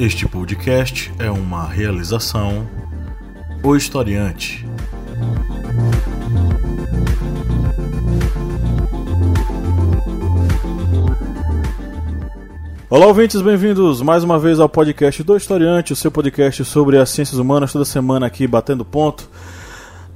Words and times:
Este 0.00 0.26
podcast 0.26 1.12
é 1.18 1.30
uma 1.30 1.66
realização 1.66 2.66
O 3.62 3.76
Historiante. 3.76 4.66
Olá, 12.88 13.08
ouvintes, 13.08 13.42
bem-vindos 13.42 14.00
mais 14.00 14.24
uma 14.24 14.38
vez 14.38 14.58
ao 14.58 14.70
podcast 14.70 15.22
do 15.22 15.36
Historiante, 15.36 15.92
o 15.92 15.96
seu 15.96 16.10
podcast 16.10 16.64
sobre 16.64 16.96
as 16.96 17.10
ciências 17.10 17.38
humanas, 17.38 17.70
toda 17.70 17.84
semana 17.84 18.24
aqui 18.24 18.46
batendo 18.46 18.86
ponto, 18.86 19.28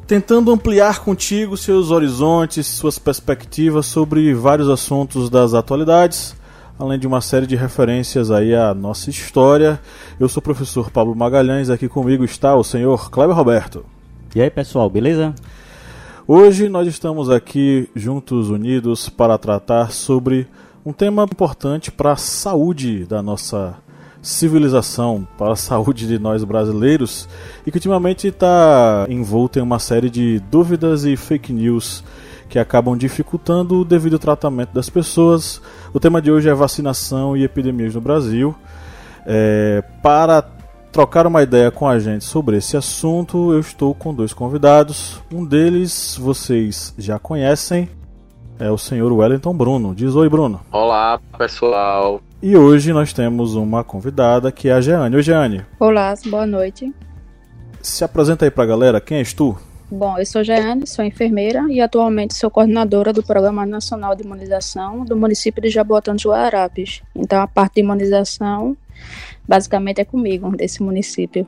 tentando 0.06 0.50
ampliar 0.50 1.00
contigo 1.00 1.58
seus 1.58 1.90
horizontes, 1.90 2.66
suas 2.66 2.98
perspectivas 2.98 3.84
sobre 3.84 4.32
vários 4.32 4.70
assuntos 4.70 5.28
das 5.28 5.52
atualidades, 5.52 6.34
além 6.78 6.98
de 6.98 7.06
uma 7.06 7.20
série 7.20 7.46
de 7.46 7.56
referências 7.56 8.30
aí 8.30 8.54
à 8.54 8.74
nossa 8.74 9.10
história. 9.10 9.80
Eu 10.18 10.28
sou 10.28 10.40
o 10.40 10.44
professor 10.44 10.90
Pablo 10.90 11.14
Magalhães, 11.14 11.70
aqui 11.70 11.88
comigo 11.88 12.24
está 12.24 12.56
o 12.56 12.64
senhor 12.64 13.10
Kleber 13.10 13.36
Roberto. 13.36 13.84
E 14.34 14.42
aí, 14.42 14.50
pessoal, 14.50 14.90
beleza? 14.90 15.34
Hoje 16.26 16.68
nós 16.68 16.88
estamos 16.88 17.30
aqui 17.30 17.88
juntos, 17.94 18.50
unidos, 18.50 19.08
para 19.08 19.38
tratar 19.38 19.92
sobre 19.92 20.48
um 20.84 20.92
tema 20.92 21.24
importante 21.24 21.92
para 21.92 22.12
a 22.12 22.16
saúde 22.16 23.04
da 23.04 23.22
nossa 23.22 23.76
civilização, 24.20 25.26
para 25.38 25.52
a 25.52 25.56
saúde 25.56 26.08
de 26.08 26.18
nós 26.18 26.42
brasileiros 26.42 27.28
e 27.66 27.70
que 27.70 27.76
ultimamente 27.76 28.28
está 28.28 29.06
envolto 29.08 29.58
em 29.58 29.62
uma 29.62 29.78
série 29.78 30.10
de 30.10 30.40
dúvidas 30.50 31.04
e 31.04 31.14
fake 31.14 31.52
news 31.52 32.02
que 32.48 32.58
acabam 32.58 32.96
dificultando 32.96 33.80
o 33.80 33.84
devido 33.84 34.18
tratamento 34.18 34.72
das 34.72 34.88
pessoas. 34.88 35.60
O 35.92 36.00
tema 36.00 36.20
de 36.20 36.30
hoje 36.30 36.48
é 36.48 36.54
vacinação 36.54 37.36
e 37.36 37.44
epidemias 37.44 37.94
no 37.94 38.00
Brasil. 38.00 38.54
É, 39.26 39.82
para 40.02 40.42
trocar 40.92 41.26
uma 41.26 41.42
ideia 41.42 41.70
com 41.70 41.88
a 41.88 41.98
gente 41.98 42.24
sobre 42.24 42.56
esse 42.56 42.76
assunto, 42.76 43.52
eu 43.52 43.58
estou 43.58 43.94
com 43.94 44.14
dois 44.14 44.32
convidados. 44.32 45.20
Um 45.32 45.44
deles 45.44 46.16
vocês 46.20 46.94
já 46.96 47.18
conhecem, 47.18 47.88
é 48.58 48.70
o 48.70 48.78
senhor 48.78 49.12
Wellington 49.12 49.52
Bruno. 49.54 49.94
Diz 49.94 50.14
oi, 50.14 50.28
Bruno. 50.28 50.60
Olá, 50.70 51.20
pessoal. 51.36 52.20
E 52.40 52.56
hoje 52.56 52.92
nós 52.92 53.12
temos 53.12 53.54
uma 53.54 53.82
convidada 53.82 54.52
que 54.52 54.68
é 54.68 54.72
a 54.72 54.80
Jeane. 54.80 55.16
Oi, 55.16 55.22
Jeane. 55.22 55.64
Olá, 55.80 56.14
boa 56.26 56.46
noite. 56.46 56.94
Se 57.82 58.04
apresenta 58.04 58.44
aí 58.44 58.50
pra 58.50 58.64
galera, 58.64 59.00
quem 59.00 59.18
és 59.18 59.32
tu? 59.32 59.56
Bom, 59.90 60.18
eu 60.18 60.24
sou 60.24 60.42
Jeane, 60.42 60.86
sou 60.86 61.04
enfermeira 61.04 61.66
e 61.70 61.80
atualmente 61.80 62.34
sou 62.34 62.50
coordenadora 62.50 63.12
do 63.12 63.22
Programa 63.22 63.66
Nacional 63.66 64.16
de 64.16 64.22
Imunização 64.22 65.04
do 65.04 65.16
município 65.16 65.62
de 65.62 65.68
Jaboatão 65.68 66.14
de 66.14 66.26
Guararapes. 66.26 67.02
Então 67.14 67.40
a 67.40 67.46
parte 67.46 67.74
de 67.74 67.80
imunização 67.80 68.76
basicamente 69.46 70.00
é 70.00 70.04
comigo, 70.04 70.56
desse 70.56 70.82
município. 70.82 71.46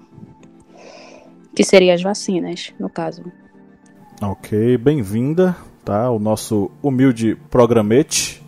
Que 1.54 1.64
seria 1.64 1.94
as 1.94 2.02
vacinas, 2.02 2.74
no 2.78 2.90
caso. 2.90 3.24
Ok, 4.20 4.76
bem-vinda, 4.76 5.56
tá? 5.82 6.10
O 6.10 6.18
nosso 6.18 6.70
humilde 6.82 7.34
programete. 7.50 8.42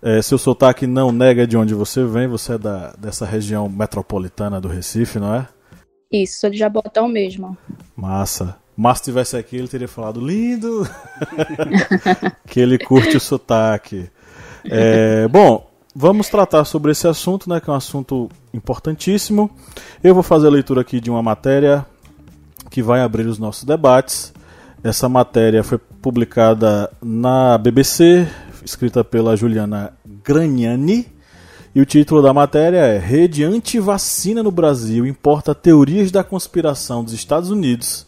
É, 0.00 0.22
seu 0.22 0.38
sotaque 0.38 0.86
não 0.86 1.10
nega 1.10 1.44
de 1.44 1.56
onde 1.56 1.74
você 1.74 2.04
vem, 2.04 2.28
você 2.28 2.54
é 2.54 2.58
da, 2.58 2.92
dessa 2.92 3.26
região 3.26 3.68
metropolitana 3.68 4.60
do 4.60 4.68
Recife, 4.68 5.18
não 5.18 5.34
é? 5.34 5.48
Isso, 6.10 6.40
sou 6.40 6.50
de 6.50 6.56
Jabotão 6.56 7.08
mesmo. 7.08 7.58
Massa. 7.96 8.56
Mas 8.80 8.98
se 8.98 9.04
tivesse 9.06 9.36
aqui, 9.36 9.56
ele 9.56 9.66
teria 9.66 9.88
falado 9.88 10.20
lindo, 10.20 10.88
que 12.46 12.60
ele 12.60 12.78
curte 12.78 13.16
o 13.16 13.20
sotaque. 13.20 14.08
É, 14.64 15.26
bom, 15.26 15.68
vamos 15.92 16.28
tratar 16.28 16.64
sobre 16.64 16.92
esse 16.92 17.08
assunto, 17.08 17.50
né, 17.50 17.58
que 17.58 17.68
é 17.68 17.72
um 17.72 17.76
assunto 17.76 18.28
importantíssimo. 18.54 19.50
Eu 20.00 20.14
vou 20.14 20.22
fazer 20.22 20.46
a 20.46 20.50
leitura 20.50 20.82
aqui 20.82 21.00
de 21.00 21.10
uma 21.10 21.20
matéria 21.20 21.84
que 22.70 22.80
vai 22.80 23.00
abrir 23.00 23.26
os 23.26 23.36
nossos 23.36 23.64
debates. 23.64 24.32
Essa 24.84 25.08
matéria 25.08 25.64
foi 25.64 25.78
publicada 25.78 26.88
na 27.02 27.58
BBC, 27.58 28.28
escrita 28.64 29.02
pela 29.02 29.34
Juliana 29.34 29.92
Graniani. 30.22 31.04
E 31.74 31.80
o 31.80 31.84
título 31.84 32.22
da 32.22 32.32
matéria 32.32 32.78
é 32.78 32.96
Rede 32.96 33.42
Antivacina 33.42 34.40
no 34.40 34.52
Brasil 34.52 35.04
importa 35.04 35.52
teorias 35.52 36.12
da 36.12 36.22
conspiração 36.22 37.02
dos 37.02 37.12
Estados 37.12 37.50
Unidos 37.50 38.06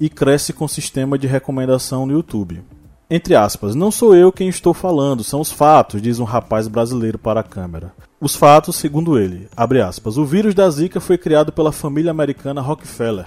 e 0.00 0.08
cresce 0.08 0.52
com 0.52 0.68
sistema 0.68 1.18
de 1.18 1.26
recomendação 1.26 2.06
no 2.06 2.12
YouTube. 2.12 2.62
Entre 3.08 3.36
aspas, 3.36 3.74
não 3.74 3.90
sou 3.90 4.16
eu 4.16 4.32
quem 4.32 4.48
estou 4.48 4.74
falando, 4.74 5.22
são 5.22 5.40
os 5.40 5.52
fatos, 5.52 6.02
diz 6.02 6.18
um 6.18 6.24
rapaz 6.24 6.66
brasileiro 6.66 7.18
para 7.18 7.40
a 7.40 7.44
câmera. 7.44 7.92
Os 8.20 8.34
fatos, 8.34 8.76
segundo 8.76 9.18
ele, 9.18 9.48
abre 9.56 9.80
aspas, 9.80 10.16
o 10.16 10.24
vírus 10.24 10.54
da 10.54 10.68
Zika 10.68 11.00
foi 11.00 11.16
criado 11.16 11.52
pela 11.52 11.70
família 11.70 12.10
americana 12.10 12.60
Rockefeller, 12.60 13.26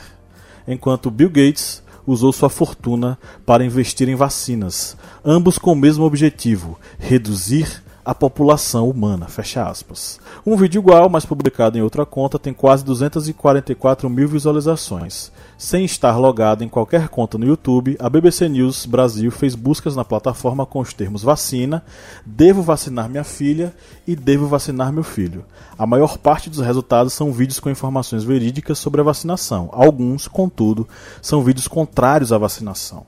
enquanto 0.68 1.10
Bill 1.10 1.30
Gates 1.30 1.82
usou 2.06 2.34
sua 2.34 2.50
fortuna 2.50 3.18
para 3.46 3.64
investir 3.64 4.10
em 4.10 4.16
vacinas, 4.16 4.98
ambos 5.24 5.58
com 5.58 5.72
o 5.72 5.76
mesmo 5.76 6.04
objetivo: 6.04 6.78
reduzir 6.98 7.82
a 8.04 8.16
população 8.16 8.90
humana. 8.90 9.28
Fecha 9.28 9.64
aspas. 9.68 10.20
Um 10.46 10.58
vídeo 10.58 10.80
igual, 10.80 11.08
mas 11.10 11.26
publicado 11.26 11.78
em 11.78 11.82
outra 11.82 12.06
conta, 12.06 12.40
tem 12.40 12.54
quase 12.54 12.84
244 12.84 14.10
mil 14.10 14.28
visualizações. 14.28 15.32
Sem 15.60 15.84
estar 15.84 16.16
logado 16.18 16.64
em 16.64 16.70
qualquer 16.70 17.10
conta 17.10 17.38
no 17.38 17.46
YouTube, 17.46 17.98
a 18.00 18.10
BBC 18.10 18.48
News 18.48 18.86
Brasil 18.86 19.30
fez 19.30 19.56
buscas 19.56 19.94
na 19.94 20.06
plataforma 20.06 20.66
com 20.66 20.80
os 20.80 20.94
termos 20.94 21.22
vacina, 21.22 21.84
devo 22.26 22.62
vacinar 22.62 23.10
minha 23.10 23.26
filha 23.26 23.76
e 24.08 24.16
devo 24.16 24.48
vacinar 24.48 24.94
meu 24.94 25.04
filho. 25.04 25.44
A 25.78 25.86
maior 25.86 26.18
parte 26.18 26.50
dos 26.50 26.62
resultados 26.62 27.12
são 27.12 27.34
vídeos 27.34 27.60
com 27.60 27.70
informações 27.70 28.24
verídicas 28.24 28.80
sobre 28.80 29.02
a 29.02 29.04
vacinação. 29.04 29.68
Alguns, 29.74 30.30
contudo, 30.30 30.88
são 31.22 31.44
vídeos 31.44 31.68
contrários 31.68 32.32
à 32.32 32.38
vacinação. 32.38 33.06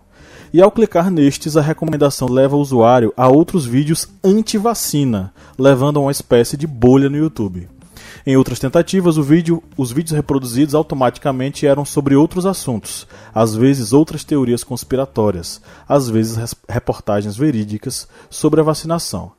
E 0.52 0.62
ao 0.62 0.72
clicar 0.72 1.10
nestes, 1.10 1.56
a 1.56 1.62
recomendação 1.62 2.28
leva 2.28 2.58
o 2.58 2.60
usuário 2.60 3.14
a 3.16 3.30
outros 3.30 3.66
vídeos 3.66 4.10
anti-vacina, 4.22 5.34
levando 5.58 6.00
a 6.00 6.02
uma 6.02 6.12
espécie 6.12 6.58
de 6.58 6.68
bolha 6.68 7.10
no 7.10 7.16
YouTube. 7.16 7.70
Em 8.26 8.38
outras 8.38 8.60
tentativas, 8.60 9.18
vídeo, 9.18 9.64
os 9.76 9.92
vídeos 9.92 10.16
reproduzidos 10.16 10.76
automaticamente 10.76 11.66
eram 11.66 11.84
sobre 11.84 12.16
outros 12.16 12.46
assuntos, 12.46 13.08
às 13.34 13.56
vezes 13.56 13.94
outras 13.94 14.24
teorias 14.24 14.64
conspiratórias, 14.64 15.62
às 15.88 16.10
vezes 16.10 16.56
reportagens 16.70 17.36
verídicas 17.36 18.08
sobre 18.30 18.62
a 18.62 18.64
vacinação. 18.64 19.32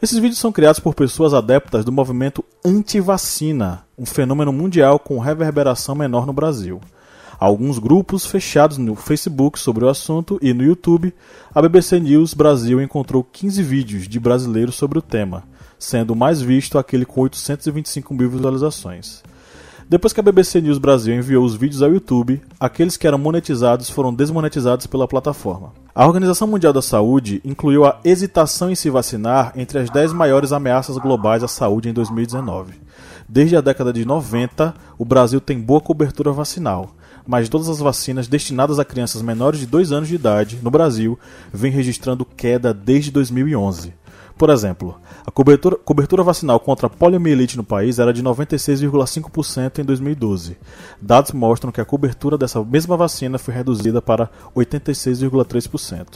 Esses 0.00 0.18
vídeos 0.18 0.38
são 0.38 0.50
criados 0.50 0.80
por 0.80 0.94
pessoas 0.94 1.34
adeptas 1.34 1.84
do 1.84 1.92
movimento 1.92 2.44
anti-vacina, 2.64 3.84
um 3.98 4.06
fenômeno 4.06 4.52
mundial 4.52 4.98
com 4.98 5.18
reverberação 5.18 5.94
menor 5.94 6.26
no 6.26 6.32
Brasil 6.32 6.80
alguns 7.44 7.80
grupos 7.80 8.24
fechados 8.24 8.78
no 8.78 8.94
Facebook 8.94 9.58
sobre 9.58 9.84
o 9.84 9.88
assunto 9.88 10.38
e 10.40 10.54
no 10.54 10.62
YouTube, 10.62 11.12
a 11.52 11.60
BBC 11.60 11.98
News 11.98 12.34
Brasil 12.34 12.80
encontrou 12.80 13.24
15 13.24 13.60
vídeos 13.64 14.06
de 14.06 14.20
brasileiros 14.20 14.76
sobre 14.76 15.00
o 15.00 15.02
tema, 15.02 15.42
sendo 15.82 16.12
o 16.12 16.16
mais 16.16 16.40
visto 16.40 16.78
aquele 16.78 17.04
com 17.04 17.22
825 17.22 18.14
mil 18.14 18.30
visualizações. 18.30 19.20
Depois 19.88 20.12
que 20.12 20.20
a 20.20 20.22
BBC 20.22 20.60
News 20.60 20.78
Brasil 20.78 21.14
enviou 21.14 21.44
os 21.44 21.56
vídeos 21.56 21.82
ao 21.82 21.92
YouTube, 21.92 22.40
aqueles 22.58 22.96
que 22.96 23.06
eram 23.06 23.18
monetizados 23.18 23.90
foram 23.90 24.14
desmonetizados 24.14 24.86
pela 24.86 25.08
plataforma. 25.08 25.72
A 25.92 26.06
Organização 26.06 26.46
Mundial 26.46 26.72
da 26.72 26.80
Saúde 26.80 27.42
incluiu 27.44 27.84
a 27.84 27.98
hesitação 28.04 28.70
em 28.70 28.76
se 28.76 28.88
vacinar 28.88 29.52
entre 29.56 29.80
as 29.80 29.90
10 29.90 30.12
maiores 30.12 30.52
ameaças 30.52 30.96
globais 30.96 31.42
à 31.42 31.48
saúde 31.48 31.88
em 31.88 31.92
2019. 31.92 32.74
Desde 33.28 33.56
a 33.56 33.60
década 33.60 33.92
de 33.92 34.04
90, 34.04 34.72
o 34.96 35.04
Brasil 35.04 35.40
tem 35.40 35.60
boa 35.60 35.80
cobertura 35.80 36.30
vacinal, 36.30 36.94
mas 37.26 37.48
todas 37.48 37.68
as 37.68 37.80
vacinas 37.80 38.28
destinadas 38.28 38.78
a 38.78 38.84
crianças 38.84 39.20
menores 39.20 39.58
de 39.58 39.66
2 39.66 39.90
anos 39.90 40.08
de 40.08 40.14
idade 40.14 40.60
no 40.62 40.70
Brasil 40.70 41.18
vêm 41.52 41.72
registrando 41.72 42.24
queda 42.24 42.72
desde 42.72 43.10
2011. 43.10 44.01
Por 44.36 44.50
exemplo, 44.50 44.96
a 45.26 45.30
cobertura, 45.30 45.76
cobertura, 45.76 46.22
vacinal 46.22 46.58
contra 46.58 46.88
poliomielite 46.88 47.56
no 47.56 47.64
país 47.64 47.98
era 47.98 48.12
de 48.12 48.22
96,5% 48.22 49.78
em 49.78 49.84
2012. 49.84 50.56
Dados 51.00 51.32
mostram 51.32 51.70
que 51.70 51.80
a 51.80 51.84
cobertura 51.84 52.36
dessa 52.36 52.62
mesma 52.64 52.96
vacina 52.96 53.38
foi 53.38 53.54
reduzida 53.54 54.02
para 54.02 54.30
86,3%. 54.54 56.06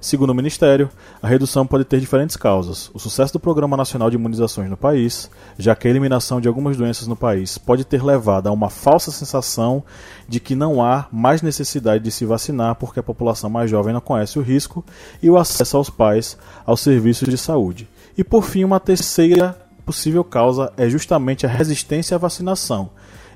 Segundo 0.00 0.30
o 0.30 0.34
Ministério, 0.34 0.88
a 1.22 1.28
redução 1.28 1.66
pode 1.66 1.84
ter 1.84 2.00
diferentes 2.00 2.36
causas. 2.36 2.90
O 2.94 2.98
sucesso 2.98 3.32
do 3.32 3.40
Programa 3.40 3.76
Nacional 3.76 4.10
de 4.10 4.16
Imunizações 4.16 4.70
no 4.70 4.76
país, 4.76 5.30
já 5.58 5.74
que 5.74 5.86
a 5.86 5.90
eliminação 5.90 6.40
de 6.40 6.48
algumas 6.48 6.76
doenças 6.76 7.06
no 7.06 7.16
país 7.16 7.58
pode 7.58 7.84
ter 7.84 8.02
levado 8.02 8.48
a 8.48 8.52
uma 8.52 8.70
falsa 8.70 9.10
sensação 9.10 9.82
de 10.28 10.40
que 10.40 10.54
não 10.54 10.82
há 10.82 11.06
mais 11.10 11.42
necessidade 11.42 12.04
de 12.04 12.10
se 12.10 12.24
vacinar 12.24 12.76
porque 12.76 13.00
a 13.00 13.02
população 13.02 13.50
mais 13.50 13.70
jovem 13.70 13.92
não 13.92 14.00
conhece 14.00 14.38
o 14.38 14.42
risco, 14.42 14.84
e 15.22 15.28
o 15.28 15.36
acesso 15.36 15.76
aos 15.76 15.90
pais 15.90 16.36
aos 16.64 16.80
serviços 16.80 17.28
de 17.28 17.38
saúde. 17.38 17.71
E 18.16 18.22
por 18.22 18.44
fim, 18.44 18.64
uma 18.64 18.78
terceira 18.78 19.56
possível 19.84 20.22
causa 20.22 20.72
é 20.76 20.88
justamente 20.88 21.44
a 21.46 21.48
resistência 21.48 22.14
à 22.14 22.18
vacinação, 22.18 22.90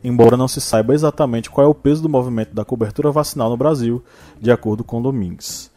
embora 0.05 0.37
não 0.37 0.47
se 0.47 0.61
saiba 0.61 0.95
exatamente 0.95 1.51
qual 1.51 1.67
é 1.67 1.71
o 1.71 1.75
peso 1.75 2.03
do 2.03 2.09
movimento 2.09 2.55
da 2.55 2.65
cobertura 2.65 3.11
vacinal 3.11 3.51
no 3.51 3.57
Brasil, 3.57 4.03
de 4.41 4.51
acordo 4.51 4.85
com 4.85 5.03
Domingues. 5.03 5.71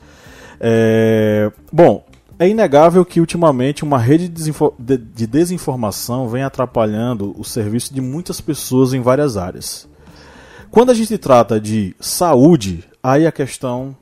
É... 0.59 1.51
Bom, 1.71 2.03
É 2.41 2.47
inegável 2.47 3.03
que 3.03 3.19
ultimamente 3.19 3.83
uma 3.83 3.97
rede 3.97 4.29
de 4.29 5.27
desinformação 5.27 6.29
vem 6.29 6.41
atrapalhando 6.41 7.35
o 7.37 7.43
serviço 7.43 7.93
de 7.93 7.99
muitas 7.99 8.39
pessoas 8.39 8.93
em 8.93 9.01
várias 9.01 9.35
áreas. 9.35 9.89
Quando 10.71 10.89
a 10.89 10.93
gente 10.93 11.17
trata 11.17 11.59
de 11.59 11.93
saúde, 11.99 12.85
aí 13.03 13.27
a 13.27 13.31
questão 13.31 13.93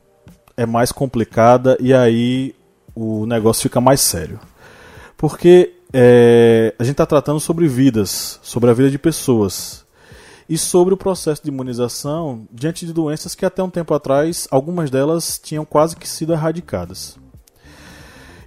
é 0.56 0.68
mais 0.68 0.92
complicada 0.92 1.78
e 1.80 1.92
aí 1.92 2.54
o 2.98 3.28
negócio 3.28 3.64
fica 3.64 3.80
mais 3.80 4.02
sério. 4.02 4.40
Porque 5.16 5.74
é, 5.94 6.74
a 6.80 6.84
gente 6.84 6.94
está 6.94 7.06
tratando 7.06 7.40
sobre 7.40 7.68
vidas, 7.68 8.40
sobre 8.42 8.72
a 8.72 8.74
vida 8.74 8.90
de 8.90 8.98
pessoas 8.98 9.86
e 10.50 10.58
sobre 10.58 10.94
o 10.94 10.98
processo 10.98 11.44
de 11.44 11.50
imunização 11.50 12.48
diante 12.52 12.86
de 12.86 12.94
doenças 12.94 13.36
que 13.36 13.46
até 13.46 13.62
um 13.62 13.70
tempo 13.70 13.94
atrás 13.94 14.48
algumas 14.50 14.90
delas 14.90 15.40
tinham 15.42 15.64
quase 15.64 15.96
que 15.96 16.08
sido 16.08 16.34
erradicadas. 16.34 17.18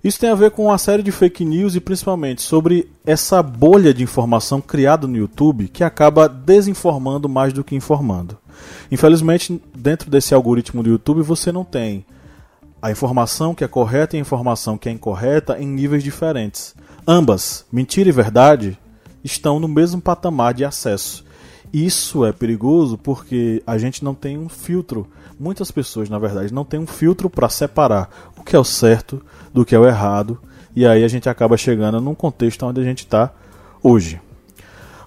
Isso 0.03 0.19
tem 0.19 0.31
a 0.31 0.35
ver 0.35 0.51
com 0.51 0.65
uma 0.65 0.79
série 0.79 1.03
de 1.03 1.13
fake 1.13 1.45
news 1.45 1.75
e 1.75 1.81
principalmente 1.81 2.41
sobre 2.41 2.91
essa 3.05 3.43
bolha 3.43 3.93
de 3.93 4.03
informação 4.03 4.61
criada 4.61 5.07
no 5.07 5.17
YouTube 5.17 5.69
que 5.69 5.85
acaba 5.85 6.27
desinformando 6.27 7.29
mais 7.29 7.53
do 7.53 7.63
que 7.63 7.77
informando. 7.77 8.39
Infelizmente, 8.91 9.61
dentro 9.77 10.11
desse 10.11 10.35
algoritmo 10.35 10.83
do 10.83 10.91
YouTube 10.91 11.21
você 11.21 11.53
não 11.53 11.65
tem 11.65 12.05
a 12.83 12.91
informação 12.91 13.55
que 13.55 13.65
é 13.65 13.69
correta 13.69 14.17
e 14.17 14.19
a 14.19 14.23
informação 14.23 14.79
que 14.79 14.89
é 14.89 14.93
incorreta 14.93 15.59
em 15.59 15.67
níveis 15.67 16.03
diferentes. 16.03 16.75
Ambas, 17.07 17.65
mentira 17.71 18.09
e 18.09 18.13
verdade, 18.13 18.79
estão 19.23 19.61
no 19.61 19.69
mesmo 19.69 20.01
patamar 20.01 20.55
de 20.55 20.65
acesso. 20.65 21.25
Isso 21.73 22.25
é 22.25 22.33
perigoso 22.33 22.99
porque 22.99 23.63
a 23.67 23.79
gente 23.79 24.03
não 24.03 24.15
tem 24.15 24.39
um 24.39 24.49
filtro. 24.49 25.07
Muitas 25.39 25.71
pessoas, 25.71 26.09
na 26.09 26.19
verdade, 26.19 26.53
não 26.53 26.65
têm 26.65 26.81
um 26.81 26.87
filtro 26.87 27.31
para 27.31 27.49
separar 27.49 28.11
o 28.37 28.43
que 28.43 28.57
é 28.57 28.59
o 28.59 28.65
certo 28.65 29.23
do 29.53 29.65
que 29.65 29.75
é 29.75 29.79
o 29.79 29.87
errado. 29.87 30.41
E 30.75 30.87
aí 30.87 31.05
a 31.05 31.09
gente 31.09 31.29
acaba 31.29 31.57
chegando 31.57 32.01
num 32.01 32.15
contexto 32.15 32.65
onde 32.67 32.81
a 32.81 32.85
gente 32.85 33.01
está 33.01 33.33
hoje. 33.83 34.21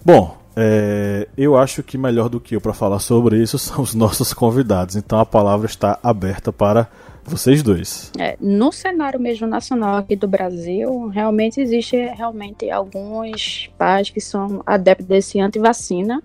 Bom, 0.05 0.37
é, 0.55 1.27
eu 1.37 1.57
acho 1.57 1.81
que 1.81 1.97
melhor 1.97 2.29
do 2.29 2.39
que 2.39 2.55
eu 2.55 2.61
para 2.61 2.73
falar 2.73 2.99
sobre 2.99 3.41
isso 3.41 3.57
são 3.59 3.81
os 3.81 3.93
nossos 3.93 4.33
convidados. 4.33 4.95
Então 4.95 5.19
a 5.19 5.25
palavra 5.25 5.65
está 5.65 5.99
aberta 6.01 6.51
para 6.51 6.87
vocês 7.25 7.63
dois. 7.63 8.11
É, 8.19 8.37
no 8.39 8.71
cenário 8.71 9.19
mesmo 9.19 9.47
nacional 9.47 9.95
aqui 9.97 10.15
do 10.15 10.27
Brasil, 10.27 11.07
realmente 11.07 11.61
existe 11.61 11.95
realmente 11.95 12.69
alguns 12.69 13.69
pais 13.77 14.09
que 14.09 14.19
são 14.19 14.61
adeptos 14.65 15.07
desse 15.07 15.39
antivacina 15.39 16.21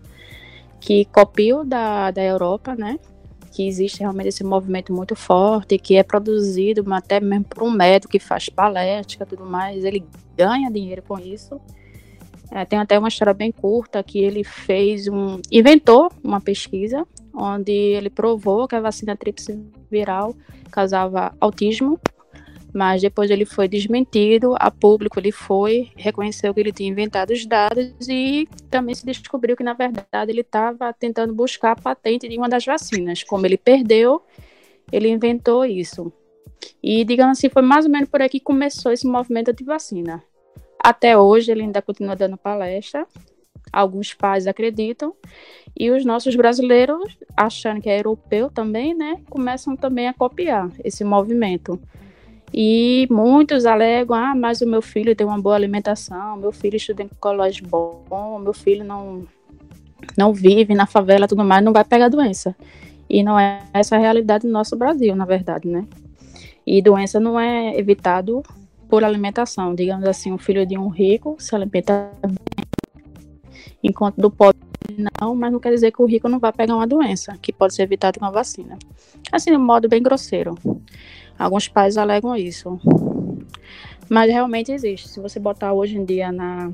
que 0.81 1.05
copiou 1.07 1.65
da, 1.65 2.11
da 2.11 2.23
Europa, 2.23 2.75
né? 2.75 2.99
Que 3.53 3.67
existe 3.67 4.01
realmente 4.01 4.29
esse 4.29 4.45
movimento 4.45 4.93
muito 4.93 5.17
forte, 5.17 5.79
que 5.79 5.97
é 5.97 6.03
produzido 6.03 6.85
até 6.95 7.21
mesmo 7.21 7.45
por 7.45 7.63
um 7.63 7.71
médico 7.71 8.13
que 8.13 8.19
faz 8.19 8.49
palestra 8.49 9.25
e 9.25 9.27
tudo 9.27 9.45
mais, 9.45 9.85
ele 9.85 10.05
ganha 10.37 10.71
dinheiro 10.71 11.03
com 11.03 11.19
isso. 11.19 11.61
É, 12.51 12.65
tem 12.65 12.79
até 12.79 12.99
uma 12.99 13.09
história 13.09 13.35
bem 13.35 13.53
curta 13.53 14.03
que 14.03 14.19
ele 14.19 14.43
fez 14.43 15.07
um. 15.09 15.41
inventou 15.51 16.11
uma 16.23 16.41
pesquisa 16.41 17.07
onde 17.35 17.73
ele 17.73 18.11
provou 18.11 18.67
que 18.67 18.75
a 18.75 18.81
vacina 18.81 19.17
tríplice 19.17 19.59
viral 19.91 20.35
causava 20.71 21.35
autismo 21.41 22.01
mas 22.73 23.03
depois 23.03 23.31
ele 23.31 23.45
foi 23.45 23.67
desmentido, 23.67 24.55
a 24.59 24.71
público 24.71 25.19
ele 25.19 25.33
foi, 25.33 25.91
reconheceu 25.97 26.53
que 26.53 26.61
ele 26.61 26.73
tinha 26.73 26.89
inventado 26.89 27.31
os 27.31 27.45
dados 27.47 28.09
e 28.09 28.49
também 28.71 28.95
se 28.95 29.05
descobriu 29.05 29.57
que 29.57 29.65
na 29.65 29.73
verdade 29.73 30.31
ele 30.31 30.43
estava 30.43 30.93
tentando 30.93 31.35
buscar 31.35 31.73
a 31.73 31.77
patente 31.77 32.29
de 32.29 32.37
uma 32.37 32.49
das 32.49 32.65
vacinas. 32.65 33.23
Como 33.23 33.47
ele 33.47 33.57
perdeu, 33.57 34.23
ele 34.93 35.09
inventou 35.09 35.65
isso. 35.65 36.13
E 36.83 37.05
digamos 37.05 37.39
assim, 37.39 37.49
foi 37.49 37.63
mais 37.63 37.85
ou 37.85 37.91
menos 37.91 38.09
por 38.09 38.21
aí 38.21 38.29
que 38.29 38.41
começou 38.41 38.93
esse 38.93 39.07
movimento 39.07 39.53
de 39.53 39.65
vacina. 39.65 40.23
Até 40.83 41.19
hoje 41.19 41.51
ele 41.51 41.63
ainda 41.63 41.83
continua 41.83 42.17
dando 42.17 42.37
palestra. 42.37 43.07
Alguns 43.73 44.15
pais 44.15 44.47
acreditam 44.47 45.15
e 45.79 45.91
os 45.91 46.05
nossos 46.05 46.35
brasileiros, 46.35 47.17
achando 47.37 47.81
que 47.81 47.89
é 47.89 48.01
europeu 48.01 48.51
também, 48.51 48.95
né, 48.95 49.21
começam 49.31 49.77
também 49.77 50.09
a 50.09 50.15
copiar 50.15 50.71
esse 50.83 51.05
movimento. 51.05 51.79
E 52.53 53.07
muitos 53.11 53.67
alegam, 53.67 54.17
ah, 54.17 54.35
mas 54.35 54.61
o 54.61 54.67
meu 54.67 54.81
filho 54.81 55.15
tem 55.15 55.27
uma 55.27 55.41
boa 55.41 55.55
alimentação, 55.55 56.37
meu 56.37 56.51
filho 56.51 56.77
estuda 56.77 57.03
em 57.03 57.11
colégio 57.21 57.67
bom, 57.69 58.41
meu 58.43 58.55
filho 58.55 58.85
não, 58.85 59.25
não 60.17 60.33
vive 60.33 60.75
na 60.75 60.87
favela 60.87 61.29
tudo 61.29 61.45
mais, 61.45 61.63
não 61.63 61.73
vai 61.73 61.85
pegar 61.85 62.09
doença. 62.09 62.57
E 63.09 63.23
não 63.23 63.39
é 63.39 63.63
essa 63.73 63.97
a 63.97 63.99
realidade 63.99 64.47
do 64.47 64.53
nosso 64.53 64.77
Brasil, 64.77 65.15
na 65.15 65.25
verdade, 65.25 65.69
né? 65.69 65.87
E 66.67 66.83
doença 66.83 67.21
não 67.21 67.39
é 67.39 67.79
evitado 67.79 68.43
por 68.89 69.05
alimentação. 69.05 69.75
Digamos 69.75 70.07
assim, 70.07 70.33
o 70.33 70.39
filho 70.39 70.67
de 70.67 70.79
um 70.79 70.89
rico 70.89 71.37
se 71.39 71.55
alimenta 71.55 72.11
bem, 72.23 72.67
enquanto 73.83 74.17
do 74.17 74.31
pobre 74.31 74.69
não, 75.21 75.35
mas 75.35 75.53
não 75.53 75.61
quer 75.61 75.71
dizer 75.71 75.93
que 75.93 76.01
o 76.01 76.07
rico 76.07 76.29
não 76.29 76.39
vai 76.39 76.53
pegar 76.53 76.75
uma 76.75 76.87
doença, 76.87 77.37
que 77.43 77.53
pode 77.53 77.75
ser 77.75 77.83
evitada 77.83 78.19
com 78.19 78.25
a 78.25 78.31
vacina. 78.31 78.79
Assim, 79.31 79.51
de 79.51 79.57
um 79.57 79.65
modo 79.65 79.89
bem 79.89 80.03
grosseiro. 80.03 80.57
Alguns 81.39 81.69
pais 81.69 81.97
alegam 81.97 82.35
isso. 82.35 82.81
Mas 84.09 84.31
realmente 84.31 84.73
existe. 84.73 85.09
Se 85.09 85.21
você 85.21 85.39
botar 85.39 85.73
hoje 85.73 85.97
em 85.97 86.05
dia 86.05 86.33
na, 86.33 86.73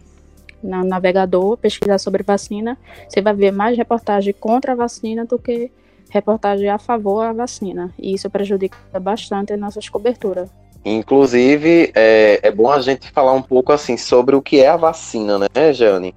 na 0.63 0.85
navegador, 0.85 1.57
pesquisar 1.57 1.99
sobre 1.99 2.23
vacina, 2.23 2.79
você 3.09 3.21
vai 3.21 3.35
ver 3.35 3.51
mais 3.51 3.77
reportagem 3.77 4.33
contra 4.33 4.73
a 4.73 4.77
vacina 4.77 5.25
do 5.25 5.39
que 5.39 5.71
reportagem 6.09 6.69
a 6.69 6.79
favor 6.79 7.27
da 7.27 7.33
vacina. 7.33 7.93
E 7.99 8.15
isso 8.15 8.31
prejudica 8.31 8.79
bastante 9.01 9.53
as 9.53 9.59
nossas 9.59 9.89
coberturas. 9.89 10.49
Inclusive, 10.85 11.91
é, 11.95 12.41
é 12.43 12.51
bom 12.51 12.71
a 12.71 12.81
gente 12.81 13.11
falar 13.11 13.33
um 13.33 13.43
pouco 13.43 13.73
assim 13.73 13.97
sobre 13.97 14.37
o 14.37 14.43
que 14.43 14.61
é 14.61 14.69
a 14.69 14.77
vacina, 14.77 15.39
né, 15.39 15.73
Jane? 15.73 16.15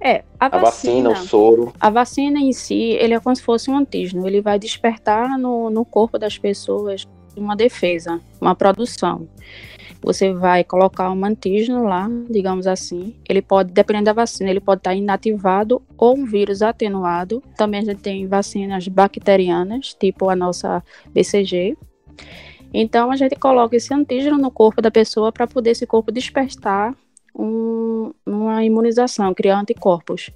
É, 0.00 0.22
a, 0.38 0.46
a 0.46 0.58
vacina, 0.60 1.10
vacina, 1.10 1.10
o 1.10 1.16
soro. 1.16 1.72
A 1.80 1.90
vacina 1.90 2.38
em 2.38 2.52
si, 2.52 2.96
ele 3.00 3.14
é 3.14 3.20
como 3.20 3.34
se 3.34 3.42
fosse 3.42 3.68
um 3.68 3.76
antígeno. 3.76 4.26
Ele 4.26 4.40
vai 4.40 4.58
despertar 4.58 5.36
no, 5.36 5.68
no 5.70 5.84
corpo 5.84 6.18
das 6.18 6.38
pessoas 6.38 7.04
uma 7.36 7.56
defesa, 7.56 8.20
uma 8.40 8.54
produção. 8.54 9.28
Você 10.00 10.32
vai 10.32 10.62
colocar 10.62 11.10
um 11.10 11.24
antígeno 11.24 11.82
lá, 11.82 12.08
digamos 12.30 12.68
assim. 12.68 13.16
Ele 13.28 13.42
pode, 13.42 13.72
dependendo 13.72 14.04
da 14.04 14.12
vacina, 14.12 14.48
ele 14.48 14.60
pode 14.60 14.78
estar 14.80 14.94
inativado 14.94 15.82
ou 15.96 16.16
um 16.16 16.24
vírus 16.24 16.62
atenuado. 16.62 17.42
Também 17.56 17.80
a 17.80 17.84
gente 17.84 18.00
tem 18.00 18.26
vacinas 18.26 18.86
bacterianas, 18.86 19.94
tipo 19.98 20.30
a 20.30 20.36
nossa 20.36 20.82
BCG. 21.12 21.76
Então 22.72 23.10
a 23.10 23.16
gente 23.16 23.36
coloca 23.36 23.76
esse 23.76 23.92
antígeno 23.92 24.38
no 24.38 24.50
corpo 24.50 24.82
da 24.82 24.90
pessoa 24.90 25.32
para 25.32 25.46
poder 25.46 25.70
esse 25.70 25.86
corpo 25.86 26.12
despertar 26.12 26.94
um, 27.34 28.12
uma 28.26 28.64
imunização, 28.64 29.32
criar 29.32 29.60
anticorpos. 29.60 30.30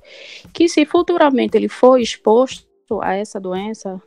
Que 0.52 0.68
se 0.68 0.86
futuramente 0.86 1.56
ele 1.56 1.68
for 1.68 1.98
exposto 1.98 2.66
a 3.00 3.14
essa 3.14 3.40
doença, 3.40 4.00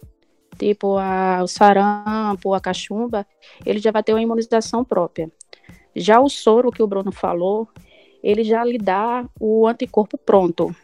tipo 0.58 0.98
a, 0.98 1.42
o 1.44 1.48
sarampo, 1.48 2.54
a 2.54 2.62
cachumba, 2.62 3.28
ele 3.66 3.80
já 3.80 3.92
vai 3.92 4.02
ter 4.02 4.14
uma 4.14 4.22
imunização 4.22 4.84
própria. 4.84 5.30
Já 5.96 6.20
o 6.20 6.30
soro 6.30 6.72
que 6.72 6.84
o 6.84 6.88
Bruno 6.88 7.12
falou, 7.12 7.68
ele 8.24 8.44
já 8.44 8.64
lhe 8.64 8.78
dá 8.78 9.26
o 9.40 9.68
anticorpo 9.68 10.18
pronto, 10.18 10.76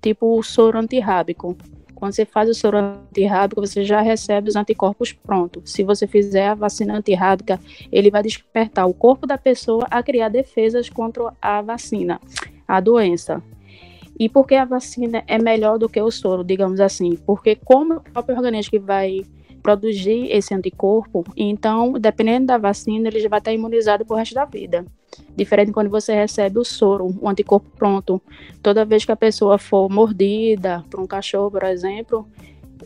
tipo 0.00 0.38
o 0.38 0.42
soro 0.42 0.78
antirrábico. 0.78 1.56
Quando 2.02 2.14
você 2.14 2.24
faz 2.24 2.50
o 2.50 2.54
soro 2.54 2.78
antirrábico, 2.78 3.60
você 3.60 3.84
já 3.84 4.00
recebe 4.00 4.48
os 4.48 4.56
anticorpos 4.56 5.12
prontos. 5.12 5.70
Se 5.70 5.84
você 5.84 6.04
fizer 6.04 6.48
a 6.48 6.54
vacina 6.56 6.96
antirrábica, 6.96 7.60
ele 7.92 8.10
vai 8.10 8.24
despertar 8.24 8.86
o 8.86 8.92
corpo 8.92 9.24
da 9.24 9.38
pessoa 9.38 9.86
a 9.88 10.02
criar 10.02 10.28
defesas 10.28 10.90
contra 10.90 11.32
a 11.40 11.62
vacina, 11.62 12.20
a 12.66 12.80
doença. 12.80 13.40
E 14.18 14.28
por 14.28 14.48
que 14.48 14.56
a 14.56 14.64
vacina 14.64 15.22
é 15.28 15.38
melhor 15.38 15.78
do 15.78 15.88
que 15.88 16.02
o 16.02 16.10
soro, 16.10 16.42
digamos 16.42 16.80
assim? 16.80 17.14
Porque 17.24 17.54
como 17.54 17.94
o 17.94 18.00
próprio 18.00 18.36
organismo 18.36 18.72
que 18.72 18.80
vai 18.80 19.24
produzir 19.62 20.30
esse 20.30 20.54
anticorpo, 20.54 21.24
então, 21.36 21.92
dependendo 21.92 22.46
da 22.46 22.58
vacina, 22.58 23.08
ele 23.08 23.20
já 23.20 23.28
vai 23.28 23.38
estar 23.38 23.52
imunizado 23.52 24.04
pro 24.04 24.16
resto 24.16 24.34
da 24.34 24.44
vida. 24.44 24.84
Diferente 25.36 25.72
quando 25.72 25.90
você 25.90 26.14
recebe 26.14 26.58
o 26.58 26.64
soro, 26.64 27.14
o 27.20 27.28
anticorpo 27.28 27.68
pronto. 27.76 28.20
Toda 28.62 28.84
vez 28.84 29.04
que 29.04 29.12
a 29.12 29.16
pessoa 29.16 29.58
for 29.58 29.90
mordida 29.90 30.84
por 30.90 31.00
um 31.00 31.06
cachorro, 31.06 31.50
por 31.50 31.64
exemplo, 31.64 32.26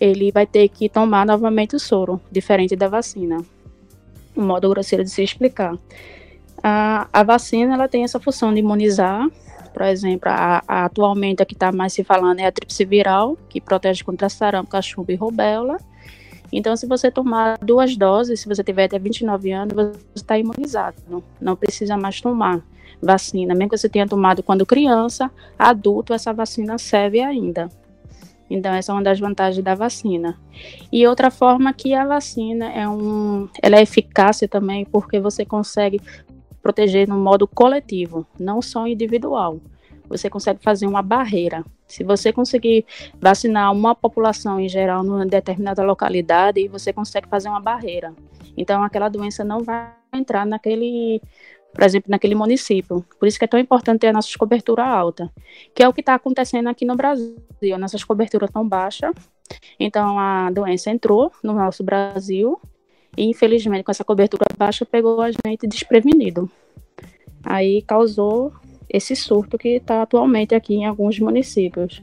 ele 0.00 0.30
vai 0.32 0.46
ter 0.46 0.68
que 0.68 0.88
tomar 0.88 1.24
novamente 1.24 1.76
o 1.76 1.80
soro, 1.80 2.20
diferente 2.30 2.74
da 2.76 2.88
vacina. 2.88 3.38
Um 4.36 4.44
modo 4.44 4.68
grosseiro 4.68 5.04
de 5.04 5.10
se 5.10 5.22
explicar. 5.22 5.76
A, 6.62 7.08
a 7.12 7.22
vacina 7.22 7.74
ela 7.74 7.88
tem 7.88 8.02
essa 8.04 8.18
função 8.18 8.52
de 8.52 8.60
imunizar 8.60 9.28
por 9.76 9.84
exemplo, 9.84 10.30
a, 10.30 10.62
a, 10.66 10.86
atualmente 10.86 11.42
a 11.42 11.44
que 11.44 11.52
está 11.52 11.70
mais 11.70 11.92
se 11.92 12.02
falando 12.02 12.40
é 12.40 12.46
a 12.46 12.50
tríplice 12.50 12.82
viral, 12.86 13.36
que 13.46 13.60
protege 13.60 14.02
contra 14.02 14.26
sarampo, 14.30 14.70
cachumba 14.70 15.12
e 15.12 15.16
rubéola. 15.16 15.76
Então, 16.58 16.74
se 16.74 16.86
você 16.86 17.10
tomar 17.10 17.58
duas 17.58 17.98
doses, 17.98 18.40
se 18.40 18.48
você 18.48 18.64
tiver 18.64 18.84
até 18.84 18.98
29 18.98 19.52
anos, 19.52 19.74
você 19.74 19.92
está 20.14 20.38
imunizado. 20.38 20.96
Não, 21.06 21.22
não 21.38 21.54
precisa 21.54 21.98
mais 21.98 22.18
tomar 22.18 22.62
vacina. 23.00 23.54
Mesmo 23.54 23.68
que 23.68 23.76
você 23.76 23.90
tenha 23.90 24.08
tomado 24.08 24.42
quando 24.42 24.64
criança, 24.64 25.30
adulto, 25.58 26.14
essa 26.14 26.32
vacina 26.32 26.78
serve 26.78 27.20
ainda. 27.20 27.68
Então 28.48 28.72
essa 28.72 28.90
é 28.90 28.94
uma 28.94 29.02
das 29.02 29.20
vantagens 29.20 29.62
da 29.62 29.74
vacina. 29.74 30.40
E 30.90 31.06
outra 31.06 31.30
forma 31.30 31.74
que 31.74 31.92
a 31.92 32.06
vacina 32.06 32.72
é 32.72 32.88
um, 32.88 33.50
ela 33.62 33.76
é 33.76 33.82
eficaz 33.82 34.40
também 34.50 34.86
porque 34.86 35.20
você 35.20 35.44
consegue 35.44 36.00
proteger 36.62 37.06
no 37.06 37.18
modo 37.18 37.46
coletivo, 37.46 38.26
não 38.40 38.62
só 38.62 38.86
individual. 38.86 39.60
Você 40.08 40.30
consegue 40.30 40.62
fazer 40.62 40.86
uma 40.86 41.02
barreira. 41.02 41.62
Se 41.86 42.02
você 42.02 42.32
conseguir 42.32 42.84
vacinar 43.20 43.72
uma 43.72 43.94
população 43.94 44.58
em 44.58 44.68
geral 44.68 45.02
numa 45.02 45.24
determinada 45.24 45.82
localidade, 45.82 46.66
você 46.68 46.92
consegue 46.92 47.28
fazer 47.28 47.48
uma 47.48 47.60
barreira. 47.60 48.14
Então 48.56 48.82
aquela 48.82 49.08
doença 49.08 49.44
não 49.44 49.62
vai 49.62 49.92
entrar 50.12 50.44
naquele 50.46 51.20
por 51.76 51.84
exemplo, 51.84 52.10
naquele 52.10 52.34
município. 52.34 53.04
Por 53.18 53.28
isso 53.28 53.38
que 53.38 53.44
é 53.44 53.48
tão 53.48 53.60
importante 53.60 54.00
ter 54.00 54.06
a 54.06 54.12
nossa 54.12 54.30
cobertura 54.38 54.82
alta, 54.82 55.30
que 55.74 55.82
é 55.82 55.88
o 55.88 55.92
que 55.92 56.00
está 56.00 56.14
acontecendo 56.14 56.70
aqui 56.70 56.86
no 56.86 56.96
Brasil. 56.96 57.36
Nossas 57.78 58.02
coberturas 58.02 58.48
estão 58.48 58.66
baixas, 58.66 59.12
então 59.78 60.18
a 60.18 60.50
doença 60.50 60.90
entrou 60.90 61.30
no 61.42 61.52
nosso 61.52 61.84
Brasil 61.84 62.58
e, 63.14 63.24
infelizmente, 63.24 63.84
com 63.84 63.90
essa 63.90 64.04
cobertura 64.04 64.46
baixa, 64.56 64.86
pegou 64.86 65.20
a 65.20 65.30
gente 65.30 65.66
desprevenido. 65.66 66.50
Aí 67.44 67.82
causou 67.82 68.54
esse 68.88 69.16
surto 69.16 69.58
que 69.58 69.68
está 69.76 70.02
atualmente 70.02 70.54
aqui 70.54 70.74
em 70.74 70.86
alguns 70.86 71.18
municípios 71.18 72.02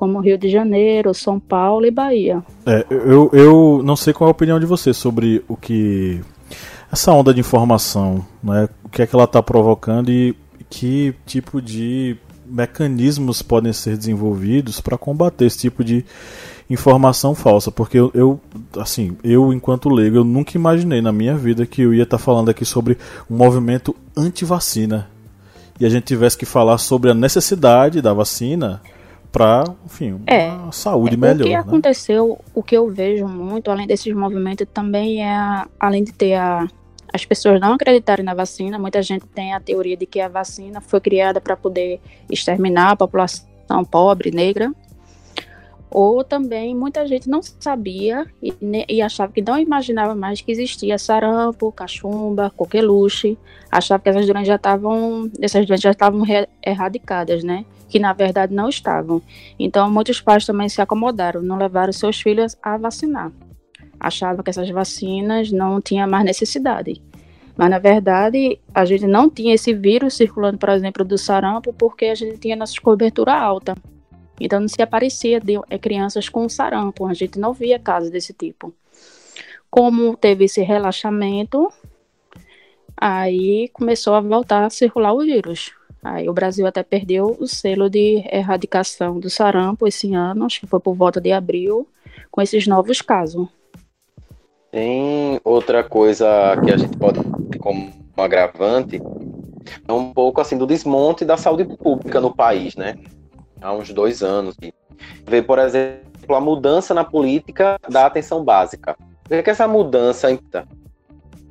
como 0.00 0.18
Rio 0.18 0.38
de 0.38 0.48
Janeiro, 0.48 1.12
São 1.12 1.38
Paulo 1.38 1.84
e 1.84 1.90
Bahia. 1.90 2.42
É, 2.64 2.86
eu, 2.88 3.28
eu 3.34 3.82
não 3.84 3.94
sei 3.94 4.14
qual 4.14 4.28
é 4.28 4.30
a 4.30 4.32
opinião 4.32 4.58
de 4.58 4.64
você 4.64 4.94
sobre 4.94 5.44
o 5.46 5.54
que 5.54 6.22
essa 6.90 7.12
onda 7.12 7.34
de 7.34 7.40
informação, 7.40 8.24
né? 8.42 8.66
o 8.82 8.88
que 8.88 9.02
é 9.02 9.06
que 9.06 9.14
ela 9.14 9.24
está 9.24 9.42
provocando 9.42 10.10
e 10.10 10.34
que 10.70 11.14
tipo 11.26 11.60
de 11.60 12.16
mecanismos 12.46 13.42
podem 13.42 13.74
ser 13.74 13.94
desenvolvidos 13.96 14.80
para 14.80 14.96
combater 14.96 15.44
esse 15.44 15.58
tipo 15.58 15.84
de 15.84 16.02
informação 16.70 17.34
falsa, 17.34 17.70
porque 17.70 17.98
eu, 17.98 18.10
eu, 18.14 18.40
assim, 18.78 19.18
eu 19.22 19.52
enquanto 19.52 19.90
leigo, 19.90 20.16
eu 20.16 20.24
nunca 20.24 20.56
imaginei 20.56 21.02
na 21.02 21.12
minha 21.12 21.36
vida 21.36 21.66
que 21.66 21.82
eu 21.82 21.92
ia 21.92 22.04
estar 22.04 22.16
tá 22.16 22.24
falando 22.24 22.48
aqui 22.48 22.64
sobre 22.64 22.96
um 23.30 23.36
movimento 23.36 23.94
anti-vacina 24.16 25.08
e 25.80 25.86
a 25.86 25.88
gente 25.88 26.04
tivesse 26.04 26.36
que 26.36 26.46
falar 26.46 26.78
sobre 26.78 27.10
a 27.10 27.14
necessidade 27.14 28.02
da 28.02 28.12
vacina 28.12 28.82
para, 29.32 29.64
enfim, 29.86 30.20
é, 30.26 30.48
uma 30.48 30.72
saúde 30.72 31.14
é, 31.14 31.16
melhor. 31.16 31.40
O 31.40 31.44
que 31.44 31.52
né? 31.52 31.56
aconteceu, 31.56 32.38
o 32.54 32.62
que 32.62 32.76
eu 32.76 32.88
vejo 32.90 33.26
muito, 33.26 33.70
além 33.70 33.86
desses 33.86 34.14
movimentos, 34.14 34.66
também 34.72 35.24
é, 35.24 35.64
além 35.78 36.04
de 36.04 36.12
ter 36.12 36.34
a 36.34 36.68
as 37.12 37.24
pessoas 37.24 37.60
não 37.60 37.72
acreditarem 37.72 38.24
na 38.24 38.34
vacina. 38.34 38.78
Muita 38.78 39.02
gente 39.02 39.26
tem 39.26 39.52
a 39.52 39.60
teoria 39.60 39.96
de 39.96 40.06
que 40.06 40.20
a 40.20 40.28
vacina 40.28 40.80
foi 40.80 41.00
criada 41.00 41.40
para 41.40 41.56
poder 41.56 42.00
exterminar 42.30 42.92
a 42.92 42.96
população 42.96 43.84
pobre, 43.90 44.30
negra. 44.30 44.72
Ou 45.90 46.22
também 46.22 46.74
muita 46.74 47.06
gente 47.06 47.28
não 47.28 47.40
sabia 47.42 48.26
e, 48.42 48.54
e, 48.88 49.02
achava 49.02 49.32
que 49.32 49.42
não 49.42 49.58
imaginava 49.58 50.14
mais 50.14 50.40
que 50.40 50.52
existia 50.52 50.96
sarampo, 50.98 51.72
cachumba, 51.72 52.50
coqueluche. 52.56 53.36
Achava 53.70 54.02
que 54.02 54.08
essas 54.08 54.26
doenças 54.26 54.46
já 54.46 54.56
estavam, 54.56 55.30
essas 55.40 55.66
doenças 55.66 55.82
já 55.82 55.90
estavam 55.90 56.22
erradicadas, 56.64 57.42
né? 57.42 57.64
Que 57.88 57.98
na 57.98 58.12
verdade 58.12 58.54
não 58.54 58.68
estavam. 58.68 59.20
Então 59.58 59.90
muitos 59.90 60.20
pais 60.20 60.46
também 60.46 60.68
se 60.68 60.80
acomodaram, 60.80 61.42
não 61.42 61.56
levaram 61.56 61.92
seus 61.92 62.20
filhos 62.20 62.56
a 62.62 62.76
vacinar 62.76 63.32
achava 64.00 64.42
que 64.42 64.48
essas 64.48 64.70
vacinas 64.70 65.52
não 65.52 65.80
tinha 65.80 66.06
mais 66.06 66.24
necessidade. 66.24 67.02
Mas 67.56 67.68
na 67.68 67.78
verdade, 67.78 68.58
a 68.74 68.86
gente 68.86 69.06
não 69.06 69.28
tinha 69.28 69.54
esse 69.54 69.74
vírus 69.74 70.14
circulando, 70.14 70.56
por 70.56 70.70
exemplo, 70.70 71.04
do 71.04 71.18
sarampo, 71.18 71.74
porque 71.74 72.06
a 72.06 72.14
gente 72.14 72.38
tinha 72.38 72.56
nossa 72.56 72.80
cobertura 72.80 73.34
alta. 73.34 73.74
Então 74.40 74.58
não 74.58 74.68
se 74.68 74.80
aparecia 74.80 75.38
de 75.38 75.60
é, 75.68 75.78
crianças 75.78 76.28
com 76.28 76.48
sarampo, 76.48 77.06
a 77.06 77.12
gente 77.12 77.38
não 77.38 77.52
via 77.52 77.78
casos 77.78 78.10
desse 78.10 78.32
tipo. 78.32 78.72
Como 79.70 80.16
teve 80.16 80.46
esse 80.46 80.62
relaxamento, 80.62 81.70
aí 82.96 83.68
começou 83.72 84.14
a 84.14 84.20
voltar 84.20 84.64
a 84.64 84.70
circular 84.70 85.12
o 85.12 85.20
vírus. 85.20 85.72
Aí 86.02 86.28
o 86.28 86.32
Brasil 86.32 86.66
até 86.66 86.82
perdeu 86.82 87.36
o 87.38 87.46
selo 87.46 87.90
de 87.90 88.24
erradicação 88.32 89.20
do 89.20 89.28
sarampo 89.28 89.86
esse 89.86 90.14
ano, 90.14 90.46
acho 90.46 90.60
que 90.60 90.66
foi 90.66 90.80
por 90.80 90.94
volta 90.94 91.20
de 91.20 91.30
abril, 91.30 91.86
com 92.30 92.40
esses 92.40 92.66
novos 92.66 93.02
casos. 93.02 93.46
Tem 94.70 95.38
outra 95.44 95.84
coisa 95.84 96.56
que 96.64 96.72
a 96.72 96.76
gente 96.76 96.96
pode 96.96 97.20
como 97.58 97.92
agravante, 98.16 99.00
é 99.86 99.92
um 99.92 100.12
pouco 100.12 100.40
assim 100.40 100.56
do 100.56 100.66
desmonte 100.66 101.24
da 101.24 101.36
saúde 101.36 101.64
pública 101.76 102.20
no 102.20 102.34
país, 102.34 102.76
né? 102.76 102.96
Há 103.60 103.72
uns 103.72 103.92
dois 103.92 104.22
anos. 104.22 104.56
Ver, 105.26 105.42
por 105.42 105.58
exemplo, 105.58 106.34
a 106.34 106.40
mudança 106.40 106.94
na 106.94 107.04
política 107.04 107.78
da 107.88 108.06
atenção 108.06 108.44
básica. 108.44 108.96
O 109.26 109.28
que, 109.28 109.50
essa 109.50 109.68
mudança 109.68 110.28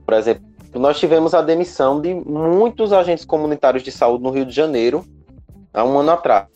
Por 0.06 0.14
exemplo, 0.14 0.44
nós 0.74 1.00
tivemos 1.00 1.34
a 1.34 1.42
demissão 1.42 2.02
de 2.02 2.14
muitos 2.14 2.92
agentes 2.94 3.26
comunitários 3.26 3.84
de 3.84 3.92
saúde 3.92 4.24
no 4.24 4.30
Rio 4.30 4.46
de 4.46 4.54
Janeiro 4.54 5.06
há 5.74 5.84
um 5.84 5.98
ano 6.00 6.12
atrás. 6.12 6.48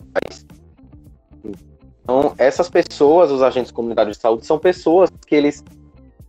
Então, 2.04 2.34
essas 2.38 2.70
pessoas, 2.70 3.32
os 3.32 3.42
agentes 3.42 3.72
comunitários 3.72 4.18
de 4.18 4.22
saúde, 4.22 4.46
são 4.46 4.60
pessoas 4.60 5.10
que 5.26 5.34
eles 5.34 5.64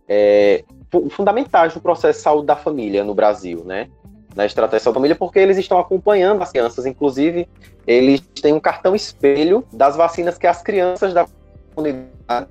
é, 0.07 0.63
fundamentais 1.09 1.75
no 1.75 1.81
processo 1.81 2.19
de 2.19 2.23
saúde 2.23 2.47
da 2.47 2.55
família 2.55 3.03
no 3.03 3.13
Brasil, 3.13 3.63
né? 3.65 3.89
Na 4.35 4.45
estratégia 4.45 4.91
família, 4.93 5.15
porque 5.15 5.39
eles 5.39 5.57
estão 5.57 5.79
acompanhando 5.79 6.41
as 6.41 6.51
crianças, 6.51 6.85
inclusive 6.85 7.47
eles 7.87 8.19
têm 8.41 8.53
um 8.53 8.59
cartão 8.59 8.93
espelho 8.93 9.65
das 9.71 9.95
vacinas 9.95 10.37
que 10.37 10.45
as 10.45 10.61
crianças 10.61 11.13
da 11.13 11.25
comunidade 11.73 12.47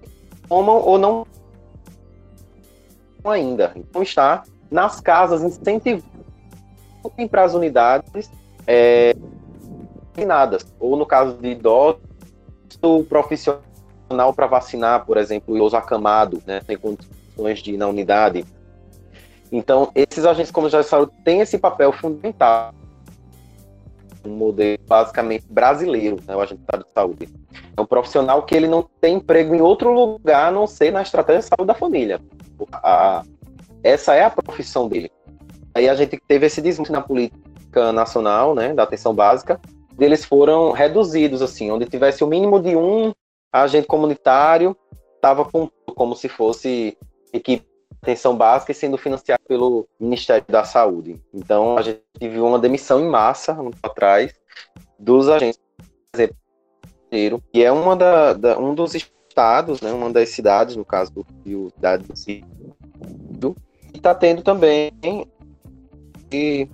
tomam 0.49 0.77
ou 0.77 0.99
não 0.99 1.27
ainda. 3.23 3.73
Então 3.77 4.03
está 4.03 4.45
nas 4.71 5.01
casas 5.01 5.43
incentivando 5.43 6.05
para 7.31 7.45
as 7.45 7.55
unidades 7.55 8.31
é, 8.67 9.15
vacinadas, 10.15 10.67
ou 10.79 10.97
no 10.97 11.05
caso 11.05 11.37
de 11.37 11.49
idosos, 11.49 12.01
profissional 13.09 13.63
para 14.35 14.47
vacinar, 14.47 15.05
por 15.05 15.17
exemplo, 15.17 15.57
idoso 15.57 15.77
acamado, 15.77 16.43
né, 16.47 16.61
tem 16.67 16.77
questões 16.77 17.61
de 17.61 17.77
na 17.77 17.89
unidade. 17.89 18.45
Então, 19.57 19.93
esses 19.95 20.25
agentes 20.27 20.51
comunitários 20.51 20.87
de 20.87 20.91
saúde 20.91 21.13
têm 21.25 21.41
esse 21.41 21.57
papel 21.59 21.93
fundamental 21.93 22.75
um 24.27 24.31
modelo 24.31 24.79
basicamente 24.89 25.45
brasileiro, 25.49 26.17
né, 26.27 26.35
o 26.35 26.41
agente 26.41 26.63
de 26.63 26.93
saúde. 26.93 27.29
É 27.77 27.81
um 27.81 27.87
profissional 27.87 28.43
que 28.43 28.55
ele 28.55 28.67
não 28.67 28.83
tem 29.01 29.17
emprego 29.17 29.55
em 29.55 29.61
outro 29.61 29.93
lugar 29.93 30.49
a 30.49 30.51
não 30.51 30.67
ser 30.67 30.91
na 30.91 31.03
estratégia 31.03 31.43
de 31.43 31.47
saúde 31.47 31.67
da 31.67 31.75
família. 31.75 32.19
A, 32.73 33.23
essa 33.83 34.15
é 34.15 34.25
a 34.25 34.31
profissão 34.31 34.89
dele. 34.89 35.13
Aí 35.75 35.89
a 35.89 35.95
gente 35.95 36.19
teve 36.27 36.47
esse 36.47 36.63
desmonte 36.63 36.91
na 36.91 37.03
política 37.03 37.93
nacional, 37.93 38.55
né, 38.55 38.73
da 38.73 38.85
atenção 38.85 39.15
básica, 39.15 39.61
eles 39.99 40.25
foram 40.25 40.73
reduzidos, 40.73 41.43
assim, 41.43 41.71
onde 41.71 41.85
tivesse 41.85 42.25
o 42.25 42.27
mínimo 42.27 42.59
de 42.61 42.75
um 42.75 43.13
agente 43.53 43.87
comunitário, 43.87 44.75
estava 45.17 45.47
como 45.95 46.17
se 46.17 46.29
fosse 46.29 46.97
equipe 47.33 47.74
atenção 48.05 48.37
básica 48.37 48.73
e 48.73 48.75
sendo 48.75 48.97
financiado 48.97 49.43
pelo 49.49 49.89
Ministério 49.99 50.45
da 50.49 50.65
Saúde. 50.65 51.21
Então, 51.33 51.77
a 51.77 51.83
gente 51.83 52.01
viu 52.21 52.47
uma 52.47 52.59
demissão 52.59 53.01
em 53.01 53.09
massa, 53.09 53.53
um 53.55 53.71
atrás, 53.83 54.33
dos 54.99 55.29
agentes 55.29 55.61
e 57.53 57.63
é 57.63 57.71
uma 57.71 57.95
da, 57.95 58.33
da, 58.33 58.59
um 58.59 58.75
dos 58.75 58.95
estados, 58.95 59.81
né, 59.81 59.93
uma 59.93 60.11
das 60.11 60.31
cidades, 60.31 60.75
no 60.75 60.85
caso 60.85 61.13
do 61.13 61.27
Rio, 61.45 61.71
cidade 61.75 62.05
do 62.05 62.15
Rio, 62.27 63.57
que 63.93 63.99
está 63.99 64.15
tendo 64.15 64.43
também 64.43 64.93
de, 66.29 66.69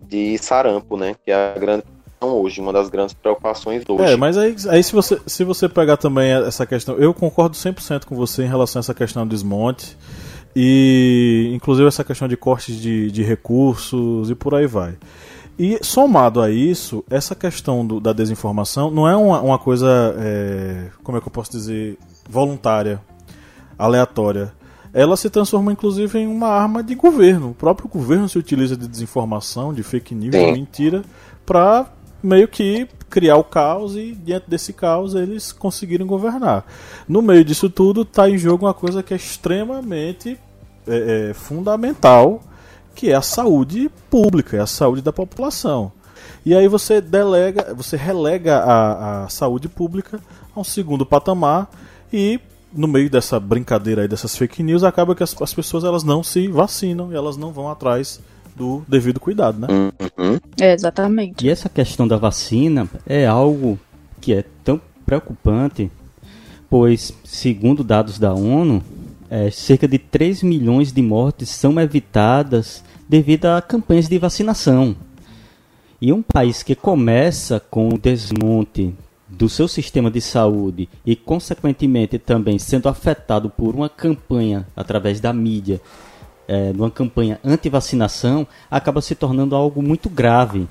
de 0.00 0.38
sarampo, 0.38 0.96
né, 0.96 1.14
que 1.24 1.30
é 1.30 1.54
a 1.54 1.58
grande 1.58 1.84
hoje, 2.20 2.60
uma 2.60 2.72
das 2.72 2.88
grandes 2.88 3.14
preocupações 3.14 3.84
hoje. 3.88 4.12
É, 4.12 4.16
mas 4.16 4.36
aí, 4.36 4.56
aí 4.68 4.82
se, 4.82 4.92
você, 4.92 5.20
se 5.26 5.44
você 5.44 5.68
pegar 5.68 5.96
também 5.96 6.32
essa 6.32 6.66
questão, 6.66 6.96
eu 6.96 7.14
concordo 7.14 7.54
100% 7.54 8.04
com 8.04 8.16
você 8.16 8.42
em 8.42 8.48
relação 8.48 8.80
a 8.80 8.82
essa 8.82 8.94
questão 8.94 9.26
do 9.26 9.30
desmonte, 9.30 9.96
e 10.58 11.50
inclusive 11.52 11.86
essa 11.86 12.02
questão 12.02 12.26
de 12.26 12.34
cortes 12.34 12.80
de, 12.80 13.10
de 13.10 13.22
recursos 13.22 14.30
e 14.30 14.34
por 14.34 14.54
aí 14.54 14.66
vai. 14.66 14.96
E 15.58 15.78
somado 15.82 16.40
a 16.40 16.50
isso, 16.50 17.04
essa 17.10 17.34
questão 17.34 17.86
do, 17.86 18.00
da 18.00 18.14
desinformação 18.14 18.90
não 18.90 19.06
é 19.06 19.14
uma, 19.14 19.40
uma 19.42 19.58
coisa, 19.58 20.14
é, 20.18 20.88
como 21.02 21.18
é 21.18 21.20
que 21.20 21.28
eu 21.28 21.30
posso 21.30 21.50
dizer, 21.50 21.98
voluntária, 22.28 23.02
aleatória. 23.78 24.50
Ela 24.94 25.14
se 25.18 25.28
transforma 25.28 25.70
inclusive 25.70 26.18
em 26.18 26.26
uma 26.26 26.48
arma 26.48 26.82
de 26.82 26.94
governo. 26.94 27.50
O 27.50 27.54
próprio 27.54 27.86
governo 27.86 28.26
se 28.26 28.38
utiliza 28.38 28.78
de 28.78 28.88
desinformação, 28.88 29.74
de 29.74 29.82
fake 29.82 30.14
news, 30.14 30.32
de 30.32 30.52
mentira, 30.52 31.02
para 31.44 31.86
meio 32.22 32.48
que 32.48 32.88
criar 33.10 33.36
o 33.36 33.44
caos 33.44 33.94
e 33.94 34.12
diante 34.12 34.48
desse 34.48 34.72
caos 34.72 35.14
eles 35.14 35.52
conseguirem 35.52 36.06
governar. 36.06 36.64
No 37.06 37.20
meio 37.20 37.44
disso 37.44 37.68
tudo 37.68 38.02
está 38.02 38.28
em 38.28 38.38
jogo 38.38 38.64
uma 38.64 38.74
coisa 38.74 39.02
que 39.02 39.12
é 39.12 39.16
extremamente 39.16 40.38
é, 40.86 41.30
é, 41.30 41.34
fundamental, 41.34 42.42
que 42.94 43.10
é 43.10 43.14
a 43.14 43.22
saúde 43.22 43.90
pública, 44.10 44.56
é 44.56 44.60
a 44.60 44.66
saúde 44.66 45.02
da 45.02 45.12
população. 45.12 45.92
E 46.44 46.54
aí 46.54 46.68
você 46.68 47.00
delega, 47.00 47.74
você 47.74 47.96
relega 47.96 48.58
a, 48.58 49.24
a 49.24 49.28
saúde 49.28 49.68
pública 49.68 50.20
a 50.54 50.60
um 50.60 50.64
segundo 50.64 51.04
patamar 51.04 51.68
e 52.12 52.40
no 52.72 52.86
meio 52.86 53.10
dessa 53.10 53.40
brincadeira 53.40 54.02
aí 54.02 54.08
dessas 54.08 54.36
fake 54.36 54.62
news 54.62 54.84
acaba 54.84 55.14
que 55.14 55.22
as, 55.22 55.34
as 55.40 55.52
pessoas 55.52 55.82
elas 55.82 56.04
não 56.04 56.22
se 56.22 56.46
vacinam 56.48 57.12
e 57.12 57.16
elas 57.16 57.36
não 57.36 57.52
vão 57.52 57.68
atrás 57.68 58.20
do 58.54 58.82
devido 58.88 59.20
cuidado, 59.20 59.58
né? 59.58 59.68
Uhum. 59.70 60.38
É, 60.60 60.72
exatamente. 60.72 61.46
E 61.46 61.50
essa 61.50 61.68
questão 61.68 62.08
da 62.08 62.16
vacina 62.16 62.88
é 63.06 63.26
algo 63.26 63.78
que 64.20 64.32
é 64.32 64.44
tão 64.64 64.80
preocupante, 65.04 65.90
pois, 66.70 67.12
segundo 67.22 67.84
dados 67.84 68.18
da 68.18 68.32
ONU, 68.32 68.82
é, 69.30 69.50
cerca 69.50 69.86
de 69.88 69.98
3 69.98 70.42
milhões 70.42 70.92
de 70.92 71.02
mortes 71.02 71.48
são 71.48 71.80
evitadas 71.80 72.84
devido 73.08 73.46
a 73.46 73.62
campanhas 73.62 74.08
de 74.08 74.18
vacinação. 74.18 74.96
E 76.00 76.12
um 76.12 76.22
país 76.22 76.62
que 76.62 76.74
começa 76.74 77.58
com 77.58 77.88
o 77.88 77.98
desmonte 77.98 78.94
do 79.28 79.48
seu 79.48 79.66
sistema 79.66 80.10
de 80.10 80.20
saúde 80.20 80.88
e, 81.04 81.16
consequentemente, 81.16 82.18
também 82.18 82.58
sendo 82.58 82.88
afetado 82.88 83.50
por 83.50 83.74
uma 83.74 83.88
campanha 83.88 84.66
através 84.76 85.20
da 85.20 85.32
mídia, 85.32 85.80
é, 86.46 86.72
uma 86.74 86.90
campanha 86.90 87.40
anti-vacinação, 87.42 88.46
acaba 88.70 89.00
se 89.00 89.14
tornando 89.14 89.56
algo 89.56 89.82
muito 89.82 90.08
grave. 90.08 90.68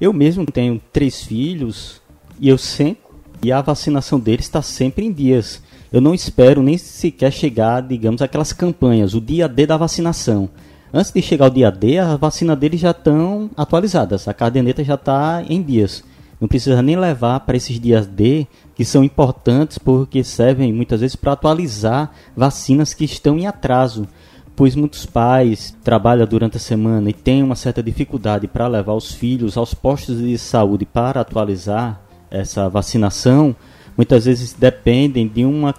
Eu 0.00 0.12
mesmo 0.12 0.46
tenho 0.46 0.80
três 0.92 1.24
filhos 1.24 2.00
e 2.38 2.48
eu 2.48 2.58
sempre 2.58 3.08
e 3.42 3.52
a 3.52 3.60
vacinação 3.60 4.18
deles 4.18 4.46
está 4.46 4.62
sempre 4.62 5.04
em 5.04 5.12
dias. 5.12 5.62
Eu 5.92 6.00
não 6.00 6.14
espero 6.14 6.62
nem 6.62 6.76
sequer 6.76 7.32
chegar, 7.32 7.80
digamos, 7.80 8.20
aquelas 8.20 8.52
campanhas, 8.52 9.14
o 9.14 9.20
dia 9.20 9.48
D 9.48 9.66
da 9.66 9.76
vacinação. 9.76 10.50
Antes 10.92 11.10
de 11.10 11.22
chegar 11.22 11.46
o 11.46 11.54
dia 11.54 11.70
D, 11.70 11.98
a 11.98 12.16
vacina 12.16 12.54
deles 12.54 12.80
já 12.80 12.90
estão 12.90 13.50
atualizadas, 13.56 14.28
a 14.28 14.34
caderneta 14.34 14.84
já 14.84 14.94
está 14.94 15.42
em 15.48 15.62
dias. 15.62 16.04
Não 16.40 16.46
precisa 16.46 16.80
nem 16.82 16.96
levar 16.96 17.40
para 17.40 17.56
esses 17.56 17.80
dias 17.80 18.06
D, 18.06 18.46
que 18.74 18.84
são 18.84 19.02
importantes 19.02 19.76
porque 19.78 20.22
servem 20.22 20.72
muitas 20.72 21.00
vezes 21.00 21.16
para 21.16 21.32
atualizar 21.32 22.12
vacinas 22.36 22.94
que 22.94 23.04
estão 23.04 23.36
em 23.38 23.46
atraso. 23.46 24.06
Pois 24.54 24.74
muitos 24.74 25.06
pais 25.06 25.76
trabalham 25.82 26.26
durante 26.26 26.56
a 26.56 26.60
semana 26.60 27.10
e 27.10 27.12
têm 27.12 27.42
uma 27.42 27.56
certa 27.56 27.82
dificuldade 27.82 28.46
para 28.46 28.68
levar 28.68 28.94
os 28.94 29.12
filhos 29.12 29.56
aos 29.56 29.74
postos 29.74 30.18
de 30.18 30.36
saúde 30.38 30.84
para 30.84 31.20
atualizar 31.20 32.00
essa 32.30 32.68
vacinação, 32.68 33.54
muitas 33.98 34.24
vezes 34.24 34.54
dependem 34.54 35.26
de 35.26 35.44
uma 35.44 35.74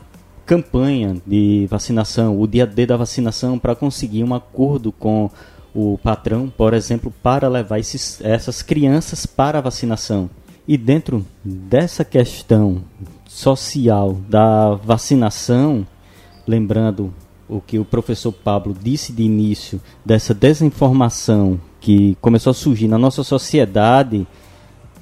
campanha 0.45 1.15
de 1.25 1.65
vacinação, 1.69 2.37
o 2.37 2.45
dia 2.45 2.67
D 2.67 2.85
da 2.85 2.97
vacinação, 2.97 3.57
para 3.57 3.75
conseguir 3.75 4.25
um 4.25 4.35
acordo 4.35 4.91
com 4.91 5.31
o 5.73 5.97
patrão, 5.99 6.51
por 6.55 6.73
exemplo, 6.73 7.13
para 7.23 7.47
levar 7.47 7.79
esses, 7.79 8.19
essas 8.21 8.61
crianças 8.61 9.25
para 9.25 9.59
a 9.59 9.61
vacinação. 9.61 10.29
E 10.67 10.75
dentro 10.77 11.25
dessa 11.43 12.03
questão 12.03 12.83
social 13.25 14.17
da 14.27 14.75
vacinação, 14.75 15.87
lembrando 16.45 17.13
o 17.47 17.61
que 17.61 17.79
o 17.79 17.85
professor 17.85 18.31
Pablo 18.31 18.75
disse 18.79 19.13
de 19.13 19.23
início, 19.23 19.79
dessa 20.05 20.33
desinformação 20.33 21.59
que 21.79 22.17
começou 22.21 22.51
a 22.51 22.55
surgir 22.55 22.87
na 22.87 22.97
nossa 22.97 23.23
sociedade 23.23 24.27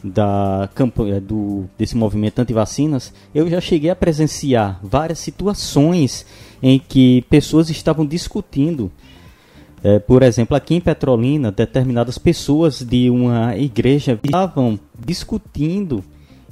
da 0.03 0.69
campanha 0.75 1.19
do 1.19 1.65
desse 1.77 1.95
movimento 1.97 2.39
anti-vacinas, 2.39 3.13
eu 3.33 3.49
já 3.49 3.59
cheguei 3.59 3.89
a 3.89 3.95
presenciar 3.95 4.79
várias 4.83 5.19
situações 5.19 6.25
em 6.61 6.79
que 6.79 7.23
pessoas 7.29 7.69
estavam 7.69 8.05
discutindo 8.05 8.91
é, 9.83 9.99
por 9.99 10.23
exemplo, 10.23 10.57
aqui 10.57 10.75
em 10.75 10.81
Petrolina, 10.81 11.51
determinadas 11.51 12.17
pessoas 12.17 12.81
de 12.81 13.09
uma 13.09 13.55
igreja 13.55 14.19
estavam 14.23 14.79
discutindo 14.97 16.03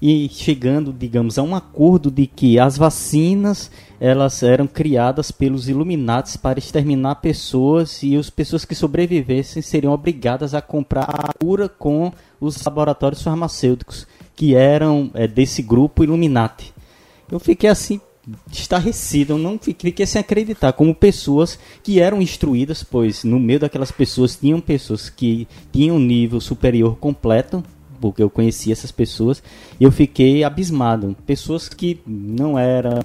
e 0.08 0.30
chegando, 0.30 0.94
digamos, 0.94 1.40
a 1.40 1.42
um 1.42 1.56
acordo 1.56 2.12
de 2.12 2.28
que 2.28 2.60
as 2.60 2.78
vacinas 2.78 3.72
elas 4.00 4.44
eram 4.44 4.68
criadas 4.68 5.32
pelos 5.32 5.68
Illuminates 5.68 6.38
para 6.38 6.60
exterminar 6.60 7.16
pessoas 7.16 8.04
e 8.04 8.16
as 8.16 8.30
pessoas 8.30 8.66
que 8.66 8.76
sobrevivessem 8.76 9.64
seriam 9.64 9.92
obrigadas 9.92 10.54
a 10.54 10.62
comprar 10.62 11.10
a 11.10 11.34
cura 11.34 11.68
com 11.68 12.14
os 12.40 12.64
laboratórios 12.64 13.24
farmacêuticos 13.24 14.06
que 14.36 14.54
eram 14.54 15.10
é, 15.16 15.28
desse 15.28 15.64
grupo 15.64 16.04
Illuminati. 16.04 16.72
Eu 17.32 17.40
fiquei 17.40 17.72
assim 17.72 18.00
estarrecido, 18.52 19.34
eu 19.34 19.38
não 19.40 19.58
fiquei 19.58 20.06
sem 20.06 20.20
acreditar, 20.20 20.74
como 20.74 20.94
pessoas 20.94 21.58
que 21.82 22.00
eram 22.00 22.22
instruídas, 22.22 22.84
pois 22.84 23.24
no 23.24 23.40
meio 23.40 23.60
daquelas 23.60 23.92
pessoas 23.92 24.36
tinham 24.36 24.62
pessoas 24.62 25.10
que 25.10 25.48
tinham 25.72 25.98
nível 25.98 26.40
superior 26.40 26.96
completo, 26.98 27.64
porque 28.06 28.22
eu 28.22 28.30
conhecia 28.30 28.72
essas 28.72 28.92
pessoas, 28.92 29.42
e 29.80 29.84
eu 29.84 29.92
fiquei 29.92 30.44
abismado. 30.44 31.18
Pessoas 31.26 31.68
que 31.68 32.00
não 32.06 32.58
eram 32.58 33.00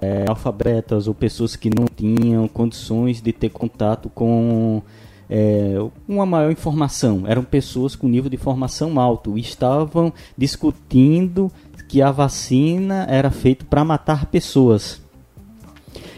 é, 0.00 0.24
alfabetas 0.26 1.06
ou 1.06 1.12
pessoas 1.12 1.54
que 1.54 1.68
não 1.68 1.84
tinham 1.84 2.48
condições 2.48 3.20
de 3.20 3.34
ter 3.34 3.50
contato 3.50 4.08
com 4.08 4.80
é, 5.28 5.74
uma 6.08 6.24
maior 6.24 6.50
informação. 6.50 7.24
Eram 7.26 7.44
pessoas 7.44 7.94
com 7.94 8.08
nível 8.08 8.30
de 8.30 8.38
formação 8.38 8.98
alto 8.98 9.36
e 9.36 9.42
estavam 9.42 10.10
discutindo 10.38 11.52
que 11.86 12.00
a 12.00 12.10
vacina 12.10 13.06
era 13.10 13.30
feita 13.30 13.62
para 13.68 13.84
matar 13.84 14.24
pessoas. 14.24 15.02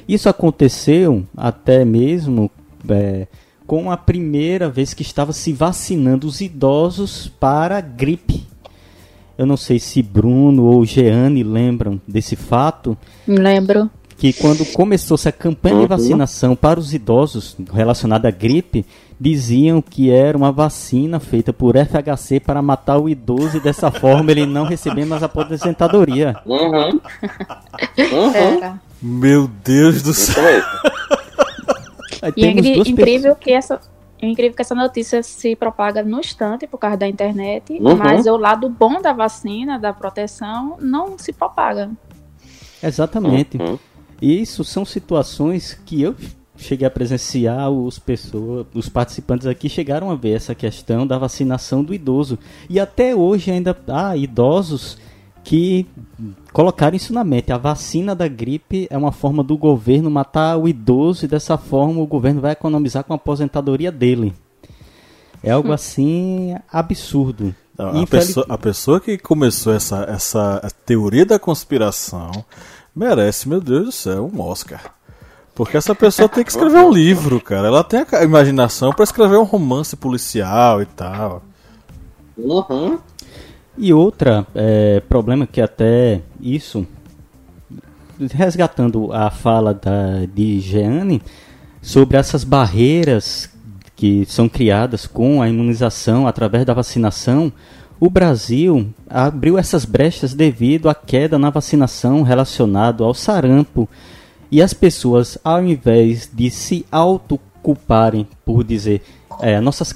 Isso 0.09 0.29
aconteceu 0.29 1.27
até 1.37 1.85
mesmo 1.85 2.49
é, 2.89 3.27
com 3.69 3.91
a 3.91 3.99
primeira 3.99 4.71
vez 4.71 4.95
que 4.95 5.03
estava 5.03 5.31
se 5.31 5.53
vacinando 5.53 6.27
os 6.27 6.41
idosos 6.41 7.31
para 7.39 7.83
gripe. 7.83 8.47
Eu 9.37 9.45
não 9.45 9.59
sei 9.59 9.79
se 9.79 10.03
Bruno 10.03 10.65
ou 10.65 10.87
Jeane 10.87 11.43
lembram 11.43 12.01
desse 12.09 12.35
fato. 12.35 12.97
Lembro. 13.27 13.91
Que 14.17 14.33
quando 14.33 14.65
começou-se 14.73 15.29
a 15.29 15.33
campanha 15.33 15.77
de 15.77 15.83
uhum. 15.83 15.89
vacinação 15.89 16.57
para 16.57 16.81
os 16.81 16.95
idosos 16.95 17.57
relacionada 17.71 18.27
à 18.27 18.31
gripe, 18.31 18.87
diziam 19.21 19.83
que 19.83 20.11
era 20.11 20.37
uma 20.37 20.51
vacina 20.51 21.21
feita 21.21 21.53
por 21.53 21.75
FHC 21.77 22.41
para 22.41 22.63
matar 22.63 22.99
o 22.99 23.07
idoso 23.07 23.59
e 23.59 23.61
dessa 23.61 23.91
forma 23.91 24.31
ele 24.31 24.47
não 24.47 24.65
receber 24.65 25.05
mais 25.05 25.23
aposentadoria. 25.23 26.35
Uhum. 26.47 26.99
uhum. 28.01 28.79
Meu 29.03 29.47
Deus 29.63 30.01
do 30.01 30.15
céu. 30.15 30.63
e 32.37 32.45
é 32.45 32.51
incrível 32.51 33.35
que 33.37 33.53
essa 33.53 33.81
é 34.21 34.27
incrível 34.27 34.55
que 34.55 34.63
essa 34.63 34.75
notícia 34.75 35.23
se 35.23 35.55
propaga 35.55 36.03
no 36.03 36.19
instante 36.19 36.67
por 36.67 36.79
causa 36.79 36.97
da 36.97 37.07
internet, 37.07 37.73
uhum. 37.75 37.97
mas 37.97 38.27
o 38.27 38.37
lado 38.37 38.69
bom 38.69 39.01
da 39.01 39.13
vacina, 39.13 39.79
da 39.79 39.93
proteção, 39.93 40.77
não 40.81 41.17
se 41.17 41.33
propaga. 41.33 41.91
Exatamente. 42.83 43.57
Uhum. 43.59 43.79
Isso 44.21 44.65
são 44.65 44.85
situações 44.85 45.81
que 45.87 46.03
eu 46.03 46.17
cheguei 46.57 46.87
a 46.87 46.91
presenciar 46.91 47.71
os 47.71 48.01
pessoas, 48.01 48.67
os 48.75 48.89
participantes 48.89 49.47
aqui 49.47 49.69
chegaram 49.69 50.11
a 50.11 50.17
ver 50.17 50.33
essa 50.33 50.55
questão 50.55 51.07
da 51.07 51.17
vacinação 51.17 51.85
do 51.85 51.95
idoso 51.95 52.37
e 52.69 52.81
até 52.81 53.15
hoje 53.15 53.53
ainda 53.53 53.77
há 53.87 54.17
idosos 54.17 54.99
que 55.49 55.87
colocaram 56.53 56.95
isso 56.95 57.11
na 57.11 57.25
mente. 57.25 57.51
A 57.51 57.57
vacina 57.57 58.15
da 58.15 58.29
gripe 58.29 58.87
é 58.91 58.99
uma 58.99 59.11
forma 59.11 59.43
do 59.43 59.57
governo 59.57 60.11
matar 60.11 60.59
o 60.59 60.69
idoso 60.69 61.25
e 61.25 61.29
dessa 61.29 61.57
forma 61.57 62.03
o 62.03 62.07
governo 62.07 62.43
vai 62.43 62.53
economizar 62.53 63.03
com 63.03 63.15
a 63.15 63.17
aposentadoria 63.17 63.91
dele. 63.91 64.35
É 65.43 65.51
algo 65.51 65.73
assim 65.73 66.55
absurdo. 66.71 67.55
Não, 67.79 68.03
a, 68.03 68.07
pessoa, 68.07 68.47
a 68.47 68.59
pessoa 68.59 69.01
que 69.01 69.17
começou 69.17 69.73
essa, 69.73 70.05
essa 70.07 70.71
teoria 70.85 71.25
da 71.25 71.39
conspiração 71.39 72.31
merece, 72.95 73.49
meu 73.49 73.63
Deus 73.63 73.85
do 73.87 73.93
céu, 73.93 74.31
um 74.31 74.43
Oscar. 74.43 74.83
Porque 75.55 75.79
essa 75.79 75.95
pessoa 75.95 76.29
tem 76.29 76.45
que 76.45 76.51
escrever 76.51 76.81
um 76.81 76.93
livro, 76.93 77.41
cara. 77.41 77.69
Ela 77.69 77.83
tem 77.83 78.05
a 78.13 78.23
imaginação 78.23 78.93
para 78.93 79.03
escrever 79.03 79.39
um 79.39 79.45
romance 79.45 79.97
policial 79.97 80.83
e 80.83 80.87
tal. 80.87 81.43
Uhum. 82.37 82.99
E 83.81 83.93
outra 83.93 84.45
é, 84.57 85.01
problema 85.09 85.47
que 85.47 85.61
até 85.61 86.21
isso, 86.41 86.85
resgatando 88.33 89.13
a 89.13 89.31
fala 89.31 89.73
da, 89.73 90.27
de 90.35 90.59
Jeane 90.59 91.23
sobre 91.81 92.17
essas 92.17 92.43
barreiras 92.43 93.49
que 93.95 94.27
são 94.27 94.49
criadas 94.49 95.07
com 95.07 95.41
a 95.41 95.49
imunização 95.49 96.27
através 96.27 96.65
da 96.65 96.75
vacinação, 96.75 97.53
o 98.01 98.11
Brasil 98.11 98.93
abriu 99.09 99.57
essas 99.57 99.85
brechas 99.85 100.35
devido 100.35 100.89
à 100.89 100.95
queda 100.95 101.39
na 101.39 101.51
vacinação 101.51 102.23
relacionado 102.23 103.05
ao 103.05 103.15
sarampo. 103.15 103.89
E 104.51 104.61
as 104.61 104.73
pessoas, 104.73 105.39
ao 105.45 105.65
invés 105.65 106.29
de 106.33 106.51
se 106.51 106.85
autoculparem 106.91 108.27
por 108.45 108.65
dizer, 108.65 109.03
é, 109.41 109.61
nossas, 109.61 109.93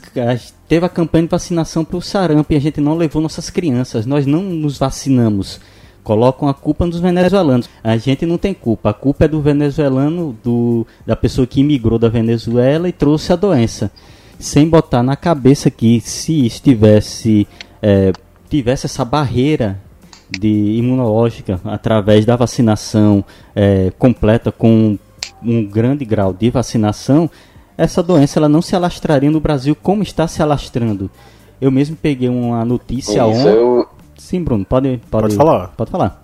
teve 0.72 0.86
a 0.86 0.88
campanha 0.88 1.24
de 1.24 1.30
vacinação 1.30 1.84
para 1.84 1.98
o 1.98 2.00
sarampo 2.00 2.50
e 2.50 2.56
a 2.56 2.58
gente 2.58 2.80
não 2.80 2.96
levou 2.96 3.20
nossas 3.20 3.50
crianças, 3.50 4.06
nós 4.06 4.24
não 4.24 4.40
nos 4.42 4.78
vacinamos. 4.78 5.60
Colocam 6.02 6.48
a 6.48 6.54
culpa 6.54 6.86
nos 6.86 6.98
venezuelanos. 6.98 7.68
A 7.84 7.98
gente 7.98 8.24
não 8.24 8.38
tem 8.38 8.54
culpa. 8.54 8.88
A 8.88 8.94
culpa 8.94 9.26
é 9.26 9.28
do 9.28 9.42
venezuelano, 9.42 10.34
do, 10.42 10.86
da 11.04 11.14
pessoa 11.14 11.46
que 11.46 11.60
imigrou 11.60 11.98
da 11.98 12.08
Venezuela 12.08 12.88
e 12.88 12.92
trouxe 12.92 13.34
a 13.34 13.36
doença. 13.36 13.90
sem 14.38 14.66
botar 14.66 15.02
na 15.02 15.14
cabeça 15.14 15.70
que 15.70 16.00
se 16.00 16.46
estivesse 16.46 17.46
é, 17.82 18.10
tivesse 18.48 18.86
essa 18.86 19.04
barreira 19.04 19.78
de 20.30 20.48
imunológica 20.48 21.60
através 21.66 22.24
da 22.24 22.34
vacinação 22.34 23.22
é, 23.54 23.92
completa 23.98 24.50
com 24.50 24.98
um 25.42 25.66
grande 25.66 26.06
grau 26.06 26.32
de 26.32 26.48
vacinação, 26.48 27.28
essa 27.76 28.02
doença 28.02 28.38
ela 28.38 28.48
não 28.48 28.62
se 28.62 28.76
alastraria 28.76 29.30
no 29.30 29.40
Brasil 29.40 29.74
como 29.74 30.02
está 30.02 30.26
se 30.26 30.42
alastrando. 30.42 31.10
Eu 31.60 31.70
mesmo 31.70 31.96
peguei 31.96 32.28
uma 32.28 32.64
notícia 32.64 33.24
ontem. 33.24 33.48
Eu... 33.48 33.88
Sim, 34.16 34.42
Bruno, 34.42 34.64
pode, 34.64 35.00
pode, 35.10 35.22
pode 35.22 35.36
falar. 35.36 35.68
Pode 35.76 35.90
falar. 35.90 36.22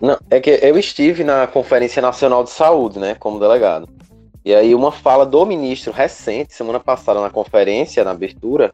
Não, 0.00 0.18
é 0.30 0.40
que 0.40 0.50
eu 0.50 0.78
estive 0.78 1.22
na 1.22 1.46
Conferência 1.46 2.02
Nacional 2.02 2.42
de 2.42 2.50
Saúde, 2.50 2.98
né, 2.98 3.14
como 3.14 3.38
delegado. 3.38 3.88
E 4.44 4.52
aí 4.52 4.74
uma 4.74 4.90
fala 4.90 5.24
do 5.24 5.46
ministro 5.46 5.92
recente, 5.92 6.54
semana 6.54 6.80
passada 6.80 7.20
na 7.20 7.30
conferência, 7.30 8.02
na 8.02 8.10
abertura, 8.10 8.72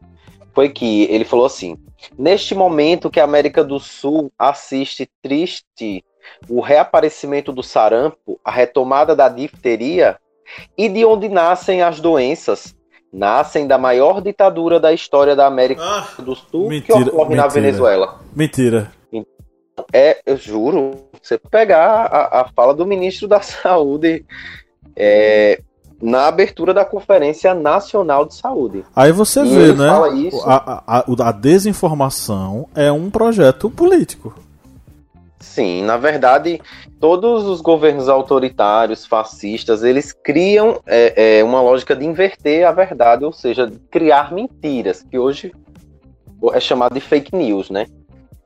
foi 0.55 0.71
que 0.71 1.05
ele 1.05 1.27
falou 1.27 1.45
assim: 1.45 1.77
Neste 2.17 2.55
momento 2.55 3.11
que 3.11 3.21
a 3.21 3.25
América 3.25 3.63
do 3.63 3.79
Sul 3.79 4.33
assiste 4.39 5.09
triste 5.21 6.05
o 6.49 6.61
reaparecimento 6.61 7.53
do 7.53 7.63
sarampo, 7.63 8.39
a 8.45 8.51
retomada 8.51 9.15
da 9.15 9.29
difteria 9.29 10.19
e 10.77 10.89
de 10.89 11.05
onde 11.05 11.29
nascem 11.29 11.83
as 11.83 12.01
doenças, 12.01 12.75
nascem 13.13 13.67
da 13.67 13.79
maior 13.79 14.21
ditadura 14.21 14.79
da 14.79 14.93
história 14.93 15.35
da 15.35 15.47
América 15.47 15.83
ah, 15.83 16.09
do 16.23 16.35
Sul 16.35 16.69
mentira, 16.69 16.99
que 16.99 17.09
ocorre 17.09 17.31
mentira, 17.31 17.43
na 17.43 17.49
Venezuela. 17.49 18.21
Mentira. 18.35 18.93
É, 19.93 20.19
eu 20.27 20.37
juro, 20.37 20.93
você 21.23 21.39
pegar 21.39 22.07
a, 22.07 22.41
a 22.41 22.49
fala 22.55 22.75
do 22.75 22.85
ministro 22.85 23.29
da 23.29 23.41
Saúde 23.43 24.25
é, 24.97 25.61
na 26.01 26.27
abertura 26.27 26.75
da 26.75 26.85
Conferência 26.85 27.55
Nacional 27.55 28.25
de 28.25 28.35
Saúde. 28.35 28.85
Aí 28.95 29.13
você 29.13 29.41
e 29.41 29.49
vê, 29.49 29.73
né? 29.73 29.89
A, 30.45 31.01
a, 31.01 31.29
a 31.29 31.33
desinformação 31.33 32.69
é 32.75 32.91
um 32.91 33.11
projeto 33.11 33.71
político. 33.71 34.35
Sim, 35.41 35.83
na 35.83 35.97
verdade, 35.97 36.61
todos 36.99 37.45
os 37.47 37.61
governos 37.61 38.09
autoritários, 38.09 39.07
fascistas, 39.07 39.85
eles 39.85 40.13
criam 40.13 40.81
é, 40.87 41.39
é, 41.39 41.45
uma 41.45 41.61
lógica 41.61 41.95
de 41.95 42.05
inverter 42.05 42.67
a 42.67 42.73
verdade, 42.73 43.25
ou 43.25 43.33
seja, 43.33 43.71
criar 43.91 44.33
mentiras, 44.33 45.03
que 45.03 45.19
hoje 45.19 45.53
é 46.53 46.61
chamado 46.61 46.95
de 46.95 47.01
fake 47.01 47.35
news, 47.35 47.71
né? 47.71 47.87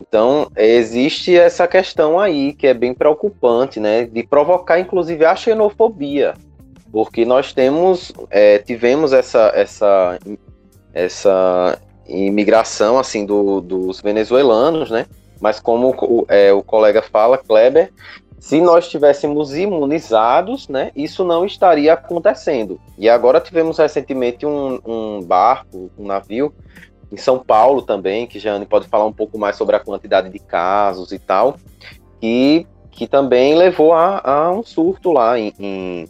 Então, 0.00 0.50
existe 0.56 1.34
essa 1.34 1.66
questão 1.66 2.20
aí 2.20 2.52
que 2.52 2.66
é 2.66 2.74
bem 2.74 2.92
preocupante, 2.92 3.80
né? 3.80 4.04
De 4.04 4.22
provocar, 4.22 4.78
inclusive, 4.78 5.24
a 5.24 5.34
xenofobia 5.34 6.34
porque 6.92 7.24
nós 7.24 7.54
temos, 7.54 8.12
é, 8.30 8.58
tivemos 8.58 9.14
essa, 9.14 9.50
essa, 9.54 10.18
essa 10.92 11.78
imigração 12.06 12.98
assim 12.98 13.24
do, 13.24 13.62
dos 13.62 14.02
venezuelanos, 14.02 14.90
né? 14.90 15.06
Mas 15.42 15.58
como 15.58 15.90
o, 15.90 16.24
é, 16.28 16.52
o 16.52 16.62
colega 16.62 17.02
fala, 17.02 17.36
Kleber, 17.36 17.92
se 18.38 18.60
nós 18.60 18.84
estivéssemos 18.84 19.56
imunizados, 19.56 20.68
né, 20.68 20.92
isso 20.94 21.24
não 21.24 21.44
estaria 21.44 21.92
acontecendo. 21.94 22.80
E 22.96 23.08
agora 23.08 23.40
tivemos 23.40 23.76
recentemente 23.76 24.46
um, 24.46 24.80
um 24.86 25.20
barco, 25.20 25.90
um 25.98 26.06
navio 26.06 26.54
em 27.10 27.16
São 27.16 27.40
Paulo 27.40 27.82
também, 27.82 28.26
que 28.26 28.38
Jane 28.38 28.64
pode 28.64 28.86
falar 28.86 29.04
um 29.04 29.12
pouco 29.12 29.36
mais 29.36 29.56
sobre 29.56 29.74
a 29.74 29.80
quantidade 29.80 30.30
de 30.30 30.38
casos 30.38 31.10
e 31.10 31.18
tal, 31.18 31.56
que, 32.20 32.64
que 32.92 33.08
também 33.08 33.56
levou 33.56 33.92
a, 33.92 34.20
a 34.24 34.52
um 34.52 34.62
surto 34.62 35.10
lá 35.10 35.36
em, 35.38 35.52
em 35.58 36.08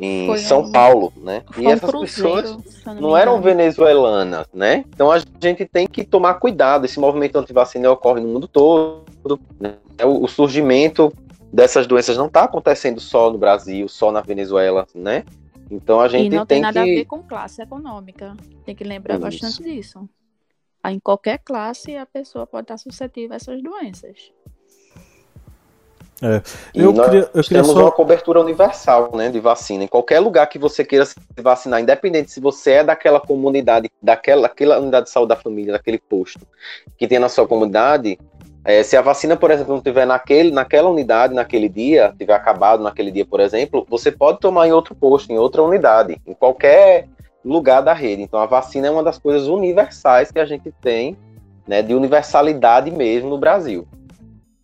em 0.00 0.26
Foi 0.26 0.38
São 0.38 0.60
um... 0.60 0.72
Paulo, 0.72 1.12
né? 1.16 1.42
Foi 1.50 1.64
e 1.64 1.66
essas 1.66 1.92
um 1.92 2.00
pessoas 2.00 2.56
não 3.00 3.16
eram 3.16 3.40
venezuelanas, 3.40 4.46
né? 4.52 4.84
Então 4.88 5.10
a 5.10 5.18
gente 5.18 5.66
tem 5.66 5.86
que 5.86 6.04
tomar 6.04 6.34
cuidado. 6.34 6.84
Esse 6.84 7.00
movimento 7.00 7.36
antivacina 7.36 7.90
ocorre 7.90 8.20
no 8.20 8.28
mundo 8.28 8.46
todo. 8.46 9.40
Né? 9.58 9.74
O, 10.04 10.24
o 10.24 10.28
surgimento 10.28 11.12
dessas 11.52 11.86
doenças 11.86 12.16
não 12.16 12.26
está 12.26 12.44
acontecendo 12.44 13.00
só 13.00 13.30
no 13.30 13.38
Brasil, 13.38 13.88
só 13.88 14.12
na 14.12 14.20
Venezuela, 14.20 14.86
né? 14.94 15.24
Então 15.70 16.00
a 16.00 16.08
gente 16.08 16.32
e 16.32 16.36
não 16.36 16.46
tem, 16.46 16.56
tem 16.56 16.62
nada 16.62 16.82
que... 16.82 16.90
a 16.90 16.94
ver 16.94 17.04
com 17.04 17.22
classe 17.22 17.60
econômica. 17.60 18.36
Tem 18.64 18.74
que 18.74 18.84
lembrar 18.84 19.14
Isso. 19.14 19.22
bastante 19.22 19.62
disso. 19.62 20.08
Em 20.86 20.98
qualquer 20.98 21.38
classe 21.38 21.96
a 21.96 22.06
pessoa 22.06 22.46
pode 22.46 22.64
estar 22.64 22.78
suscetível 22.78 23.32
a 23.32 23.36
essas 23.36 23.62
doenças. 23.62 24.32
É. 26.20 26.42
Eu, 26.74 26.92
queria, 26.92 27.30
eu 27.32 27.42
queria 27.42 27.62
temos 27.62 27.68
só... 27.68 27.82
uma 27.82 27.92
cobertura 27.92 28.40
universal 28.40 29.10
né, 29.14 29.28
de 29.30 29.38
vacina. 29.38 29.84
Em 29.84 29.88
qualquer 29.88 30.20
lugar 30.20 30.46
que 30.48 30.58
você 30.58 30.84
queira 30.84 31.06
se 31.06 31.14
vacinar, 31.40 31.80
independente 31.80 32.30
se 32.30 32.40
você 32.40 32.72
é 32.72 32.84
daquela 32.84 33.20
comunidade, 33.20 33.90
daquela, 34.02 34.42
daquela 34.42 34.78
unidade 34.78 35.06
de 35.06 35.12
saúde 35.12 35.28
da 35.28 35.36
família, 35.36 35.72
daquele 35.72 35.98
posto 35.98 36.40
que 36.96 37.06
tem 37.06 37.18
na 37.18 37.28
sua 37.28 37.46
comunidade, 37.46 38.18
é, 38.64 38.82
se 38.82 38.96
a 38.96 39.00
vacina, 39.00 39.36
por 39.36 39.50
exemplo, 39.50 39.74
não 39.74 39.80
tiver 39.80 40.06
naquele, 40.06 40.50
naquela 40.50 40.90
unidade, 40.90 41.32
naquele 41.32 41.68
dia, 41.68 42.12
tiver 42.18 42.34
acabado 42.34 42.82
naquele 42.82 43.10
dia, 43.10 43.24
por 43.24 43.40
exemplo, 43.40 43.86
você 43.88 44.10
pode 44.10 44.40
tomar 44.40 44.66
em 44.66 44.72
outro 44.72 44.94
posto, 44.94 45.32
em 45.32 45.38
outra 45.38 45.62
unidade, 45.62 46.20
em 46.26 46.34
qualquer 46.34 47.08
lugar 47.44 47.80
da 47.80 47.94
rede. 47.94 48.22
Então 48.22 48.40
a 48.40 48.46
vacina 48.46 48.88
é 48.88 48.90
uma 48.90 49.02
das 49.02 49.18
coisas 49.18 49.48
universais 49.48 50.30
que 50.32 50.38
a 50.38 50.44
gente 50.44 50.72
tem, 50.82 51.16
né, 51.66 51.80
de 51.80 51.94
universalidade 51.94 52.90
mesmo 52.90 53.30
no 53.30 53.38
Brasil. 53.38 53.86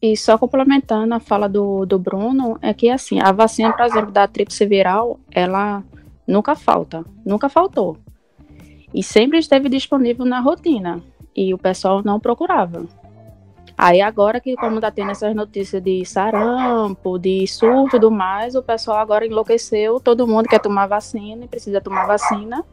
E 0.01 0.17
só 0.17 0.37
complementando 0.37 1.15
a 1.15 1.21
fala 1.21 1.49
do, 1.49 1.87
do 1.87 1.99
Bruno, 1.99 2.59
é 2.61 2.75
que 2.75 2.91
assim, 2.91 3.21
a 3.21 3.33
vacina, 3.33 3.73
por 3.73 3.87
exemplo, 3.87 4.13
da 4.13 4.29
tríplice 4.29 4.67
viral, 4.67 5.19
ela 5.31 5.83
nunca 6.27 6.55
falta, 6.55 7.05
nunca 7.25 7.49
faltou. 7.49 7.97
E 8.93 9.03
sempre 9.03 9.39
esteve 9.39 9.69
disponível 9.69 10.25
na 10.25 10.41
rotina. 10.41 11.03
E 11.35 11.53
o 11.53 11.59
pessoal 11.59 12.03
não 12.05 12.21
procurava. 12.21 12.87
Aí 13.77 14.01
agora 14.01 14.41
que 14.41 14.55
como 14.55 14.81
tá 14.81 14.91
tendo 14.91 15.11
essas 15.11 15.35
notícias 15.35 15.83
de 15.83 16.05
sarampo, 16.05 17.19
de 17.19 17.45
surto 17.47 17.97
e 17.97 18.01
tudo 18.01 18.11
mais, 18.11 18.55
o 18.55 18.63
pessoal 18.63 18.99
agora 18.99 19.27
enlouqueceu, 19.27 19.99
todo 19.99 20.29
mundo 20.29 20.49
quer 20.49 20.61
tomar 20.61 20.87
vacina 20.87 21.45
e 21.45 21.49
precisa 21.49 21.81
tomar 21.81 22.07
vacina, 22.07 22.65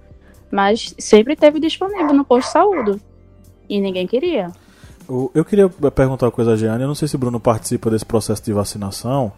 mas 0.51 0.93
sempre 0.99 1.33
esteve 1.33 1.59
disponível 1.59 2.13
no 2.13 2.23
posto 2.23 2.47
de 2.47 2.53
saúde. 2.53 3.01
E 3.67 3.81
ninguém 3.81 4.05
queria. 4.05 4.51
Eu 5.33 5.43
queria 5.43 5.67
perguntar 5.67 6.27
uma 6.27 6.31
coisa 6.31 6.53
a 6.53 6.55
Jeane, 6.55 6.83
eu 6.83 6.87
não 6.87 6.95
sei 6.95 7.07
se 7.07 7.15
o 7.15 7.19
Bruno 7.19 7.39
participa 7.39 7.89
desse 7.89 8.05
processo 8.05 8.41
de 8.43 8.53
vacinação, 8.53 9.31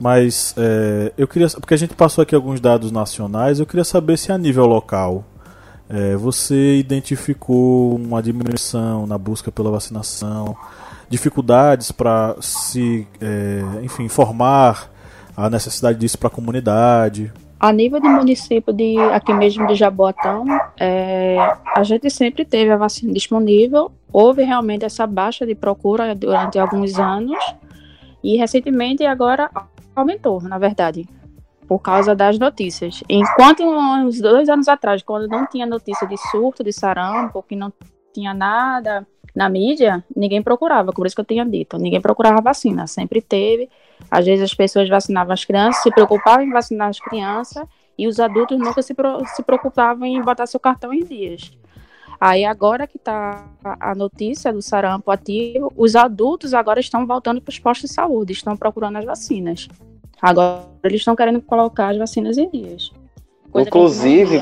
mas 0.00 0.52
é, 0.56 1.12
eu 1.16 1.28
queria, 1.28 1.48
porque 1.48 1.74
a 1.74 1.76
gente 1.76 1.94
passou 1.94 2.22
aqui 2.22 2.34
alguns 2.34 2.60
dados 2.60 2.90
nacionais, 2.90 3.60
eu 3.60 3.66
queria 3.66 3.84
saber 3.84 4.18
se 4.18 4.32
a 4.32 4.38
nível 4.38 4.66
local 4.66 5.24
é, 5.88 6.16
você 6.16 6.76
identificou 6.76 7.94
uma 7.94 8.20
diminuição 8.20 9.06
na 9.06 9.16
busca 9.16 9.52
pela 9.52 9.70
vacinação, 9.70 10.56
dificuldades 11.08 11.92
para 11.92 12.34
se, 12.40 13.06
é, 13.20 13.62
enfim, 13.82 14.04
informar 14.04 14.90
a 15.36 15.48
necessidade 15.48 15.98
disso 15.98 16.18
para 16.18 16.28
a 16.28 16.30
comunidade. 16.30 17.32
A 17.62 17.72
nível 17.72 18.00
de 18.00 18.08
município 18.08 18.72
de 18.72 18.98
aqui 18.98 19.32
mesmo 19.32 19.68
de 19.68 19.76
Jaboatão, 19.76 20.44
é, 20.80 21.36
a 21.76 21.84
gente 21.84 22.10
sempre 22.10 22.44
teve 22.44 22.72
a 22.72 22.76
vacina 22.76 23.12
disponível. 23.12 23.92
Houve 24.12 24.42
realmente 24.42 24.84
essa 24.84 25.06
baixa 25.06 25.46
de 25.46 25.54
procura 25.54 26.12
durante 26.12 26.58
alguns 26.58 26.98
anos 26.98 27.38
e 28.20 28.36
recentemente 28.36 29.06
agora 29.06 29.48
aumentou, 29.94 30.42
na 30.42 30.58
verdade, 30.58 31.08
por 31.68 31.78
causa 31.78 32.16
das 32.16 32.36
notícias. 32.36 33.04
Enquanto 33.08 33.62
uns 33.62 34.20
dois 34.20 34.48
anos 34.48 34.66
atrás, 34.66 35.00
quando 35.00 35.28
não 35.28 35.46
tinha 35.46 35.64
notícia 35.64 36.04
de 36.04 36.16
surto 36.16 36.64
de 36.64 36.72
sarampo, 36.72 37.44
que 37.44 37.54
não 37.54 37.72
tinha 38.12 38.34
nada 38.34 39.06
na 39.36 39.48
mídia, 39.48 40.04
ninguém 40.16 40.42
procurava, 40.42 40.90
por 40.90 41.06
isso 41.06 41.14
que 41.14 41.20
eu 41.20 41.24
tinha 41.24 41.46
dito, 41.46 41.78
ninguém 41.78 42.00
procurava 42.00 42.42
vacina, 42.42 42.88
sempre 42.88 43.22
teve. 43.22 43.70
Às 44.10 44.26
vezes 44.26 44.44
as 44.44 44.54
pessoas 44.54 44.88
vacinavam 44.88 45.32
as 45.32 45.44
crianças, 45.44 45.82
se 45.82 45.90
preocupavam 45.90 46.44
em 46.44 46.50
vacinar 46.50 46.88
as 46.88 47.00
crianças 47.00 47.64
e 47.96 48.06
os 48.06 48.18
adultos 48.18 48.58
nunca 48.58 48.82
se, 48.82 48.94
se 49.34 49.42
preocupavam 49.42 50.06
em 50.06 50.20
botar 50.20 50.46
seu 50.46 50.60
cartão 50.60 50.92
em 50.92 51.04
dias. 51.04 51.52
Aí 52.20 52.44
agora 52.44 52.86
que 52.86 52.98
está 52.98 53.44
a 53.64 53.94
notícia 53.96 54.52
do 54.52 54.62
sarampo 54.62 55.10
ativo, 55.10 55.72
os 55.76 55.96
adultos 55.96 56.54
agora 56.54 56.78
estão 56.78 57.04
voltando 57.04 57.40
para 57.40 57.50
os 57.50 57.58
postos 57.58 57.90
de 57.90 57.94
saúde, 57.96 58.32
estão 58.32 58.56
procurando 58.56 58.98
as 58.98 59.04
vacinas. 59.04 59.66
Agora 60.20 60.68
eles 60.84 61.00
estão 61.00 61.16
querendo 61.16 61.42
colocar 61.42 61.88
as 61.88 61.96
vacinas 61.96 62.38
em 62.38 62.48
dias. 62.48 62.92
Inclusive, 63.52 64.40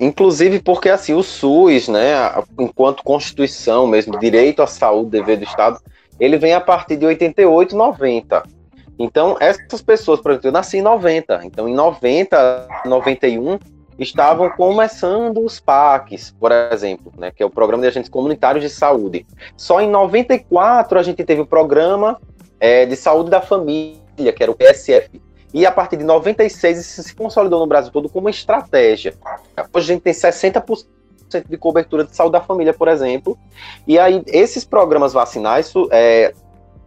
inclusive 0.00 0.58
porque 0.62 0.88
assim 0.88 1.12
o 1.12 1.22
SUS, 1.22 1.88
né, 1.88 2.14
enquanto 2.58 3.04
constituição 3.04 3.86
mesmo, 3.86 4.18
direito 4.18 4.62
à 4.62 4.66
saúde, 4.66 5.10
dever 5.10 5.36
do 5.36 5.44
Estado, 5.44 5.78
ele 6.18 6.36
vem 6.36 6.54
a 6.54 6.60
partir 6.60 6.96
de 6.96 7.06
88, 7.06 7.76
90. 7.76 8.42
Então, 8.98 9.36
essas 9.40 9.82
pessoas, 9.82 10.20
por 10.20 10.30
exemplo, 10.30 10.48
eu 10.48 10.52
nasci 10.52 10.78
em 10.78 10.82
90, 10.82 11.40
então 11.44 11.68
em 11.68 11.74
90, 11.74 12.68
91, 12.84 13.58
estavam 13.98 14.50
começando 14.50 15.44
os 15.44 15.60
PACs, 15.60 16.34
por 16.38 16.52
exemplo, 16.52 17.12
né, 17.16 17.30
que 17.30 17.42
é 17.42 17.46
o 17.46 17.50
Programa 17.50 17.82
de 17.82 17.88
Agentes 17.88 18.10
Comunitários 18.10 18.62
de 18.62 18.70
Saúde. 18.70 19.26
Só 19.56 19.80
em 19.80 19.88
94 19.88 20.98
a 20.98 21.02
gente 21.02 21.24
teve 21.24 21.40
o 21.40 21.46
Programa 21.46 22.20
é, 22.58 22.86
de 22.86 22.96
Saúde 22.96 23.30
da 23.30 23.40
Família, 23.40 24.00
que 24.16 24.42
era 24.42 24.50
o 24.50 24.54
PSF. 24.54 25.20
E 25.52 25.64
a 25.64 25.70
partir 25.70 25.96
de 25.96 26.04
96 26.04 26.78
isso 26.78 27.02
se 27.02 27.14
consolidou 27.14 27.60
no 27.60 27.66
Brasil 27.66 27.92
todo 27.92 28.08
como 28.08 28.26
uma 28.26 28.30
estratégia. 28.30 29.14
Hoje 29.72 29.92
a 29.92 29.94
gente 29.94 30.02
tem 30.02 30.12
60% 30.12 30.86
de 31.42 31.56
cobertura 31.56 32.04
de 32.04 32.14
saúde 32.14 32.32
da 32.32 32.40
família, 32.40 32.72
por 32.72 32.88
exemplo. 32.88 33.38
E 33.86 33.98
aí 33.98 34.22
esses 34.26 34.64
programas 34.64 35.12
vacinais 35.12 35.72
é, 35.90 36.32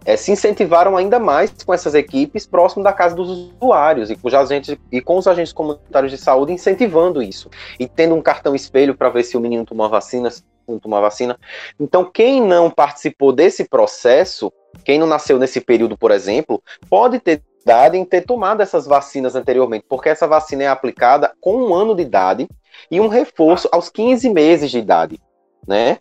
é, 0.06 0.16
se 0.16 0.32
incentivaram 0.32 0.96
ainda 0.96 1.20
mais 1.20 1.52
com 1.66 1.74
essas 1.74 1.94
equipes 1.94 2.48
próximo 2.48 2.84
da 2.84 2.94
casa 2.94 3.14
dos 3.14 3.30
usuários 3.30 4.10
e 4.10 4.16
com, 4.16 4.28
os 4.28 4.34
agentes, 4.34 4.78
e 4.92 5.02
com 5.02 5.18
os 5.18 5.28
agentes 5.28 5.52
comunitários 5.52 6.12
de 6.12 6.18
saúde 6.18 6.54
incentivando 6.54 7.22
isso. 7.22 7.50
E 7.78 7.88
tendo 7.88 8.16
um 8.16 8.22
cartão 8.22 8.56
espelho 8.56 8.96
para 8.96 9.10
ver 9.10 9.24
se 9.24 9.36
o 9.36 9.42
menino 9.42 9.66
tomou 9.66 9.90
vacina, 9.90 10.32
se 10.32 10.44
não 10.66 10.80
tomou 10.80 11.02
vacina. 11.02 11.38
Então, 11.80 12.06
quem 12.06 12.42
não 12.42 12.70
participou 12.70 13.34
desse 13.34 13.68
processo, 13.68 14.52
quem 14.86 14.98
não 14.98 15.08
nasceu 15.08 15.38
nesse 15.38 15.60
período, 15.60 15.98
por 15.98 16.12
exemplo, 16.12 16.62
pode 16.90 17.20
ter 17.20 17.42
dado 17.66 17.96
em 17.96 18.06
ter 18.06 18.22
tomado 18.22 18.62
essas 18.62 18.86
vacinas 18.86 19.36
anteriormente, 19.36 19.86
porque 19.90 20.08
essa 20.08 20.26
vacina 20.26 20.64
é 20.64 20.68
aplicada 20.68 21.34
com 21.42 21.58
um 21.58 21.76
ano 21.76 21.94
de 21.94 22.02
idade 22.02 22.48
e 22.90 23.00
um 23.00 23.08
reforço 23.08 23.68
aos 23.72 23.90
15 23.90 24.30
meses 24.30 24.72
de 24.72 24.80
idade, 24.80 25.20
né? 25.68 25.98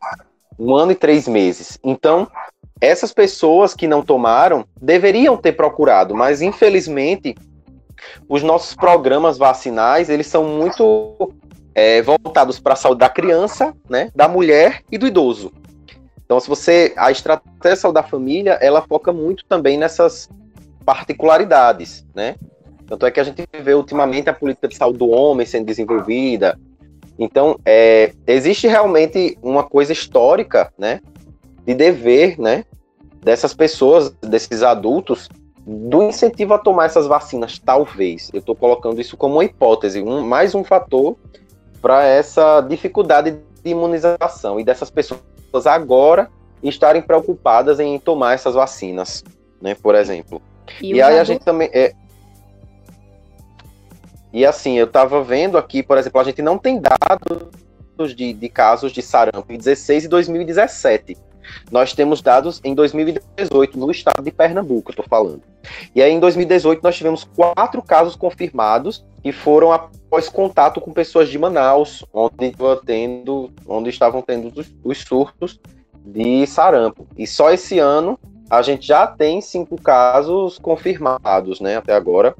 Um 0.58 0.74
ano 0.74 0.92
e 0.92 0.94
três 0.94 1.28
meses. 1.28 1.78
Então, 1.84 2.28
essas 2.80 3.12
pessoas 3.12 3.74
que 3.74 3.86
não 3.86 4.02
tomaram 4.02 4.64
deveriam 4.80 5.36
ter 5.36 5.52
procurado, 5.52 6.14
mas 6.14 6.42
infelizmente 6.42 7.34
os 8.28 8.42
nossos 8.42 8.74
programas 8.74 9.38
vacinais 9.38 10.10
eles 10.10 10.26
são 10.26 10.44
muito 10.44 11.32
é, 11.74 12.02
voltados 12.02 12.58
para 12.58 12.74
a 12.74 12.76
saúde 12.76 13.00
da 13.00 13.08
criança, 13.08 13.74
né, 13.88 14.10
da 14.14 14.28
mulher 14.28 14.82
e 14.90 14.98
do 14.98 15.06
idoso. 15.06 15.52
Então, 16.24 16.40
se 16.40 16.48
você 16.48 16.92
a 16.96 17.10
estratégia 17.10 17.92
da 17.92 18.02
família 18.02 18.58
ela 18.60 18.82
foca 18.82 19.12
muito 19.12 19.44
também 19.46 19.78
nessas 19.78 20.28
particularidades, 20.84 22.06
né? 22.14 22.36
Tanto 22.86 23.06
é 23.06 23.10
que 23.10 23.20
a 23.20 23.24
gente 23.24 23.46
vê 23.62 23.74
ultimamente 23.74 24.28
a 24.30 24.32
política 24.32 24.68
de 24.68 24.76
saúde 24.76 24.98
do 24.98 25.08
homem 25.08 25.46
sendo 25.46 25.66
desenvolvida. 25.66 26.58
Então, 27.18 27.58
é, 27.64 28.12
existe 28.26 28.66
realmente 28.66 29.38
uma 29.42 29.64
coisa 29.64 29.92
histórica, 29.92 30.72
né, 30.78 31.00
de 31.64 31.74
dever, 31.74 32.38
né, 32.38 32.64
dessas 33.20 33.54
pessoas, 33.54 34.10
desses 34.20 34.62
adultos, 34.62 35.28
do 35.66 36.02
incentivo 36.02 36.54
a 36.54 36.58
tomar 36.58 36.84
essas 36.84 37.08
vacinas, 37.08 37.58
talvez. 37.58 38.30
Eu 38.32 38.38
estou 38.38 38.54
colocando 38.54 39.00
isso 39.00 39.16
como 39.16 39.34
uma 39.34 39.44
hipótese, 39.44 40.00
um, 40.00 40.24
mais 40.24 40.54
um 40.54 40.62
fator 40.62 41.16
para 41.82 42.04
essa 42.04 42.60
dificuldade 42.60 43.32
de 43.64 43.70
imunização 43.70 44.60
e 44.60 44.64
dessas 44.64 44.90
pessoas 44.90 45.20
agora 45.64 46.30
estarem 46.62 47.02
preocupadas 47.02 47.80
em 47.80 47.98
tomar 47.98 48.34
essas 48.34 48.54
vacinas, 48.54 49.24
né, 49.60 49.74
por 49.74 49.96
exemplo. 49.96 50.40
E, 50.80 50.94
e 50.94 51.02
aí 51.02 51.02
adultos... 51.02 51.20
a 51.20 51.24
gente 51.24 51.44
também 51.44 51.68
é, 51.72 51.92
e 54.36 54.44
assim, 54.44 54.78
eu 54.78 54.84
estava 54.84 55.24
vendo 55.24 55.56
aqui, 55.56 55.82
por 55.82 55.96
exemplo, 55.96 56.20
a 56.20 56.24
gente 56.24 56.42
não 56.42 56.58
tem 56.58 56.78
dados 56.78 58.14
de, 58.14 58.34
de 58.34 58.48
casos 58.50 58.92
de 58.92 59.00
sarampo 59.00 59.50
em 59.50 59.56
2016 59.56 60.04
e 60.04 60.08
2017. 60.08 61.16
Nós 61.72 61.94
temos 61.94 62.20
dados 62.20 62.60
em 62.62 62.74
2018 62.74 63.78
no 63.78 63.90
estado 63.90 64.22
de 64.22 64.30
Pernambuco, 64.30 64.90
estou 64.90 65.06
falando. 65.08 65.40
E 65.94 66.02
aí 66.02 66.12
em 66.12 66.20
2018 66.20 66.82
nós 66.82 66.94
tivemos 66.94 67.24
quatro 67.24 67.80
casos 67.80 68.14
confirmados 68.14 69.06
que 69.22 69.32
foram 69.32 69.72
após 69.72 70.28
contato 70.28 70.82
com 70.82 70.92
pessoas 70.92 71.30
de 71.30 71.38
Manaus, 71.38 72.04
onde, 72.12 72.54
tendo, 72.84 73.50
onde 73.66 73.88
estavam 73.88 74.20
tendo 74.20 74.52
os, 74.54 74.70
os 74.84 74.98
surtos 74.98 75.58
de 76.04 76.46
sarampo. 76.46 77.06
E 77.16 77.26
só 77.26 77.50
esse 77.50 77.78
ano 77.78 78.18
a 78.50 78.60
gente 78.60 78.86
já 78.86 79.06
tem 79.06 79.40
cinco 79.40 79.80
casos 79.80 80.58
confirmados, 80.58 81.58
né, 81.58 81.78
até 81.78 81.94
agora, 81.94 82.36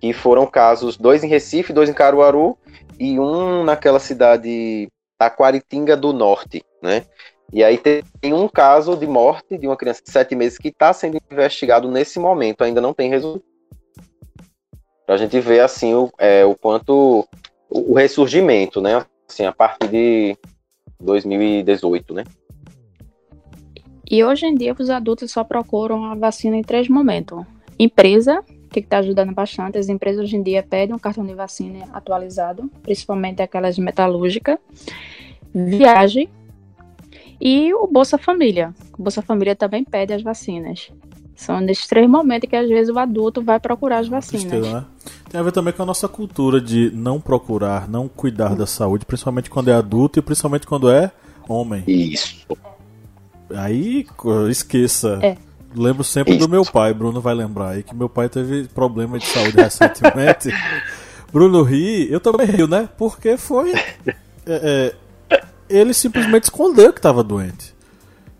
que 0.00 0.12
foram 0.12 0.46
casos, 0.46 0.96
dois 0.96 1.24
em 1.24 1.28
Recife, 1.28 1.72
dois 1.72 1.88
em 1.88 1.94
Caruaru 1.94 2.56
e 2.98 3.18
um 3.18 3.64
naquela 3.64 3.98
cidade 3.98 4.88
Taquaritinga 5.18 5.96
do 5.96 6.12
Norte, 6.12 6.64
né? 6.82 7.04
E 7.52 7.62
aí 7.62 7.78
tem 7.78 8.34
um 8.34 8.48
caso 8.48 8.96
de 8.96 9.06
morte 9.06 9.56
de 9.56 9.66
uma 9.66 9.76
criança 9.76 10.02
de 10.04 10.10
sete 10.10 10.34
meses 10.34 10.58
que 10.58 10.68
está 10.68 10.92
sendo 10.92 11.18
investigado 11.30 11.90
nesse 11.90 12.18
momento, 12.18 12.62
ainda 12.62 12.80
não 12.80 12.92
tem 12.92 13.08
resultado. 13.08 13.44
A 15.08 15.16
gente 15.16 15.38
ver 15.38 15.60
assim 15.60 15.94
o, 15.94 16.10
é, 16.18 16.44
o 16.44 16.56
quanto 16.56 17.26
o, 17.70 17.92
o 17.92 17.94
ressurgimento, 17.94 18.80
né? 18.80 19.06
Assim, 19.28 19.44
a 19.44 19.52
partir 19.52 19.88
de 19.88 20.36
2018, 21.00 22.14
né? 22.14 22.24
E 24.08 24.22
hoje 24.24 24.46
em 24.46 24.54
dia 24.54 24.74
os 24.76 24.90
adultos 24.90 25.30
só 25.30 25.44
procuram 25.44 26.04
a 26.04 26.14
vacina 26.14 26.56
em 26.56 26.62
três 26.62 26.88
momentos: 26.88 27.44
empresa, 27.78 28.42
que 28.70 28.80
está 28.80 28.98
ajudando 28.98 29.32
bastante. 29.32 29.78
As 29.78 29.88
empresas 29.88 30.24
hoje 30.24 30.36
em 30.36 30.42
dia 30.42 30.62
pedem 30.62 30.94
um 30.94 30.98
cartão 30.98 31.24
de 31.24 31.34
vacina 31.34 31.86
atualizado, 31.92 32.70
principalmente 32.82 33.42
aquelas 33.42 33.78
metalúrgicas, 33.78 34.58
viagem 35.54 36.28
e 37.40 37.72
o 37.74 37.86
Bolsa 37.86 38.18
Família. 38.18 38.74
O 38.98 39.02
Bolsa 39.02 39.22
Família 39.22 39.54
também 39.54 39.84
pede 39.84 40.12
as 40.12 40.22
vacinas. 40.22 40.90
São 41.34 41.60
nesses 41.60 41.86
três 41.86 42.08
momentos 42.08 42.48
que 42.48 42.56
às 42.56 42.66
vezes 42.66 42.94
o 42.94 42.98
adulto 42.98 43.42
vai 43.42 43.60
procurar 43.60 43.98
as 43.98 44.08
vacinas. 44.08 44.46
Tristeza, 44.46 44.80
né? 44.80 44.86
Tem 45.28 45.38
a 45.38 45.42
ver 45.42 45.52
também 45.52 45.72
com 45.72 45.82
a 45.82 45.86
nossa 45.86 46.08
cultura 46.08 46.60
de 46.60 46.90
não 46.94 47.20
procurar, 47.20 47.86
não 47.88 48.08
cuidar 48.08 48.56
da 48.56 48.66
saúde, 48.66 49.04
principalmente 49.04 49.50
quando 49.50 49.68
é 49.68 49.74
adulto 49.74 50.18
e 50.18 50.22
principalmente 50.22 50.66
quando 50.66 50.90
é 50.90 51.12
homem. 51.46 51.84
Isso. 51.86 52.46
Aí 53.54 54.06
esqueça. 54.48 55.18
É. 55.22 55.36
Lembro 55.76 56.02
sempre 56.02 56.36
Isso. 56.36 56.46
do 56.46 56.50
meu 56.50 56.64
pai, 56.64 56.94
Bruno 56.94 57.20
vai 57.20 57.34
lembrar 57.34 57.70
aí 57.70 57.82
que 57.82 57.94
meu 57.94 58.08
pai 58.08 58.28
teve 58.28 58.64
problema 58.68 59.18
de 59.18 59.26
saúde 59.26 59.56
recentemente. 59.56 60.48
Bruno 61.30 61.62
ri, 61.62 62.10
eu 62.10 62.18
também 62.18 62.46
rio, 62.46 62.66
né? 62.66 62.88
Porque 62.96 63.36
foi. 63.36 63.74
É, 64.46 64.94
é, 65.28 65.44
ele 65.68 65.92
simplesmente 65.92 66.44
escondeu 66.44 66.92
que 66.92 66.98
estava 66.98 67.22
doente. 67.22 67.74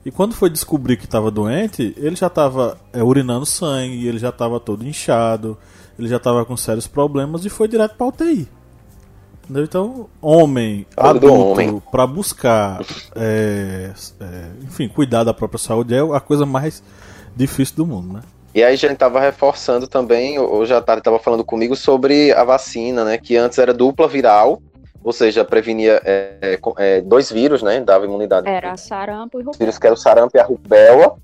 E 0.05 0.11
quando 0.11 0.35
foi 0.35 0.49
descobrir 0.49 0.96
que 0.96 1.05
estava 1.05 1.31
doente, 1.31 1.92
ele 1.96 2.16
já 2.16 2.29
estava 2.29 2.79
é, 2.92 3.03
urinando 3.03 3.44
sangue, 3.44 4.07
ele 4.07 4.18
já 4.18 4.29
estava 4.29 4.59
todo 4.61 4.87
inchado, 4.87 5.59
ele 5.99 6.09
já 6.09 6.16
estava 6.16 6.44
com 6.44 6.57
sérios 6.57 6.87
problemas 6.87 7.44
e 7.44 7.51
foi 7.51 7.66
direto 7.66 7.96
para 7.96 8.07
UTI. 8.07 8.49
Entendeu? 9.42 9.64
Então, 9.64 10.09
homem, 10.22 10.87
adulto, 10.96 11.83
para 11.90 12.07
buscar, 12.07 12.81
é, 13.14 13.92
é, 14.20 14.51
enfim, 14.62 14.88
cuidar 14.88 15.25
da 15.25 15.35
própria 15.35 15.59
saúde 15.59 15.94
é 15.94 16.01
a 16.01 16.20
coisa 16.20 16.46
mais 16.46 16.83
difícil 17.37 17.77
do 17.77 17.87
mundo, 17.87 18.14
né? 18.14 18.20
E 18.55 18.64
aí 18.64 18.72
a 18.72 18.77
gente 18.77 18.94
estava 18.94 19.20
reforçando 19.20 19.87
também, 19.87 20.38
hoje 20.38 20.72
a 20.72 20.81
tarde 20.81 21.01
estava 21.01 21.18
falando 21.18 21.44
comigo 21.44 21.77
sobre 21.77 22.33
a 22.33 22.42
vacina, 22.42 23.05
né? 23.05 23.18
Que 23.18 23.37
antes 23.37 23.59
era 23.59 23.75
dupla 23.75 24.09
viral, 24.09 24.62
ou 25.05 25.12
seja, 25.12 25.44
prevenia 25.44 26.01
é, 26.05 26.38
é, 26.40 26.61
é 26.79 27.01
dois 27.03 27.31
vírus, 27.31 27.62
né? 27.62 27.81
Dava 27.81 28.07
imunidade. 28.07 28.49
Era 28.49 28.77
sarampo 28.77 29.38
e 29.38 29.42
rubéola. 29.42 29.59
Vírus 29.59 29.79
que 29.79 29.87
era 29.87 29.94
o 29.94 29.99
sarampo 29.99 30.37
e 30.37 30.40
a 30.40 30.44
rubéola. 30.44 31.16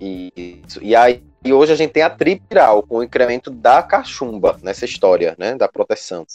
E, 0.00 0.62
e 0.80 0.96
aí 0.96 1.22
e 1.44 1.52
hoje 1.52 1.72
a 1.72 1.76
gente 1.76 1.92
tem 1.92 2.02
a 2.02 2.10
tripiral, 2.10 2.82
com 2.82 2.96
o 2.96 3.02
incremento 3.02 3.50
da 3.50 3.82
cachumba 3.82 4.58
nessa 4.62 4.84
história, 4.84 5.34
né? 5.38 5.54
Da 5.54 5.68
proteção. 5.68 6.26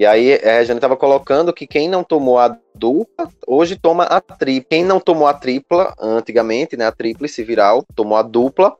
E 0.00 0.06
aí 0.06 0.30
é, 0.30 0.56
a 0.56 0.64
gente 0.64 0.76
estava 0.76 0.96
colocando 0.96 1.52
que 1.52 1.66
quem 1.66 1.86
não 1.86 2.02
tomou 2.02 2.38
a 2.38 2.56
dupla, 2.74 3.28
hoje 3.46 3.76
toma 3.76 4.04
a 4.04 4.18
tripla. 4.18 4.66
Quem 4.70 4.82
não 4.82 4.98
tomou 4.98 5.26
a 5.26 5.34
tripla, 5.34 5.94
antigamente, 6.00 6.74
né, 6.74 6.86
a 6.86 6.90
tríplice 6.90 7.44
viral, 7.44 7.84
tomou 7.94 8.16
a 8.16 8.22
dupla, 8.22 8.74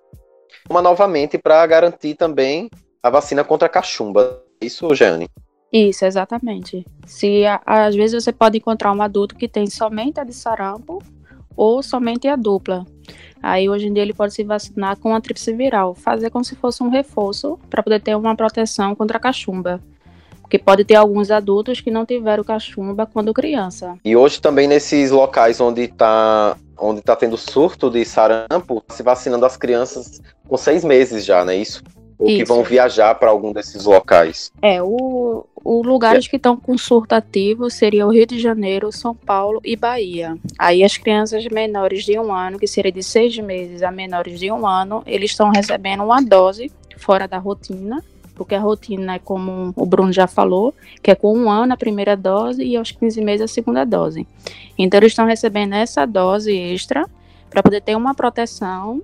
toma 0.67 0.81
novamente 0.81 1.37
para 1.37 1.67
garantir 1.67 2.15
também 2.15 2.71
a 3.03 3.11
vacina 3.11 3.45
contra 3.45 3.67
a 3.67 3.69
cachumba. 3.69 4.43
Isso, 4.63 4.95
Jeane? 4.95 5.29
Isso, 5.71 6.07
exatamente. 6.07 6.87
Se 7.07 7.43
às 7.67 7.95
vezes 7.95 8.25
você 8.25 8.33
pode 8.33 8.57
encontrar 8.57 8.91
um 8.91 9.03
adulto 9.03 9.37
que 9.37 9.47
tem 9.47 9.67
somente 9.67 10.19
a 10.19 10.25
de 10.25 10.33
sarampo 10.33 11.03
ou 11.55 11.83
somente 11.83 12.29
a 12.29 12.35
dupla. 12.35 12.87
Aí 13.43 13.69
hoje 13.69 13.89
em 13.89 13.93
dia 13.93 14.03
ele 14.03 14.15
pode 14.15 14.33
se 14.33 14.43
vacinar 14.43 14.97
com 14.97 15.15
a 15.15 15.21
tríplice 15.21 15.53
viral, 15.53 15.95
fazer 15.95 16.31
como 16.31 16.47
se 16.47 16.57
fosse 16.57 16.83
um 16.83 16.89
reforço 16.89 17.59
para 17.69 17.83
poder 17.83 18.01
ter 18.01 18.17
uma 18.17 18.35
proteção 18.35 18.95
contra 18.95 19.19
a 19.19 19.21
cachumba. 19.21 19.83
Porque 20.51 20.59
pode 20.59 20.85
ter 20.85 20.97
alguns 20.97 21.31
adultos 21.31 21.81
que 21.81 21.93
não 21.93 22.05
tiveram 22.05 22.43
cachumba 22.43 23.07
quando 23.07 23.33
criança. 23.33 23.97
E 24.05 24.17
hoje 24.17 24.41
também 24.41 24.67
nesses 24.67 25.13
locais 25.13 25.61
onde 25.61 25.83
está 25.83 26.57
onde 26.77 27.01
tá 27.03 27.15
tendo 27.15 27.37
surto 27.37 27.89
de 27.89 28.05
sarampo, 28.05 28.83
se 28.89 29.01
vacinando 29.01 29.47
as 29.47 29.57
crianças 29.57 30.21
com 30.49 30.57
seis 30.57 30.83
meses 30.83 31.25
já, 31.25 31.45
não 31.45 31.53
é 31.53 31.57
isso? 31.57 31.85
Ou 32.19 32.29
isso. 32.29 32.39
que 32.39 32.45
vão 32.45 32.65
viajar 32.65 33.15
para 33.15 33.31
algum 33.31 33.53
desses 33.53 33.85
locais. 33.85 34.51
É, 34.61 34.83
o, 34.83 35.47
o 35.63 35.83
lugares 35.83 36.27
que 36.27 36.35
estão 36.35 36.57
com 36.57 36.77
surto 36.77 37.15
ativo 37.15 37.71
seria 37.71 38.05
o 38.05 38.11
Rio 38.11 38.27
de 38.27 38.41
Janeiro, 38.41 38.91
São 38.91 39.15
Paulo 39.15 39.61
e 39.65 39.77
Bahia. 39.77 40.37
Aí 40.59 40.83
as 40.83 40.97
crianças 40.97 41.47
menores 41.47 42.03
de 42.03 42.19
um 42.19 42.35
ano, 42.35 42.59
que 42.59 42.67
seria 42.67 42.91
de 42.91 43.05
seis 43.05 43.39
meses 43.39 43.85
a 43.85 43.93
menores 43.93 44.41
de 44.41 44.51
um 44.51 44.67
ano, 44.67 45.05
eles 45.07 45.31
estão 45.31 45.53
recebendo 45.53 46.03
uma 46.03 46.21
dose 46.21 46.73
fora 46.97 47.29
da 47.29 47.39
rotina 47.39 48.03
porque 48.41 48.55
a 48.55 48.59
rotina 48.59 49.17
é 49.17 49.19
como 49.19 49.75
o 49.77 49.85
Bruno 49.85 50.11
já 50.11 50.27
falou, 50.27 50.75
que 51.03 51.11
é 51.11 51.15
com 51.15 51.37
um 51.37 51.51
ano 51.51 51.75
a 51.75 51.77
primeira 51.77 52.17
dose 52.17 52.65
e 52.65 52.75
aos 52.75 52.91
15 52.91 53.21
meses 53.21 53.43
a 53.43 53.47
segunda 53.47 53.85
dose. 53.85 54.27
Então 54.79 54.99
eles 54.99 55.13
estão 55.13 55.27
recebendo 55.27 55.75
essa 55.75 56.07
dose 56.07 56.51
extra 56.51 57.07
para 57.51 57.63
poder 57.63 57.83
ter 57.83 57.95
uma 57.95 58.15
proteção 58.15 59.03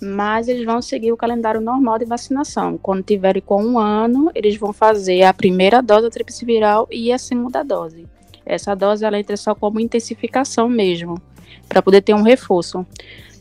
mas 0.00 0.46
eles 0.46 0.64
vão 0.64 0.80
seguir 0.80 1.10
o 1.10 1.16
calendário 1.16 1.60
normal 1.60 1.98
de 1.98 2.04
vacinação. 2.04 2.78
Quando 2.78 3.02
tiverem 3.02 3.42
com 3.42 3.60
um 3.60 3.80
ano, 3.80 4.30
eles 4.32 4.56
vão 4.56 4.72
fazer 4.72 5.24
a 5.24 5.34
primeira 5.34 5.82
dose 5.82 6.02
da 6.02 6.10
tríplice 6.10 6.44
viral 6.44 6.86
e 6.88 7.10
a 7.10 7.18
segunda 7.18 7.64
dose. 7.64 8.06
Essa 8.46 8.76
dose 8.76 9.04
ela 9.04 9.18
entra 9.18 9.36
só 9.36 9.56
como 9.56 9.80
intensificação 9.80 10.68
mesmo, 10.68 11.20
para 11.68 11.82
poder 11.82 12.02
ter 12.02 12.14
um 12.14 12.22
reforço 12.22 12.86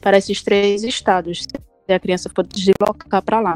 para 0.01 0.17
esses 0.17 0.41
três 0.41 0.83
estados, 0.83 1.43
se 1.85 1.93
a 1.93 1.99
criança 1.99 2.27
for 2.35 2.43
deslocar 2.43 3.21
para 3.21 3.39
lá. 3.39 3.55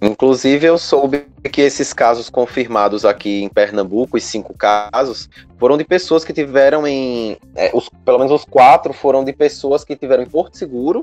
Inclusive, 0.00 0.66
eu 0.66 0.78
soube 0.78 1.26
que 1.50 1.60
esses 1.60 1.92
casos 1.92 2.28
confirmados 2.28 3.04
aqui 3.04 3.42
em 3.42 3.48
Pernambuco, 3.48 4.16
os 4.16 4.24
cinco 4.24 4.54
casos, 4.54 5.28
foram 5.58 5.76
de 5.76 5.84
pessoas 5.84 6.24
que 6.24 6.32
tiveram 6.32 6.86
em. 6.86 7.38
É, 7.54 7.70
os, 7.72 7.88
pelo 8.04 8.18
menos 8.18 8.32
os 8.32 8.44
quatro 8.44 8.92
foram 8.92 9.24
de 9.24 9.32
pessoas 9.32 9.84
que 9.84 9.96
tiveram 9.96 10.22
em 10.22 10.28
Porto 10.28 10.56
Seguro, 10.56 11.02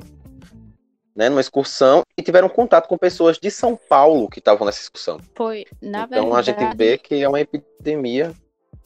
né, 1.15 1.29
numa 1.29 1.41
excursão, 1.41 2.03
e 2.17 2.21
tiveram 2.21 2.47
contato 2.49 2.87
com 2.87 2.97
pessoas 2.97 3.37
de 3.37 3.49
São 3.49 3.75
Paulo 3.75 4.29
que 4.29 4.39
estavam 4.39 4.65
nessa 4.65 4.81
excursão. 4.81 5.19
Foi, 5.35 5.65
na 5.81 6.03
então 6.03 6.31
verdade. 6.31 6.51
a 6.51 6.53
gente 6.53 6.77
vê 6.77 6.97
que 6.97 7.21
é 7.21 7.27
uma 7.27 7.41
epidemia. 7.41 8.33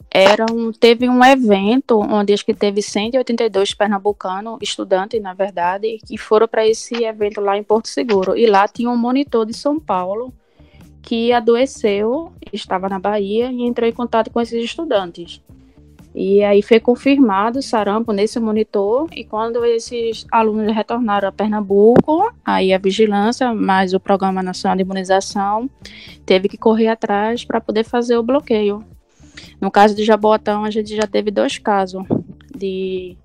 Era 0.09 0.45
um, 0.51 0.71
teve 0.71 1.09
um 1.09 1.23
evento 1.23 1.99
onde 1.99 2.33
acho 2.33 2.45
que 2.45 2.53
teve 2.53 2.81
182 2.81 3.73
pernambucanos, 3.73 4.57
estudantes, 4.61 5.21
na 5.21 5.33
verdade, 5.33 5.99
que 6.05 6.17
foram 6.17 6.47
para 6.47 6.65
esse 6.67 7.03
evento 7.03 7.41
lá 7.41 7.57
em 7.57 7.63
Porto 7.63 7.87
Seguro. 7.87 8.35
E 8.37 8.45
lá 8.45 8.67
tinha 8.67 8.89
um 8.89 8.97
monitor 8.97 9.45
de 9.45 9.53
São 9.53 9.79
Paulo 9.79 10.33
que 11.01 11.31
adoeceu, 11.31 12.33
estava 12.51 12.89
na 12.89 12.99
Bahia 12.99 13.51
e 13.51 13.63
entrou 13.63 13.87
em 13.87 13.93
contato 13.93 14.29
com 14.29 14.41
esses 14.41 14.63
estudantes. 14.63 15.41
E 16.19 16.43
aí 16.43 16.63
foi 16.63 16.79
confirmado 16.79 17.61
sarampo 17.61 18.11
nesse 18.11 18.39
monitor 18.39 19.07
e 19.15 19.23
quando 19.23 19.63
esses 19.63 20.25
alunos 20.31 20.75
retornaram 20.75 21.29
a 21.29 21.31
Pernambuco, 21.31 22.33
aí 22.43 22.73
a 22.73 22.79
vigilância, 22.79 23.53
mais 23.53 23.93
o 23.93 23.99
Programa 23.99 24.41
Nacional 24.41 24.75
de 24.75 24.81
Imunização, 24.81 25.69
teve 26.25 26.49
que 26.49 26.57
correr 26.57 26.87
atrás 26.87 27.45
para 27.45 27.61
poder 27.61 27.83
fazer 27.83 28.17
o 28.17 28.23
bloqueio. 28.23 28.83
No 29.59 29.71
caso 29.71 29.95
de 29.95 30.03
Jabotão, 30.03 30.63
a 30.63 30.71
gente 30.71 30.95
já 30.95 31.07
teve 31.07 31.31
dois 31.31 31.57
casos 31.57 32.03
de, 32.55 33.17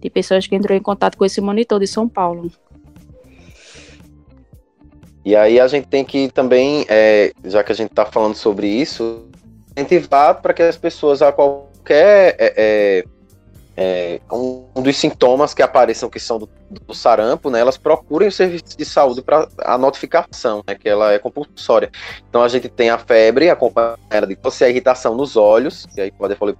de 0.00 0.10
pessoas 0.10 0.46
que 0.46 0.54
entrou 0.54 0.76
em 0.76 0.82
contato 0.82 1.16
com 1.16 1.24
esse 1.24 1.40
monitor 1.40 1.80
de 1.80 1.86
São 1.86 2.08
Paulo. 2.08 2.50
E 5.24 5.34
aí 5.34 5.58
a 5.58 5.66
gente 5.66 5.88
tem 5.88 6.04
que 6.04 6.30
também, 6.30 6.86
é, 6.88 7.32
já 7.44 7.64
que 7.64 7.72
a 7.72 7.74
gente 7.74 7.90
está 7.90 8.06
falando 8.06 8.36
sobre 8.36 8.68
isso, 8.68 9.26
incentivar 9.76 10.40
para 10.40 10.54
que 10.54 10.62
as 10.62 10.76
pessoas 10.76 11.20
a 11.20 11.32
qualquer 11.32 12.36
é, 12.38 12.54
é, 12.56 13.04
é, 13.76 14.20
um 14.32 14.82
dos 14.82 14.96
sintomas 14.96 15.52
que 15.52 15.62
apareçam 15.62 16.08
que 16.08 16.18
são 16.18 16.38
do, 16.38 16.48
do, 16.70 16.94
sarampo, 16.94 17.50
né, 17.50 17.60
elas 17.60 17.76
procurem 17.76 18.28
o 18.28 18.32
serviço 18.32 18.76
de 18.76 18.84
saúde 18.84 19.20
para 19.20 19.46
a 19.58 19.76
notificação, 19.76 20.64
né, 20.66 20.74
que 20.74 20.88
ela 20.88 21.12
é 21.12 21.18
compulsória. 21.18 21.90
Então 22.28 22.42
a 22.42 22.48
gente 22.48 22.68
tem 22.68 22.88
a 22.88 22.96
febre 22.96 23.50
acompanhada 23.50 24.26
de 24.26 24.34
tosse 24.34 24.64
a 24.64 24.70
irritação 24.70 25.14
nos 25.14 25.36
olhos, 25.36 25.84
que 25.94 26.00
aí 26.00 26.10
pode 26.10 26.34
falar 26.36 26.54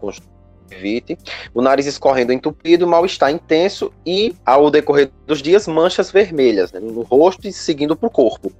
conjuntivite, 0.00 1.16
o 1.54 1.62
nariz 1.62 1.86
escorrendo 1.86 2.32
entupido, 2.32 2.86
mal-estar 2.86 3.30
intenso 3.30 3.92
e, 4.04 4.34
ao 4.44 4.68
decorrer 4.68 5.10
dos 5.24 5.40
dias, 5.40 5.68
manchas 5.68 6.10
vermelhas 6.10 6.72
né, 6.72 6.80
no 6.80 7.02
rosto 7.02 7.46
e 7.46 7.52
seguindo 7.52 7.96
para 7.96 8.08
o 8.08 8.10
corpo. 8.10 8.50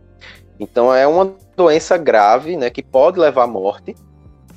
Então 0.61 0.95
é 0.95 1.07
uma 1.07 1.35
doença 1.57 1.99
grave, 1.99 2.57
né, 2.57 2.71
que 2.71 2.85
pode 2.85 3.19
levar 3.19 3.43
à 3.43 3.47
morte. 3.49 3.97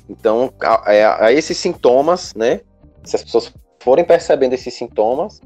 Então, 0.08 0.52
a, 0.60 0.90
a, 0.90 1.26
a 1.26 1.32
esses 1.32 1.56
sintomas, 1.56 2.34
né, 2.34 2.60
se 3.04 3.16
as 3.16 3.24
pessoas 3.24 3.52
forem 3.80 4.04
percebendo 4.04 4.52
esses 4.52 4.74
sintomas, 4.74 5.40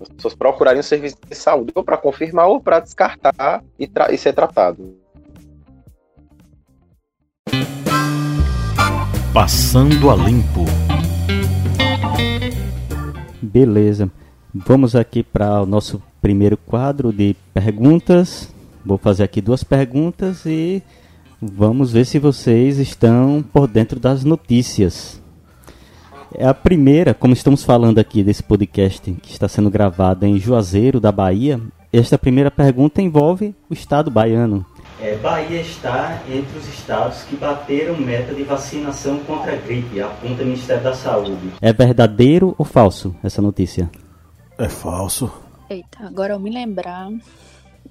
as 0.00 0.08
pessoas 0.08 0.34
procurarem 0.34 0.80
um 0.80 0.82
serviço 0.82 1.16
de 1.28 1.34
saúde 1.34 1.72
ou 1.74 1.84
para 1.84 1.96
confirmar 1.96 2.48
ou 2.48 2.60
para 2.60 2.80
descartar 2.80 3.62
e, 3.78 3.88
e 4.10 4.18
ser 4.18 4.32
tratado. 4.32 4.96
Passando 9.32 10.10
a 10.10 10.16
limpo. 10.16 10.64
Beleza. 13.42 14.10
Vamos 14.54 14.94
aqui 14.94 15.22
para 15.22 15.62
o 15.62 15.66
nosso 15.66 16.00
primeiro 16.22 16.56
quadro 16.56 17.12
de 17.12 17.34
perguntas. 17.52 18.52
Vou 18.84 18.98
fazer 18.98 19.24
aqui 19.24 19.40
duas 19.40 19.64
perguntas 19.64 20.46
e 20.46 20.82
vamos 21.40 21.92
ver 21.92 22.04
se 22.04 22.18
vocês 22.18 22.78
estão 22.78 23.44
por 23.52 23.66
dentro 23.66 23.98
das 23.98 24.24
notícias. 24.24 25.23
É 26.36 26.46
a 26.46 26.52
primeira, 26.52 27.14
como 27.14 27.32
estamos 27.32 27.62
falando 27.62 28.00
aqui 28.00 28.24
desse 28.24 28.42
podcast 28.42 29.12
que 29.22 29.30
está 29.30 29.46
sendo 29.46 29.70
gravado 29.70 30.26
em 30.26 30.36
Juazeiro, 30.36 30.98
da 30.98 31.12
Bahia, 31.12 31.60
esta 31.92 32.18
primeira 32.18 32.50
pergunta 32.50 33.00
envolve 33.00 33.54
o 33.70 33.72
estado 33.72 34.10
baiano. 34.10 34.66
É, 35.00 35.14
Bahia 35.16 35.60
está 35.60 36.20
entre 36.28 36.58
os 36.58 36.66
estados 36.66 37.22
que 37.22 37.36
bateram 37.36 37.96
meta 37.96 38.34
de 38.34 38.42
vacinação 38.42 39.20
contra 39.20 39.52
a 39.52 39.56
gripe, 39.56 40.00
aponta 40.00 40.42
o 40.42 40.46
Ministério 40.46 40.82
da 40.82 40.92
Saúde. 40.94 41.52
É 41.60 41.72
verdadeiro 41.72 42.52
ou 42.58 42.64
falso 42.64 43.14
essa 43.22 43.40
notícia? 43.40 43.88
É 44.58 44.68
falso. 44.68 45.32
Eita, 45.70 46.04
agora 46.04 46.34
eu 46.34 46.40
me 46.40 46.50
lembrar. 46.50 47.10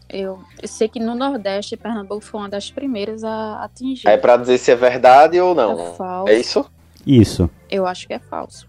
Eu, 0.09 0.39
eu 0.61 0.67
sei 0.67 0.89
que 0.89 0.99
no 0.99 1.15
Nordeste, 1.15 1.77
Pernambuco 1.77 2.25
foi 2.25 2.41
uma 2.41 2.49
das 2.49 2.69
primeiras 2.69 3.23
a 3.23 3.63
atingir. 3.63 4.07
É 4.07 4.17
para 4.17 4.35
dizer 4.35 4.57
se 4.57 4.69
é 4.69 4.75
verdade 4.75 5.39
ou 5.39 5.55
não. 5.55 5.79
É, 5.79 5.93
falso. 5.93 6.29
é 6.29 6.37
isso? 6.37 6.65
Isso. 7.05 7.49
Eu 7.69 7.85
acho 7.85 8.07
que 8.07 8.13
é 8.13 8.19
falso. 8.19 8.67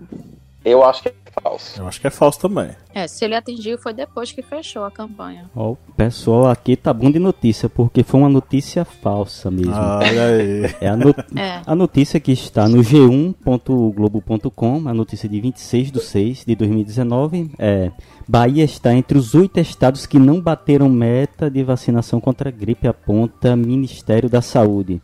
Eu 0.65 0.83
acho 0.83 1.03
que 1.03 1.09
é 1.09 1.15
falso. 1.43 1.79
Eu 1.79 1.87
acho 1.87 2.01
que 2.01 2.07
é 2.07 2.11
falso 2.11 2.41
também. 2.41 2.71
É, 2.95 3.07
se 3.07 3.23
ele 3.23 3.35
atingiu 3.35 3.77
foi 3.77 3.93
depois 3.93 4.33
que 4.33 4.41
fechou 4.41 4.85
a 4.85 4.91
campanha. 4.91 5.45
Ó, 5.55 5.73
o 5.73 5.77
pessoal 5.95 6.49
aqui 6.49 6.75
tá 6.75 6.91
bom 6.91 7.11
de 7.11 7.19
notícia, 7.19 7.69
porque 7.69 8.03
foi 8.03 8.21
uma 8.21 8.31
notícia 8.31 8.83
falsa 8.83 9.51
mesmo. 9.51 9.75
Olha 9.75 10.25
aí. 10.25 10.75
É 10.81 10.89
a, 10.89 10.97
not 10.97 11.21
é. 11.37 11.61
a 11.67 11.75
notícia 11.75 12.19
que 12.19 12.33
está 12.33 12.67
no 12.67 12.79
g1.globo.com, 12.79 14.89
a 14.89 14.95
notícia 14.95 15.29
de 15.29 15.39
26 15.39 15.93
de 15.93 16.01
6 16.01 16.45
de 16.47 16.55
2019, 16.55 17.51
é 17.59 17.91
Bahia 18.27 18.65
está 18.65 18.95
entre 18.95 19.19
os 19.19 19.35
oito 19.35 19.61
estados 19.61 20.07
que 20.07 20.19
não 20.19 20.41
bateram 20.41 20.89
meta 20.89 21.51
de 21.51 21.63
vacinação 21.63 22.19
contra 22.19 22.49
a 22.49 22.53
gripe, 22.53 22.89
aponta 22.89 23.55
Ministério 23.55 24.31
da 24.31 24.41
Saúde. 24.41 25.03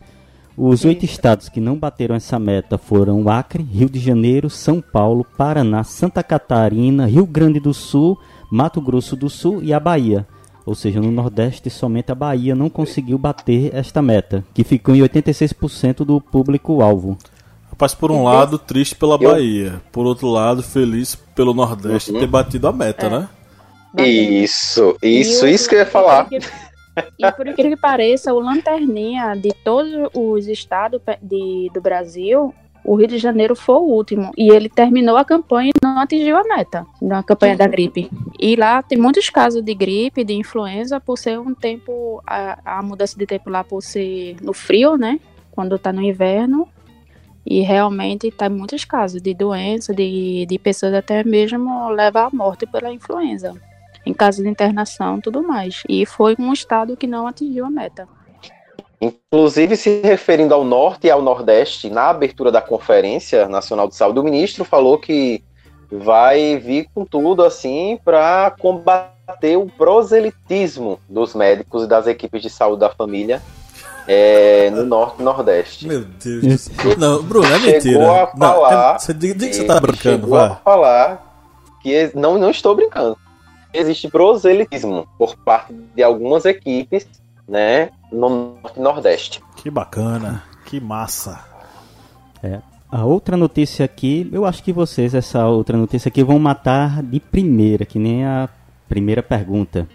Os 0.57 0.83
oito 0.83 1.05
estados 1.05 1.47
que 1.47 1.61
não 1.61 1.77
bateram 1.77 2.15
essa 2.15 2.37
meta 2.37 2.77
foram 2.77 3.29
Acre, 3.29 3.63
Rio 3.63 3.89
de 3.89 3.99
Janeiro, 3.99 4.49
São 4.49 4.81
Paulo, 4.81 5.25
Paraná, 5.37 5.83
Santa 5.83 6.21
Catarina, 6.21 7.05
Rio 7.05 7.25
Grande 7.25 7.59
do 7.59 7.73
Sul, 7.73 8.19
Mato 8.51 8.81
Grosso 8.81 9.15
do 9.15 9.29
Sul 9.29 9.63
e 9.63 9.73
a 9.73 9.79
Bahia. 9.79 10.27
Ou 10.65 10.75
seja, 10.75 10.99
no 10.99 11.11
Nordeste, 11.11 11.69
somente 11.69 12.11
a 12.11 12.15
Bahia 12.15 12.53
não 12.53 12.69
conseguiu 12.69 13.17
bater 13.17 13.73
esta 13.73 14.01
meta, 14.01 14.43
que 14.53 14.63
ficou 14.63 14.93
em 14.93 14.99
86% 14.99 16.05
do 16.05 16.19
público-alvo. 16.19 17.17
Rapaz, 17.69 17.95
por 17.95 18.11
um 18.11 18.23
lado, 18.23 18.59
triste 18.59 18.95
pela 18.95 19.17
Bahia. 19.17 19.81
Por 19.91 20.05
outro 20.05 20.27
lado, 20.27 20.61
feliz 20.61 21.15
pelo 21.15 21.53
Nordeste 21.53 22.11
uhum. 22.11 22.19
ter 22.19 22.27
batido 22.27 22.67
a 22.67 22.73
meta, 22.73 23.07
é. 23.07 23.09
né? 23.09 23.29
Isso, 23.97 24.95
isso, 25.01 25.47
isso 25.47 25.67
que 25.67 25.75
eu 25.75 25.79
ia 25.79 25.85
falar. 25.85 26.27
E 27.17 27.31
por 27.31 27.47
incrível 27.47 27.75
que 27.75 27.81
pareça, 27.81 28.33
o 28.33 28.39
Lanterninha 28.39 29.33
de 29.35 29.53
todos 29.63 29.91
os 30.13 30.47
estados 30.47 31.01
de, 31.21 31.69
do 31.73 31.81
Brasil, 31.81 32.53
o 32.83 32.95
Rio 32.95 33.07
de 33.07 33.17
Janeiro 33.17 33.55
foi 33.55 33.75
o 33.75 33.83
último. 33.83 34.31
E 34.37 34.49
ele 34.49 34.67
terminou 34.67 35.17
a 35.17 35.25
campanha 35.25 35.69
e 35.69 35.85
não 35.85 35.99
atingiu 35.99 36.37
a 36.37 36.43
meta 36.43 36.85
na 37.01 37.23
campanha 37.23 37.55
da 37.55 37.67
gripe. 37.67 38.09
E 38.39 38.55
lá 38.55 38.81
tem 38.81 38.97
muitos 38.97 39.29
casos 39.29 39.63
de 39.63 39.73
gripe, 39.73 40.23
de 40.23 40.33
influenza, 40.33 40.99
por 40.99 41.17
ser 41.17 41.39
um 41.39 41.53
tempo, 41.53 42.21
a, 42.25 42.79
a 42.79 42.81
mudança 42.81 43.17
de 43.17 43.25
tempo 43.25 43.49
lá 43.49 43.63
por 43.63 43.81
ser 43.81 44.35
no 44.41 44.53
frio, 44.53 44.97
né? 44.97 45.19
Quando 45.51 45.77
tá 45.77 45.93
no 45.93 46.01
inverno. 46.01 46.67
E 47.45 47.61
realmente 47.61 48.29
tá 48.31 48.49
muitos 48.49 48.85
casos 48.85 49.21
de 49.21 49.33
doença, 49.33 49.93
de, 49.93 50.45
de 50.45 50.59
pessoas 50.59 50.93
até 50.93 51.23
mesmo 51.23 51.89
levar 51.89 52.27
à 52.27 52.29
morte 52.31 52.67
pela 52.67 52.93
influenza 52.93 53.59
em 54.05 54.13
caso 54.13 54.41
de 54.41 54.49
internação 54.49 55.17
e 55.17 55.21
tudo 55.21 55.43
mais. 55.43 55.83
E 55.87 56.05
foi 56.05 56.35
um 56.39 56.53
estado 56.53 56.97
que 56.97 57.07
não 57.07 57.27
atingiu 57.27 57.65
a 57.65 57.69
meta. 57.69 58.07
Inclusive, 59.01 59.75
se 59.75 60.01
referindo 60.01 60.53
ao 60.53 60.63
norte 60.63 61.07
e 61.07 61.11
ao 61.11 61.21
nordeste, 61.21 61.89
na 61.89 62.09
abertura 62.09 62.51
da 62.51 62.61
Conferência 62.61 63.47
Nacional 63.47 63.87
de 63.87 63.95
Saúde, 63.95 64.19
o 64.19 64.23
ministro 64.23 64.63
falou 64.63 64.99
que 64.99 65.43
vai 65.91 66.57
vir 66.57 66.87
com 66.93 67.03
tudo 67.03 67.43
assim 67.43 67.99
para 68.05 68.55
combater 68.59 69.57
o 69.57 69.65
proselitismo 69.65 70.99
dos 71.09 71.33
médicos 71.33 71.83
e 71.83 71.87
das 71.87 72.05
equipes 72.05 72.41
de 72.41 72.49
saúde 72.49 72.81
da 72.81 72.89
família 72.89 73.41
é, 74.07 74.69
no 74.69 74.85
norte 74.85 75.19
e 75.19 75.23
nordeste. 75.23 75.87
Meu 75.87 76.05
Deus. 76.05 76.69
Não, 76.97 77.23
Bruno, 77.23 77.47
é 77.47 77.59
mentira. 77.59 77.81
Chegou 77.81 78.11
a 78.11 78.27
falar. 78.27 78.93
Não, 78.93 78.99
você 78.99 79.13
diga 79.13 79.47
que 79.47 79.53
você 79.53 79.63
tá 79.63 79.79
brincando, 79.79 80.21
chegou 80.21 80.37
a 80.37 80.55
falar 80.57 81.49
que 81.81 82.11
não, 82.13 82.37
não 82.37 82.51
estou 82.51 82.75
brincando 82.75 83.17
existe 83.73 84.09
proselitismo 84.09 85.07
por 85.17 85.35
parte 85.37 85.73
de 85.73 86.03
algumas 86.03 86.45
equipes, 86.45 87.07
né, 87.47 87.89
no 88.11 88.57
Norte 88.61 88.77
e 88.77 88.81
Nordeste. 88.81 89.41
Que 89.55 89.69
bacana, 89.69 90.43
que 90.65 90.79
massa. 90.79 91.43
É. 92.43 92.59
A 92.91 93.05
outra 93.05 93.37
notícia 93.37 93.85
aqui, 93.85 94.29
eu 94.33 94.45
acho 94.45 94.61
que 94.63 94.73
vocês, 94.73 95.13
essa 95.13 95.47
outra 95.47 95.77
notícia 95.77 96.09
aqui, 96.09 96.23
vão 96.23 96.37
matar 96.37 97.01
de 97.01 97.19
primeira, 97.19 97.85
que 97.85 97.97
nem 97.97 98.25
a 98.25 98.49
Primeira 98.91 99.23
pergunta. 99.23 99.87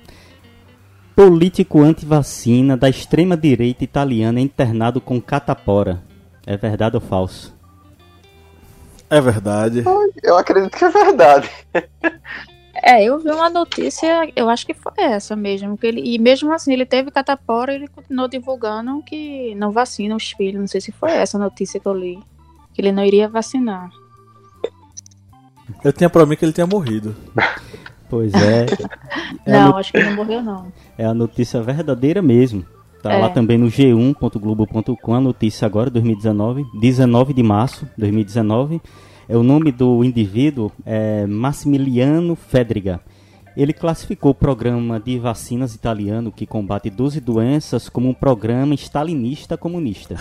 Político 1.14 1.82
anti-vacina 1.82 2.78
da 2.78 2.88
extrema-direita 2.88 3.84
italiana 3.84 4.38
é 4.38 4.42
internado 4.42 5.02
com 5.02 5.20
catapora. 5.20 6.02
É 6.46 6.56
verdade 6.56 6.96
ou 6.96 7.02
falso? 7.02 7.54
É 9.10 9.20
verdade. 9.20 9.84
Eu 10.22 10.38
acredito 10.38 10.78
que 10.78 10.84
é 10.86 10.88
verdade. 10.88 11.50
É, 12.86 13.02
eu 13.02 13.18
vi 13.18 13.30
uma 13.30 13.50
notícia, 13.50 14.30
eu 14.36 14.48
acho 14.48 14.64
que 14.64 14.72
foi 14.72 14.92
essa 14.96 15.34
mesmo. 15.34 15.76
Que 15.76 15.88
ele, 15.88 16.00
e 16.04 16.18
mesmo 16.20 16.52
assim, 16.52 16.72
ele 16.72 16.86
teve 16.86 17.10
catapora 17.10 17.72
e 17.72 17.76
ele 17.76 17.88
continuou 17.88 18.28
divulgando 18.28 19.02
que 19.02 19.56
não 19.56 19.72
vacina 19.72 20.14
os 20.14 20.30
filhos. 20.30 20.60
Não 20.60 20.68
sei 20.68 20.80
se 20.80 20.92
foi 20.92 21.10
essa 21.10 21.36
notícia 21.36 21.80
que 21.80 21.86
eu 21.86 21.94
li. 21.94 22.20
Que 22.72 22.80
ele 22.80 22.92
não 22.92 23.04
iria 23.04 23.28
vacinar. 23.28 23.90
Eu 25.82 25.92
tinha 25.92 26.08
pra 26.08 26.24
mim 26.24 26.36
que 26.36 26.44
ele 26.44 26.52
tinha 26.52 26.66
morrido. 26.66 27.14
Pois 28.08 28.32
é. 28.34 28.66
é 29.44 29.52
não, 29.52 29.70
no... 29.70 29.76
acho 29.78 29.90
que 29.90 29.98
ele 29.98 30.10
não 30.10 30.14
morreu, 30.14 30.40
não. 30.40 30.72
É 30.96 31.04
a 31.04 31.12
notícia 31.12 31.60
verdadeira 31.60 32.22
mesmo. 32.22 32.64
Tá 33.02 33.12
É. 33.12 33.18
lá 33.18 33.30
também 33.30 33.58
no 33.58 33.66
g1.globo.com, 33.66 35.12
a 35.12 35.20
notícia 35.20 35.66
agora, 35.66 35.90
2019, 35.90 36.64
19 36.80 37.34
de 37.34 37.42
março 37.42 37.84
de 37.84 37.90
2019. 37.98 38.80
É 39.28 39.36
o 39.36 39.42
nome 39.42 39.72
do 39.72 40.04
indivíduo 40.04 40.70
é 40.84 41.26
Massimiliano 41.26 42.36
Fedriga. 42.36 43.00
Ele 43.56 43.72
classificou 43.72 44.30
o 44.30 44.34
programa 44.34 45.00
de 45.00 45.18
vacinas 45.18 45.74
italiano 45.74 46.30
que 46.30 46.46
combate 46.46 46.90
12 46.90 47.20
doenças 47.20 47.88
como 47.88 48.08
um 48.08 48.14
programa 48.14 48.74
stalinista 48.74 49.56
comunista. 49.56 50.16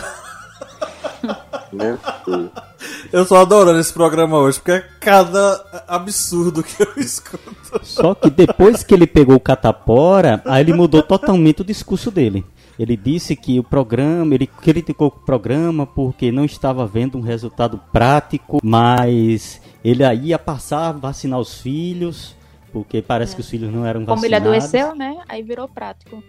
Eu 3.11 3.25
tô 3.25 3.35
adorando 3.35 3.79
esse 3.79 3.93
programa 3.93 4.39
hoje, 4.39 4.57
porque 4.59 4.71
é 4.71 4.85
cada 4.99 5.83
absurdo 5.87 6.63
que 6.63 6.81
eu 6.81 6.93
escuto. 6.97 7.79
Só 7.83 8.15
que 8.15 8.29
depois 8.29 8.83
que 8.83 8.93
ele 8.93 9.05
pegou 9.05 9.35
o 9.35 9.39
catapora, 9.39 10.41
aí 10.45 10.63
ele 10.63 10.73
mudou 10.73 11.03
totalmente 11.03 11.61
o 11.61 11.65
discurso 11.65 12.09
dele. 12.09 12.45
Ele 12.77 12.97
disse 12.97 13.35
que 13.35 13.57
o 13.59 13.63
programa, 13.63 14.33
ele 14.35 14.47
criticou 14.47 15.07
o 15.07 15.11
programa 15.11 15.85
porque 15.85 16.31
não 16.31 16.43
estava 16.43 16.85
vendo 16.85 17.17
um 17.17 17.21
resultado 17.21 17.79
prático, 17.91 18.59
mas 18.63 19.61
ele 19.83 20.03
aí 20.03 20.27
ia 20.27 20.39
passar 20.39 20.89
a 20.89 20.91
vacinar 20.91 21.39
os 21.39 21.61
filhos, 21.61 22.35
porque 22.73 23.01
parece 23.01 23.33
que 23.33 23.41
os 23.41 23.49
filhos 23.49 23.71
não 23.73 23.85
eram 23.85 24.05
Como 24.05 24.25
ele 24.25 24.37
vacinados. 24.37 24.65
adoeceu, 24.65 24.95
né? 24.95 25.17
Aí 25.29 25.41
virou 25.41 25.67
prático. 25.69 26.21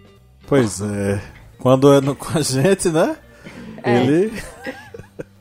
Pois 0.47 0.79
é. 0.81 1.21
Quando 1.59 1.91
é 1.93 1.99
no- 1.99 2.15
com 2.15 2.37
a 2.37 2.41
gente, 2.41 2.89
né? 2.89 3.17
É. 3.83 4.03
Ele. 4.03 4.31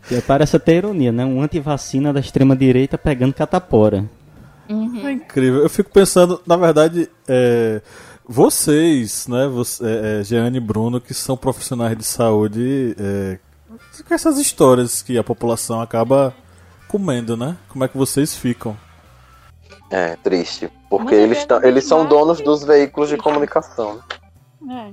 E 0.09 0.21
parece 0.21 0.55
até 0.55 0.77
ironia, 0.77 1.11
né? 1.11 1.25
Um 1.25 1.43
antivacina 1.43 2.13
da 2.13 2.21
extrema-direita 2.21 2.97
pegando 2.97 3.35
catapora. 3.35 4.05
É 4.69 5.11
incrível. 5.11 5.63
Eu 5.63 5.69
fico 5.69 5.91
pensando, 5.91 6.41
na 6.47 6.57
verdade, 6.57 7.09
é, 7.27 7.83
vocês, 8.29 9.27
né, 9.29 9.47
você, 9.47 9.85
é, 9.85 10.21
é, 10.21 10.25
Jeane 10.25 10.57
e 10.59 10.61
Bruno, 10.61 11.01
que 11.01 11.15
são 11.15 11.37
profissionais 11.37 11.97
de 11.97 12.05
saúde, 12.05 12.95
é, 12.99 13.39
com 14.07 14.15
essas 14.15 14.39
histórias 14.39 15.03
que 15.03 15.17
a 15.17 15.25
população 15.25 15.81
acaba 15.81 16.35
comendo, 16.89 17.37
né? 17.37 17.57
Como 17.69 17.85
é 17.85 17.89
que 17.89 17.97
vocês 17.97 18.35
ficam? 18.37 18.77
É, 19.91 20.17
triste. 20.17 20.69
Porque 20.91 21.15
Muitas 21.15 21.19
eles, 21.31 21.45
tão, 21.45 21.63
eles 21.63 21.85
são 21.85 22.07
donos 22.07 22.41
e- 22.41 22.43
dos 22.45 22.65
veículos 22.65 23.09
de 23.09 23.17
comunicação. 23.17 24.01
É. 24.71 24.91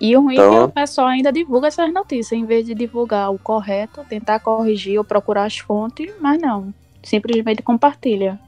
E 0.00 0.16
o 0.16 0.20
ruim 0.22 0.36
é 0.36 0.38
Então- 0.38 0.52
que 0.52 0.64
o 0.64 0.68
pessoal 0.68 1.06
ainda 1.08 1.32
divulga 1.32 1.68
essas 1.68 1.92
notícias, 1.92 2.32
em 2.38 2.44
vez 2.44 2.66
de 2.66 2.74
divulgar 2.74 3.30
o 3.32 3.38
correto, 3.38 4.04
tentar 4.08 4.40
corrigir 4.40 4.98
ou 4.98 5.04
procurar 5.04 5.44
as 5.44 5.58
fontes, 5.58 6.12
mas 6.20 6.40
não. 6.40 6.72
Simplesmente 7.02 7.62
compartilha. 7.62 8.38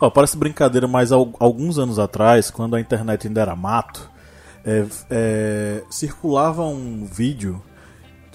Ó, 0.00 0.10
parece 0.10 0.36
brincadeira, 0.36 0.86
mas 0.86 1.10
al- 1.12 1.32
alguns 1.40 1.78
anos 1.78 1.98
atrás, 1.98 2.50
quando 2.50 2.76
a 2.76 2.80
internet 2.80 3.26
ainda 3.26 3.40
era 3.40 3.56
mato, 3.56 4.10
é, 4.64 4.84
é, 5.10 5.82
circulava 5.90 6.62
um 6.64 7.04
vídeo 7.06 7.62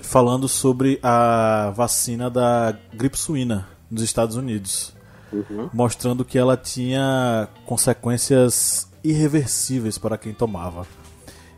falando 0.01 0.47
sobre 0.47 0.99
a 1.03 1.71
vacina 1.75 2.29
da 2.29 2.75
gripe 2.93 3.17
suína 3.17 3.67
nos 3.89 4.01
Estados 4.03 4.35
Unidos, 4.35 4.93
Uhum. 5.31 5.69
mostrando 5.73 6.23
que 6.25 6.37
ela 6.37 6.55
tinha 6.57 7.47
consequências 7.65 8.87
irreversíveis 9.03 9.97
para 9.97 10.17
quem 10.17 10.33
tomava. 10.33 10.85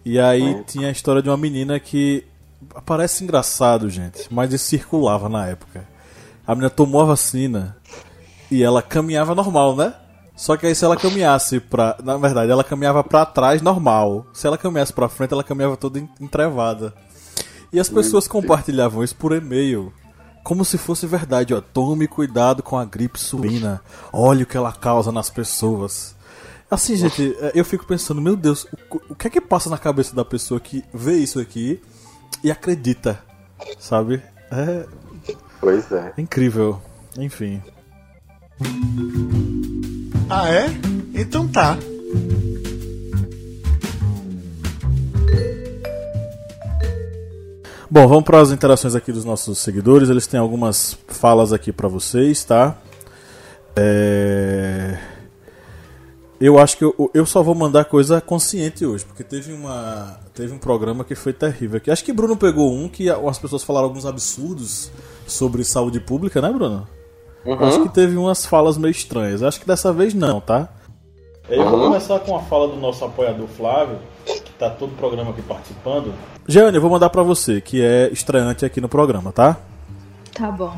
E 0.03 0.19
aí 0.19 0.63
tinha 0.65 0.87
a 0.87 0.91
história 0.91 1.21
de 1.21 1.29
uma 1.29 1.35
menina 1.37 1.79
que 1.79 2.25
parece 2.85 3.23
engraçado, 3.23 3.89
gente, 3.89 4.27
mas 4.31 4.53
isso 4.53 4.65
circulava 4.65 5.27
na 5.27 5.47
época. 5.47 5.85
A 6.45 6.53
menina 6.53 6.69
tomou 6.69 7.01
a 7.01 7.05
vacina 7.05 7.75
e 8.51 8.63
ela 8.63 8.81
caminhava 8.81 9.33
normal, 9.35 9.75
né? 9.75 9.93
Só 10.35 10.57
que 10.57 10.65
aí 10.65 10.75
se 10.75 10.83
ela 10.83 10.97
caminhasse 10.97 11.59
pra. 11.59 11.95
Na 12.03 12.17
verdade, 12.17 12.51
ela 12.51 12.63
caminhava 12.63 13.03
pra 13.03 13.25
trás 13.25 13.61
normal. 13.61 14.25
Se 14.33 14.45
ela 14.45 14.57
caminhasse 14.57 14.91
pra 14.91 15.07
frente, 15.07 15.31
ela 15.33 15.43
caminhava 15.43 15.77
toda 15.77 15.97
en- 15.99 16.09
entrevada. 16.19 16.93
E 17.71 17.79
as 17.79 17.89
pessoas 17.89 18.27
compartilhavam 18.27 19.03
isso 19.03 19.15
por 19.15 19.31
e-mail. 19.31 19.93
Como 20.43 20.63
se 20.65 20.77
fosse 20.77 21.07
verdade, 21.07 21.53
ó. 21.53 21.61
Tome 21.61 22.07
cuidado 22.07 22.61
com 22.61 22.77
a 22.77 22.85
gripe 22.85 23.19
suína. 23.19 23.81
Olha 24.13 24.43
o 24.43 24.45
que 24.45 24.57
ela 24.57 24.71
causa 24.73 25.11
nas 25.11 25.29
pessoas. 25.29 26.13
Assim, 26.69 26.95
gente, 26.95 27.35
é, 27.39 27.51
eu 27.55 27.63
fico 27.63 27.85
pensando, 27.85 28.21
meu 28.21 28.35
Deus, 28.35 28.67
o 29.09 29.15
que 29.15 29.27
é 29.27 29.29
que 29.29 29.39
passa 29.41 29.69
na 29.69 29.77
cabeça 29.77 30.15
da 30.15 30.25
pessoa 30.25 30.59
que 30.59 30.83
vê 30.93 31.13
isso 31.13 31.39
aqui 31.39 31.81
e 32.43 32.51
acredita? 32.51 33.19
Sabe? 33.79 34.21
É 34.51 34.85
Pois 35.61 35.91
é. 35.91 36.13
incrível. 36.17 36.81
Enfim. 37.17 37.61
Ah, 40.29 40.49
é? 40.49 40.67
Então 41.13 41.47
tá. 41.47 41.77
Bom, 47.89 48.07
vamos 48.07 48.25
para 48.25 48.41
as 48.41 48.51
interações 48.51 48.95
aqui 48.95 49.11
dos 49.11 49.23
nossos 49.23 49.59
seguidores. 49.59 50.09
Eles 50.09 50.27
têm 50.27 50.39
algumas 50.39 50.97
falas 51.07 51.53
aqui 51.53 51.71
para 51.71 51.87
vocês, 51.87 52.43
tá? 52.43 52.77
É... 53.75 54.97
Eu 56.39 56.59
acho 56.59 56.77
que 56.77 56.83
eu, 56.83 57.11
eu 57.13 57.25
só 57.25 57.41
vou 57.41 57.55
mandar 57.55 57.85
coisa 57.85 58.19
consciente 58.19 58.85
hoje, 58.85 59.05
porque 59.05 59.23
teve 59.23 59.53
uma 59.53 60.19
teve 60.33 60.53
um 60.53 60.57
programa 60.57 61.05
que 61.05 61.15
foi 61.15 61.31
terrível 61.31 61.77
aqui. 61.77 61.89
Acho 61.89 62.03
que 62.03 62.11
Bruno 62.11 62.35
pegou 62.35 62.73
um 62.73 62.89
que 62.89 63.09
as 63.09 63.39
pessoas 63.39 63.63
falaram 63.63 63.87
alguns 63.87 64.05
absurdos 64.05 64.91
sobre 65.25 65.63
saúde 65.63 66.01
pública, 66.01 66.41
né, 66.41 66.51
Bruno? 66.51 66.85
Acho 67.45 67.83
que 67.83 67.89
teve 67.89 68.17
umas 68.17 68.45
falas 68.45 68.77
meio 68.77 68.91
estranhas. 68.91 69.43
Acho 69.43 69.59
que 69.59 69.67
dessa 69.67 69.93
vez 69.93 70.13
não, 70.13 70.41
tá? 70.41 70.69
Eu 71.47 71.69
vou 71.69 71.79
começar 71.79 72.19
com 72.19 72.35
a 72.35 72.41
fala 72.41 72.67
do 72.67 72.75
nosso 72.75 73.05
apoiador 73.05 73.47
Flávio, 73.47 73.99
que 74.25 74.51
tá 74.53 74.67
todo 74.67 74.93
o 74.93 74.95
programa 74.95 75.29
aqui 75.29 75.43
participando. 75.43 76.11
Jeane, 76.47 76.75
eu 76.75 76.81
vou 76.81 76.89
mandar 76.89 77.11
pra 77.11 77.21
você, 77.21 77.61
que 77.61 77.83
é 77.83 78.09
estreante 78.11 78.65
aqui 78.65 78.81
no 78.81 78.89
programa, 78.89 79.31
tá? 79.31 79.57
Tá 80.33 80.49
bom. 80.49 80.75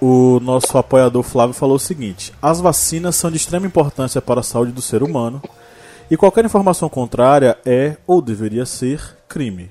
O 0.00 0.40
nosso 0.40 0.76
apoiador 0.76 1.22
Flávio 1.22 1.54
falou 1.54 1.76
o 1.76 1.80
seguinte: 1.80 2.32
as 2.42 2.60
vacinas 2.60 3.14
são 3.14 3.30
de 3.30 3.36
extrema 3.36 3.66
importância 3.66 4.20
para 4.20 4.40
a 4.40 4.42
saúde 4.42 4.72
do 4.72 4.82
ser 4.82 5.04
humano 5.04 5.40
e 6.10 6.16
qualquer 6.16 6.44
informação 6.44 6.88
contrária 6.88 7.56
é, 7.64 7.96
ou 8.06 8.20
deveria 8.20 8.66
ser, 8.66 9.00
crime. 9.28 9.70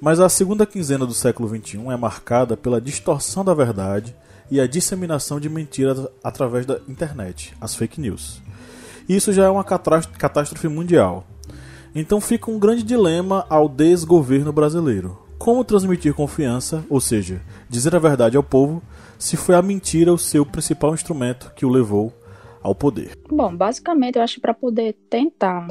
Mas 0.00 0.18
a 0.18 0.28
segunda 0.28 0.66
quinzena 0.66 1.06
do 1.06 1.14
século 1.14 1.48
XXI 1.48 1.88
é 1.90 1.96
marcada 1.96 2.56
pela 2.56 2.80
distorção 2.80 3.44
da 3.44 3.54
verdade 3.54 4.14
e 4.50 4.60
a 4.60 4.66
disseminação 4.66 5.40
de 5.40 5.48
mentiras 5.48 6.06
através 6.22 6.66
da 6.66 6.78
internet, 6.88 7.54
as 7.60 7.74
fake 7.74 8.00
news. 8.00 8.42
Isso 9.08 9.32
já 9.32 9.44
é 9.44 9.48
uma 9.48 9.64
catástrofe 9.64 10.68
mundial. 10.68 11.26
Então 11.94 12.20
fica 12.20 12.50
um 12.50 12.58
grande 12.58 12.82
dilema 12.82 13.46
ao 13.48 13.68
desgoverno 13.68 14.52
brasileiro. 14.52 15.18
Como 15.38 15.64
transmitir 15.64 16.14
confiança, 16.14 16.84
ou 16.88 17.00
seja, 17.00 17.40
dizer 17.68 17.94
a 17.94 17.98
verdade 17.98 18.36
ao 18.36 18.42
povo, 18.42 18.82
se 19.18 19.36
foi 19.36 19.54
a 19.54 19.62
mentira 19.62 20.12
o 20.12 20.18
seu 20.18 20.44
principal 20.44 20.94
instrumento 20.94 21.52
que 21.54 21.66
o 21.66 21.68
levou 21.68 22.12
ao 22.62 22.74
poder? 22.74 23.18
Bom, 23.28 23.54
basicamente 23.54 24.16
eu 24.16 24.22
acho 24.22 24.40
para 24.40 24.54
poder 24.54 24.96
tentar 25.10 25.68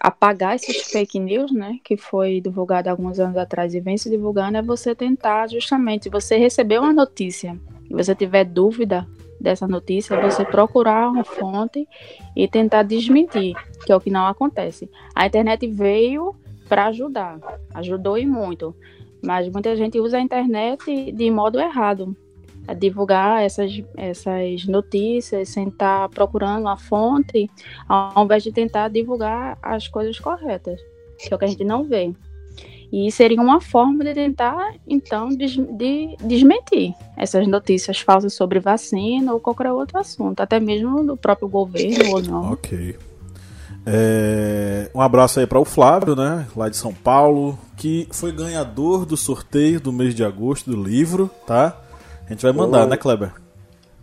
apagar 0.00 0.56
esses 0.56 0.82
fake 0.90 1.20
news, 1.20 1.52
né, 1.52 1.78
que 1.84 1.96
foi 1.96 2.40
divulgado 2.40 2.90
alguns 2.90 3.20
anos 3.20 3.36
atrás 3.36 3.72
e 3.74 3.80
vem 3.80 3.96
se 3.96 4.10
divulgando, 4.10 4.58
é 4.58 4.62
você 4.62 4.94
tentar 4.94 5.48
justamente, 5.48 6.10
você 6.10 6.36
receber 6.36 6.80
uma 6.80 6.92
notícia 6.92 7.56
você 7.94 8.14
tiver 8.14 8.44
dúvida 8.44 9.06
dessa 9.40 9.66
notícia, 9.66 10.20
você 10.20 10.44
procurar 10.44 11.10
uma 11.10 11.24
fonte 11.24 11.86
e 12.34 12.48
tentar 12.48 12.82
desmentir, 12.82 13.54
que 13.84 13.92
é 13.92 13.96
o 13.96 14.00
que 14.00 14.10
não 14.10 14.26
acontece. 14.26 14.90
A 15.14 15.26
internet 15.26 15.66
veio 15.66 16.34
para 16.68 16.86
ajudar, 16.86 17.38
ajudou 17.74 18.16
e 18.16 18.26
muito, 18.26 18.74
mas 19.22 19.48
muita 19.48 19.76
gente 19.76 20.00
usa 20.00 20.16
a 20.16 20.20
internet 20.20 21.12
de 21.12 21.30
modo 21.30 21.60
errado 21.60 22.16
a 22.66 22.72
divulgar 22.72 23.42
essas, 23.42 23.82
essas 23.96 24.64
notícias 24.64 25.50
sem 25.50 25.68
estar 25.68 26.08
procurando 26.08 26.62
uma 26.62 26.76
fonte, 26.76 27.50
ao 27.86 28.24
invés 28.24 28.42
de 28.42 28.52
tentar 28.52 28.88
divulgar 28.88 29.58
as 29.62 29.86
coisas 29.86 30.18
corretas, 30.18 30.80
que 31.18 31.32
é 31.32 31.36
o 31.36 31.38
que 31.38 31.44
a 31.44 31.48
gente 31.48 31.64
não 31.64 31.84
vê. 31.84 32.14
E 32.96 33.10
seria 33.10 33.40
uma 33.40 33.60
forma 33.60 34.04
de 34.04 34.14
tentar, 34.14 34.72
então, 34.86 35.28
des 35.28 35.56
de 35.56 36.16
desmentir 36.22 36.94
essas 37.16 37.44
notícias 37.48 37.98
falsas 37.98 38.34
sobre 38.34 38.60
vacina 38.60 39.34
ou 39.34 39.40
qualquer 39.40 39.72
outro 39.72 39.98
assunto, 39.98 40.38
até 40.40 40.60
mesmo 40.60 41.02
do 41.02 41.16
próprio 41.16 41.48
governo 41.48 42.14
ou 42.14 42.22
não. 42.22 42.52
Ok. 42.52 42.96
É, 43.84 44.88
um 44.94 45.00
abraço 45.00 45.40
aí 45.40 45.46
para 45.46 45.58
o 45.58 45.64
Flávio, 45.64 46.14
né, 46.14 46.46
lá 46.56 46.68
de 46.68 46.76
São 46.76 46.94
Paulo, 46.94 47.58
que 47.76 48.06
foi 48.12 48.30
ganhador 48.30 49.04
do 49.04 49.16
sorteio 49.16 49.80
do 49.80 49.92
mês 49.92 50.14
de 50.14 50.22
agosto 50.22 50.70
do 50.70 50.80
livro, 50.80 51.28
tá? 51.48 51.76
A 52.24 52.30
gente 52.30 52.42
vai 52.42 52.52
mandar, 52.52 52.84
oh. 52.84 52.90
né, 52.90 52.96
Kleber? 52.96 53.32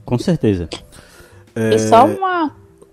Com 0.03 0.19
certeza. 0.19 0.67
É... 1.55 1.75
E 1.75 1.79
só 1.79 2.05
uma 2.05 2.51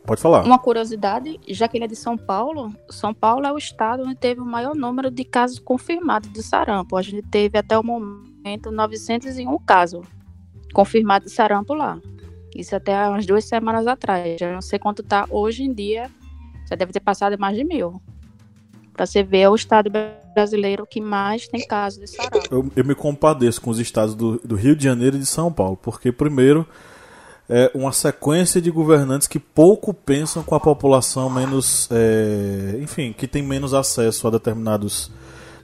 Pode 0.08 0.22
falar. 0.22 0.42
Uma 0.42 0.58
curiosidade, 0.58 1.38
já 1.46 1.68
que 1.68 1.76
ele 1.76 1.84
é 1.84 1.86
de 1.86 1.94
São 1.94 2.16
Paulo, 2.16 2.74
São 2.88 3.12
Paulo 3.12 3.44
é 3.46 3.52
o 3.52 3.58
estado 3.58 4.04
onde 4.04 4.14
teve 4.14 4.40
o 4.40 4.44
maior 4.46 4.74
número 4.74 5.10
de 5.10 5.22
casos 5.22 5.58
confirmados 5.58 6.32
de 6.32 6.42
sarampo. 6.42 6.96
A 6.96 7.02
gente 7.02 7.20
teve 7.20 7.58
até 7.58 7.78
o 7.78 7.84
momento 7.84 8.70
901 8.70 9.58
casos 9.58 10.06
confirmados 10.72 11.28
de 11.28 11.34
sarampo 11.34 11.74
lá. 11.74 12.00
Isso 12.56 12.74
até 12.74 13.06
umas 13.06 13.26
duas 13.26 13.44
semanas 13.44 13.86
atrás. 13.86 14.40
Já 14.40 14.50
não 14.50 14.62
sei 14.62 14.78
quanto 14.78 15.02
está 15.02 15.26
hoje 15.28 15.62
em 15.62 15.74
dia. 15.74 16.10
Já 16.70 16.74
deve 16.74 16.90
ter 16.90 17.00
passado 17.00 17.38
mais 17.38 17.54
de 17.54 17.62
mil. 17.62 18.00
Para 18.94 19.04
você 19.04 19.22
ver, 19.22 19.40
é 19.40 19.50
o 19.50 19.54
estado 19.54 19.90
brasileiro 20.34 20.86
que 20.86 21.02
mais 21.02 21.46
tem 21.46 21.66
casos 21.66 22.00
de 22.00 22.06
sarampo. 22.06 22.48
Eu, 22.50 22.72
eu 22.74 22.84
me 22.84 22.94
compadeço 22.94 23.60
com 23.60 23.68
os 23.68 23.78
estados 23.78 24.14
do, 24.14 24.38
do 24.38 24.56
Rio 24.56 24.74
de 24.74 24.84
Janeiro 24.84 25.16
e 25.16 25.20
de 25.20 25.26
São 25.26 25.52
Paulo, 25.52 25.76
porque 25.76 26.10
primeiro 26.10 26.66
é 27.48 27.70
uma 27.74 27.92
sequência 27.92 28.60
de 28.60 28.70
governantes 28.70 29.26
que 29.26 29.38
pouco 29.38 29.94
pensam 29.94 30.42
com 30.42 30.54
a 30.54 30.60
população 30.60 31.30
menos, 31.30 31.88
é, 31.90 32.78
enfim, 32.80 33.12
que 33.12 33.26
tem 33.26 33.42
menos 33.42 33.72
acesso 33.72 34.28
a 34.28 34.30
determinados, 34.30 35.10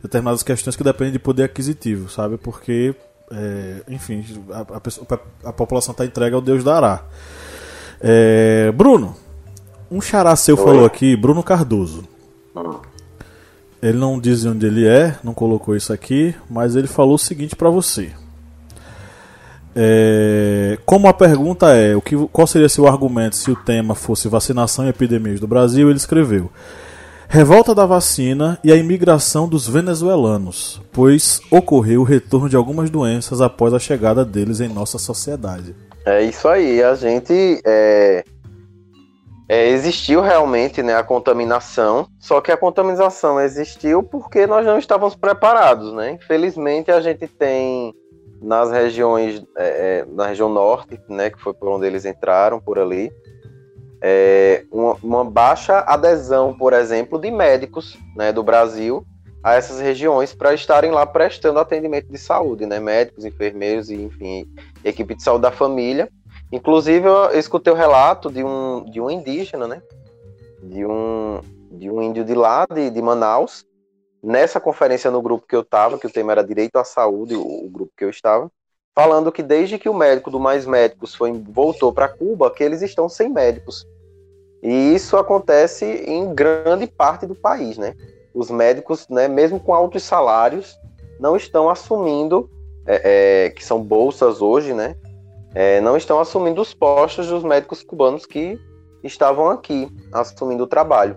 determinadas 0.03 0.43
questões 0.43 0.77
que 0.77 0.83
dependem 0.83 1.13
de 1.13 1.19
poder 1.19 1.45
aquisitivo, 1.45 2.09
sabe? 2.09 2.39
Porque, 2.39 2.95
é, 3.31 3.83
enfim, 3.89 4.25
a, 4.51 4.61
a, 4.61 5.51
a 5.51 5.53
população 5.53 5.93
está 5.93 6.07
entregue 6.07 6.35
ao 6.35 6.41
Deus 6.41 6.65
dará. 6.65 7.05
É, 8.01 8.73
Bruno, 8.73 9.15
um 9.91 10.01
xará 10.01 10.35
seu 10.37 10.57
Oi. 10.57 10.65
falou 10.65 10.87
aqui, 10.87 11.15
Bruno 11.15 11.43
Cardoso. 11.43 12.05
Ele 13.83 13.99
não 13.99 14.19
diz 14.19 14.47
onde 14.47 14.65
ele 14.65 14.87
é, 14.87 15.19
não 15.23 15.35
colocou 15.35 15.77
isso 15.77 15.93
aqui, 15.93 16.35
mas 16.49 16.75
ele 16.75 16.87
falou 16.87 17.17
o 17.17 17.19
seguinte 17.19 17.55
para 17.55 17.69
você. 17.69 18.11
É, 19.77 20.79
como 20.87 21.09
a 21.09 21.13
pergunta 21.13 21.75
é 21.75 21.97
o 21.97 22.01
que, 22.01 22.17
qual 22.29 22.47
seria 22.47 22.69
seu 22.69 22.87
argumento 22.87 23.35
se 23.35 23.51
o 23.51 23.57
tema 23.57 23.95
fosse 23.95 24.29
vacinação 24.29 24.87
e 24.87 24.91
epidemias 24.91 25.41
do 25.41 25.49
Brasil, 25.49 25.89
ele 25.89 25.97
escreveu: 25.97 26.51
Revolta 27.29 27.75
da 27.75 27.85
vacina 27.85 28.59
e 28.63 28.71
a 28.71 28.77
imigração 28.77 29.49
dos 29.49 29.67
venezuelanos, 29.67 30.81
pois 30.93 31.41
ocorreu 31.51 32.03
o 32.03 32.05
retorno 32.05 32.49
de 32.49 32.55
algumas 32.55 32.91
doenças 32.91 33.41
após 33.41 33.75
a 33.75 33.79
chegada 33.79 34.25
deles 34.25 34.61
em 34.61 34.69
nossa 34.69 34.99
sociedade. 34.99 35.75
É 36.07 36.23
isso 36.23 36.47
aí, 36.47 36.83
a 36.83 36.95
gente 36.95 37.61
é, 37.65 38.23
é, 39.49 39.69
existiu 39.71 40.21
realmente 40.21 40.83
né, 40.83 40.95
a 40.95 41.03
contaminação, 41.03 42.07
só 42.21 42.41
que 42.41 42.53
a 42.53 42.57
contaminação 42.57 43.41
existiu 43.41 44.03
porque 44.03 44.47
nós 44.47 44.65
não 44.65 44.79
estávamos 44.79 45.17
preparados, 45.17 45.93
né? 45.93 46.13
Infelizmente 46.13 46.91
a 46.93 47.01
gente 47.01 47.27
tem 47.27 47.93
nas 48.45 48.71
regiões, 48.71 49.43
é, 49.57 49.67
é, 49.67 50.07
na 50.07 50.27
região 50.27 50.49
norte, 50.49 51.01
né, 51.09 51.31
que 51.31 51.41
foi 51.41 51.55
por 51.55 51.69
onde 51.69 51.87
eles 51.87 52.05
entraram, 52.05 52.61
por 52.61 52.79
ali, 52.79 53.11
é, 54.03 54.65
uma, 54.71 54.97
uma, 55.03 55.25
baixa 55.25 55.79
adesão, 55.79 56.55
por 56.55 56.75
exemplo, 56.75 57.19
de 57.19 57.31
médicos 57.31 57.97
né, 58.15 58.33
do 58.33 58.43
Brasil 58.43 59.03
a 59.43 59.55
essas 59.55 59.81
regiões 59.81 60.35
para 60.35 60.53
estarem 60.53 60.91
lá 60.91 61.07
prestando 61.07 61.59
atendimento 61.59 62.11
de 62.11 62.19
saúde, 62.19 62.67
né, 62.67 62.79
médicos, 62.79 63.25
enfermeiros 63.25 63.89
e, 63.89 63.95
enfim, 63.95 64.47
equipe 64.85 65.15
de 65.15 65.23
saúde 65.23 65.43
da 65.43 65.51
família. 65.51 66.11
Inclusive, 66.53 67.09
eu 67.09 67.31
escutei 67.39 67.73
o 67.73 67.77
relato 67.77 68.31
de 68.31 68.45
um, 68.45 68.85
de 68.85 69.01
um 69.01 69.11
indígena, 69.11 69.67
né, 69.67 69.83
de 70.63 70.85
um, 70.85 71.41
de 71.73 71.91
um 71.91 72.03
índio 72.03 72.25
de 72.25 72.35
lá, 72.35 72.67
de, 72.71 72.91
de 72.91 73.01
Manaus, 73.01 73.65
nessa 74.25 74.59
conferência 74.59 75.11
no 75.11 75.21
grupo 75.21 75.47
que 75.47 75.55
eu 75.55 75.61
estava, 75.61 75.99
que 75.99 76.07
o 76.07 76.11
tema 76.11 76.33
era 76.33 76.43
direito 76.43 76.77
à 76.77 76.85
saúde, 76.85 77.35
o, 77.35 77.67
o, 77.67 77.69
grupo 77.69 77.93
que 77.97 78.05
eu 78.05 78.11
estava, 78.11 78.51
falando 78.95 79.31
que 79.31 79.43
desde 79.43 79.79
que 79.79 79.89
o 79.89 79.95
médico 79.95 80.31
do 80.31 80.41
Mais 80.41 80.67
Médicos 80.67 81.15
foi, 81.15 81.33
voltou 81.33 81.93
para 81.93 82.09
Cuba, 82.09 82.51
que 82.51 82.65
eles 82.65 82.81
estão 82.81 83.09
sem 83.09 83.29
médicos. 83.29 83.87
E 84.63 84.95
isso 84.95 85.17
acontece 85.19 85.85
em 85.85 86.35
grande 86.35 86.87
parte 86.87 87.27
do 87.27 87.35
país, 87.35 87.77
né? 87.77 87.95
Os 88.33 88.51
médicos, 88.51 89.07
né, 89.09 89.29
mesmo 89.29 89.61
com 89.61 89.75
altos 89.75 90.03
salários, 90.03 90.75
não 91.21 91.37
estão 91.37 91.69
assumindo, 91.69 92.51
é, 92.87 93.47
é, 93.47 93.51
que 93.51 93.65
são 93.65 93.83
bolsas 93.83 94.41
hoje, 94.41 94.73
né? 94.73 94.97
É, 95.55 95.81
não 95.83 95.97
estão 95.97 96.19
assumindo 96.19 96.63
os 96.63 96.73
postos 96.73 97.29
dos 97.29 97.45
médicos 97.45 97.83
cubanos 97.83 98.25
que 98.25 98.59
estavam 99.03 99.51
aqui, 99.51 99.89
assumindo 100.13 100.65
o 100.65 100.67
trabalho. 100.67 101.17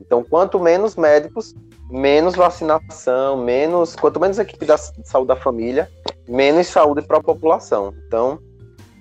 Então, 0.00 0.24
quanto 0.24 0.58
menos 0.58 0.96
médicos, 0.96 1.54
menos 1.90 2.36
vacinação, 2.36 3.36
menos 3.36 3.96
quanto 3.96 4.20
menos 4.20 4.38
equipe 4.38 4.64
da 4.64 4.78
saúde 4.78 5.28
da 5.28 5.36
família, 5.36 5.90
menos 6.28 6.68
saúde 6.68 7.02
para 7.02 7.18
a 7.18 7.22
população. 7.22 7.92
Então, 8.06 8.38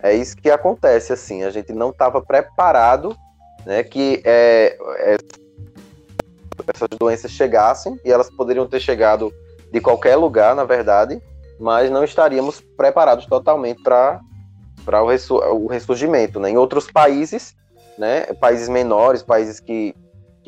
é 0.01 0.13
isso 0.13 0.35
que 0.35 0.49
acontece 0.49 1.13
assim. 1.13 1.43
A 1.43 1.51
gente 1.51 1.71
não 1.73 1.89
estava 1.89 2.21
preparado, 2.21 3.15
né, 3.65 3.83
que 3.83 4.21
é, 4.25 4.77
é, 4.99 5.17
essas 6.73 6.89
doenças 6.99 7.31
chegassem 7.31 7.99
e 8.03 8.11
elas 8.11 8.29
poderiam 8.29 8.67
ter 8.67 8.79
chegado 8.79 9.31
de 9.71 9.79
qualquer 9.79 10.15
lugar, 10.15 10.55
na 10.55 10.63
verdade, 10.63 11.21
mas 11.59 11.91
não 11.91 12.03
estaríamos 12.03 12.61
preparados 12.75 13.25
totalmente 13.25 13.81
para 13.83 14.19
para 14.85 15.03
o, 15.03 15.67
ressurgimento, 15.67 16.39
né? 16.39 16.49
Em 16.49 16.57
outros 16.57 16.89
países, 16.89 17.53
né, 17.97 18.21
países 18.39 18.67
menores, 18.67 19.21
países 19.21 19.59
que 19.59 19.93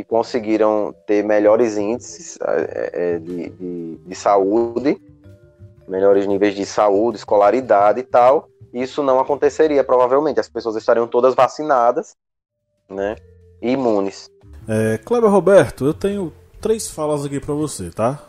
que 0.01 0.03
conseguiram 0.03 0.93
ter 1.05 1.23
melhores 1.23 1.77
índices 1.77 2.37
é, 2.41 2.91
é, 2.93 3.19
de, 3.19 3.49
de, 3.49 3.97
de, 3.97 4.15
saúde, 4.15 4.99
melhores 5.87 6.25
níveis 6.25 6.55
de 6.55 6.65
saúde, 6.65 7.17
escolaridade 7.17 7.99
e 7.99 8.03
tal. 8.03 8.49
Isso 8.73 9.03
não 9.03 9.19
aconteceria, 9.19 9.83
provavelmente. 9.83 10.39
As 10.39 10.49
pessoas 10.49 10.75
estariam 10.75 11.07
todas 11.07 11.35
vacinadas, 11.35 12.15
né? 12.89 13.15
E 13.61 13.71
imunes. 13.71 14.29
É, 14.67 14.97
Kleber 14.97 15.29
Roberto, 15.29 15.85
eu 15.85 15.93
tenho 15.93 16.33
três 16.59 16.89
falas 16.89 17.25
aqui 17.25 17.39
para 17.39 17.53
você, 17.53 17.91
tá? 17.91 18.19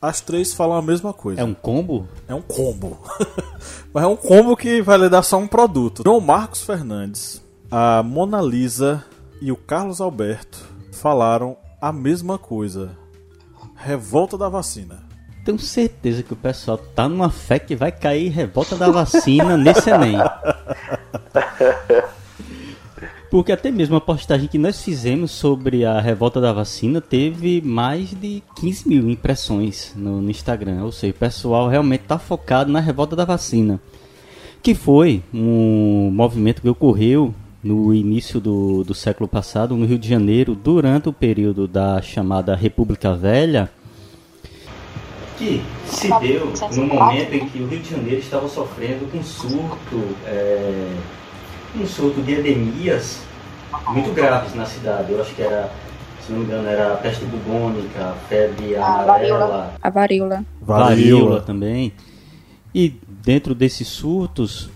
As 0.00 0.20
três 0.20 0.52
falam 0.52 0.76
a 0.76 0.82
mesma 0.82 1.12
coisa. 1.12 1.40
É 1.40 1.44
um 1.44 1.54
combo? 1.54 2.06
É 2.28 2.34
um 2.34 2.42
combo. 2.42 2.98
Mas 3.92 4.04
é 4.04 4.06
um 4.06 4.16
combo 4.16 4.56
que 4.56 4.82
vai 4.82 4.98
lhe 4.98 5.08
dar 5.08 5.22
só 5.22 5.38
um 5.38 5.46
produto. 5.46 6.02
João 6.04 6.20
Marcos 6.20 6.62
Fernandes, 6.62 7.42
a 7.70 8.02
Mona 8.02 8.40
Lisa 8.40 9.04
e 9.40 9.50
o 9.50 9.56
Carlos 9.56 10.00
Alberto 10.00 10.73
falaram 10.94 11.56
a 11.80 11.92
mesma 11.92 12.38
coisa. 12.38 12.96
Revolta 13.76 14.38
da 14.38 14.48
vacina. 14.48 15.02
Tenho 15.44 15.58
certeza 15.58 16.22
que 16.22 16.32
o 16.32 16.36
pessoal 16.36 16.78
tá 16.78 17.06
numa 17.06 17.28
fé 17.28 17.58
que 17.58 17.76
vai 17.76 17.92
cair 17.92 18.30
revolta 18.30 18.76
da 18.76 18.90
vacina 18.90 19.56
nesse 19.58 19.90
Enem. 19.90 20.16
Porque 23.30 23.52
até 23.52 23.70
mesmo 23.70 23.96
a 23.96 24.00
postagem 24.00 24.48
que 24.48 24.56
nós 24.56 24.82
fizemos 24.82 25.32
sobre 25.32 25.84
a 25.84 26.00
revolta 26.00 26.40
da 26.40 26.52
vacina 26.52 27.00
teve 27.00 27.60
mais 27.60 28.10
de 28.10 28.42
15 28.56 28.88
mil 28.88 29.10
impressões 29.10 29.92
no, 29.96 30.22
no 30.22 30.30
Instagram. 30.30 30.84
Ou 30.84 30.92
seja, 30.92 31.12
o 31.12 31.18
pessoal 31.18 31.68
realmente 31.68 32.02
está 32.02 32.18
focado 32.18 32.72
na 32.72 32.80
revolta 32.80 33.16
da 33.16 33.24
vacina. 33.24 33.80
Que 34.62 34.74
foi 34.74 35.22
um 35.34 36.10
movimento 36.10 36.62
que 36.62 36.68
ocorreu 36.68 37.34
no 37.64 37.94
início 37.94 38.38
do, 38.38 38.84
do 38.84 38.94
século 38.94 39.26
passado, 39.26 39.74
no 39.74 39.86
Rio 39.86 39.98
de 39.98 40.06
Janeiro, 40.06 40.54
durante 40.54 41.08
o 41.08 41.12
período 41.12 41.66
da 41.66 42.02
chamada 42.02 42.54
República 42.54 43.14
Velha, 43.14 43.70
que 45.38 45.62
se 45.86 46.08
deu 46.20 46.52
no 46.76 46.86
momento 46.86 47.32
em 47.32 47.48
que 47.48 47.58
o 47.58 47.66
Rio 47.66 47.80
de 47.80 47.90
Janeiro 47.90 48.20
estava 48.20 48.46
sofrendo 48.48 49.08
um 49.14 49.22
surto, 49.22 50.02
é, 50.26 50.92
um 51.74 51.86
surto 51.86 52.20
de 52.20 52.34
epidemias 52.34 53.22
muito 53.88 54.12
graves 54.12 54.54
na 54.54 54.66
cidade. 54.66 55.10
Eu 55.10 55.22
acho 55.22 55.34
que 55.34 55.42
era, 55.42 55.72
se 56.24 56.32
não 56.32 56.40
me 56.40 56.44
engano, 56.44 56.68
era 56.68 56.92
a 56.92 56.96
peste 56.98 57.24
bubônica, 57.24 58.10
a 58.10 58.12
febre 58.28 58.76
amarela, 58.76 59.74
a 59.82 59.90
varíola. 59.90 60.44
varíola 60.60 61.40
também. 61.40 61.94
E 62.74 62.94
dentro 63.24 63.54
desses 63.54 63.88
surtos, 63.88 64.68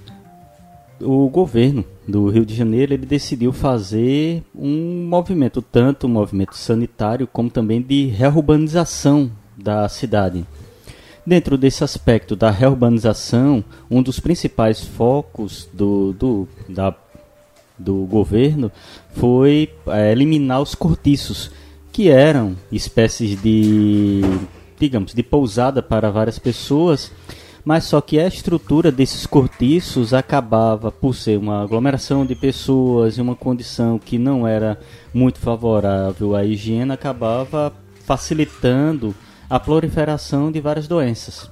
o 1.01 1.29
governo 1.29 1.85
do 2.09 2.31
Rio 2.31 2.47
de 2.47 2.55
Janeiro 2.55 2.95
ele 2.95 3.05
decidiu 3.05 3.53
fazer 3.53 4.43
um 4.55 5.07
movimento, 5.07 5.61
tanto 5.61 6.07
um 6.07 6.11
movimento 6.11 6.57
sanitário 6.57 7.27
como 7.27 7.51
também 7.51 7.83
de 7.83 8.07
reurbanização 8.07 9.31
da 9.55 9.87
cidade. 9.91 10.47
Dentro 11.27 11.59
desse 11.59 11.85
aspecto 11.85 12.35
da 12.35 12.51
reurbanização, 12.51 13.63
um 13.91 14.03
dos 14.03 14.19
principais 14.19 14.83
focos 14.83 15.69
do, 15.75 16.15
do, 16.15 16.49
da, 16.67 16.95
do 17.79 18.07
governo 18.07 18.73
foi 19.13 19.71
é, 19.89 20.11
eliminar 20.11 20.63
os 20.63 20.75
cortiços, 20.75 21.51
que 21.93 22.09
eram 22.09 22.57
espécies 22.73 23.41
de 23.43 24.23
digamos, 24.79 25.13
de 25.13 25.23
pousada 25.23 25.83
para 25.83 26.11
várias 26.11 26.39
pessoas, 26.39 27.11
mas 27.69 27.85
só 27.85 28.01
que 28.01 28.19
a 28.19 28.27
estrutura 28.27 28.91
desses 28.91 29.27
cortiços 29.27 30.15
acabava 30.15 30.91
por 30.91 31.15
ser 31.15 31.39
uma 31.39 31.63
aglomeração 31.63 32.25
de 32.25 32.35
pessoas 32.35 33.19
em 33.19 33.21
uma 33.21 33.37
condição 33.37 33.99
que 33.99 34.17
não 34.17 34.49
era 34.49 34.81
muito 35.13 35.39
favorável 35.39 36.35
à 36.35 36.43
higiene, 36.43 36.93
acabava 36.93 37.71
facilitando 38.07 39.15
a 39.51 39.61
proliferação 39.61 40.51
de 40.51 40.63
várias 40.63 40.89
doenças. 40.89 41.51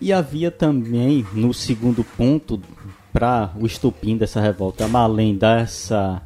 E 0.00 0.10
havia 0.10 0.50
também, 0.50 1.26
no 1.34 1.52
segundo 1.52 2.02
ponto, 2.02 2.62
para 3.12 3.52
o 3.60 3.66
estupim 3.66 4.16
dessa 4.16 4.40
revolta, 4.40 4.88
além 4.90 5.36
dessa 5.36 6.22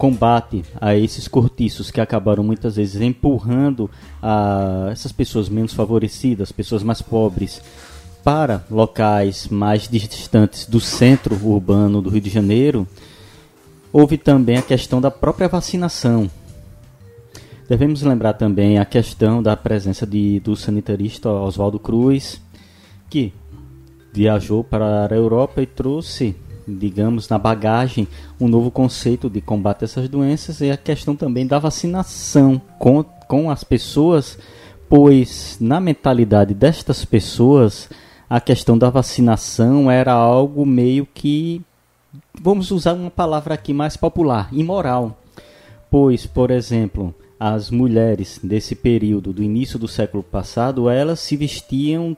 combate 0.00 0.64
a 0.80 0.96
esses 0.96 1.28
cortiços 1.28 1.90
que 1.90 2.00
acabaram 2.00 2.42
muitas 2.42 2.76
vezes 2.76 3.02
empurrando 3.02 3.90
a 4.22 4.88
essas 4.90 5.12
pessoas 5.12 5.50
menos 5.50 5.74
favorecidas, 5.74 6.50
pessoas 6.50 6.82
mais 6.82 7.02
pobres, 7.02 7.60
para 8.24 8.64
locais 8.70 9.48
mais 9.48 9.86
distantes 9.86 10.64
do 10.64 10.80
centro 10.80 11.34
urbano 11.46 12.00
do 12.00 12.08
Rio 12.08 12.22
de 12.22 12.30
Janeiro, 12.30 12.88
houve 13.92 14.16
também 14.16 14.56
a 14.56 14.62
questão 14.62 15.02
da 15.02 15.10
própria 15.10 15.48
vacinação. 15.48 16.30
Devemos 17.68 18.00
lembrar 18.00 18.32
também 18.32 18.78
a 18.78 18.86
questão 18.86 19.42
da 19.42 19.54
presença 19.54 20.06
de, 20.06 20.40
do 20.40 20.56
sanitarista 20.56 21.28
Oswaldo 21.28 21.78
Cruz, 21.78 22.40
que 23.10 23.34
viajou 24.14 24.64
para 24.64 25.06
a 25.06 25.14
Europa 25.14 25.60
e 25.60 25.66
trouxe 25.66 26.34
digamos, 26.66 27.28
na 27.28 27.38
bagagem 27.38 28.06
um 28.40 28.48
novo 28.48 28.70
conceito 28.70 29.28
de 29.28 29.40
combate 29.40 29.82
a 29.82 29.84
essas 29.84 30.08
doenças 30.08 30.60
e 30.60 30.70
a 30.70 30.76
questão 30.76 31.16
também 31.16 31.46
da 31.46 31.58
vacinação 31.58 32.60
com, 32.78 33.02
com 33.02 33.50
as 33.50 33.64
pessoas, 33.64 34.38
pois 34.88 35.56
na 35.60 35.80
mentalidade 35.80 36.54
destas 36.54 37.04
pessoas 37.04 37.88
a 38.28 38.40
questão 38.40 38.78
da 38.78 38.88
vacinação 38.88 39.90
era 39.90 40.12
algo 40.12 40.64
meio 40.64 41.04
que, 41.04 41.60
vamos 42.40 42.70
usar 42.70 42.92
uma 42.92 43.10
palavra 43.10 43.54
aqui 43.54 43.72
mais 43.72 43.96
popular, 43.96 44.48
imoral. 44.52 45.18
Pois, 45.90 46.26
por 46.26 46.52
exemplo, 46.52 47.12
as 47.40 47.70
mulheres 47.70 48.38
desse 48.42 48.76
período, 48.76 49.32
do 49.32 49.42
início 49.42 49.78
do 49.78 49.88
século 49.88 50.22
passado, 50.22 50.88
elas 50.88 51.18
se 51.18 51.36
vestiam 51.36 52.16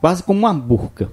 quase 0.00 0.22
como 0.22 0.40
uma 0.40 0.52
burca 0.52 1.08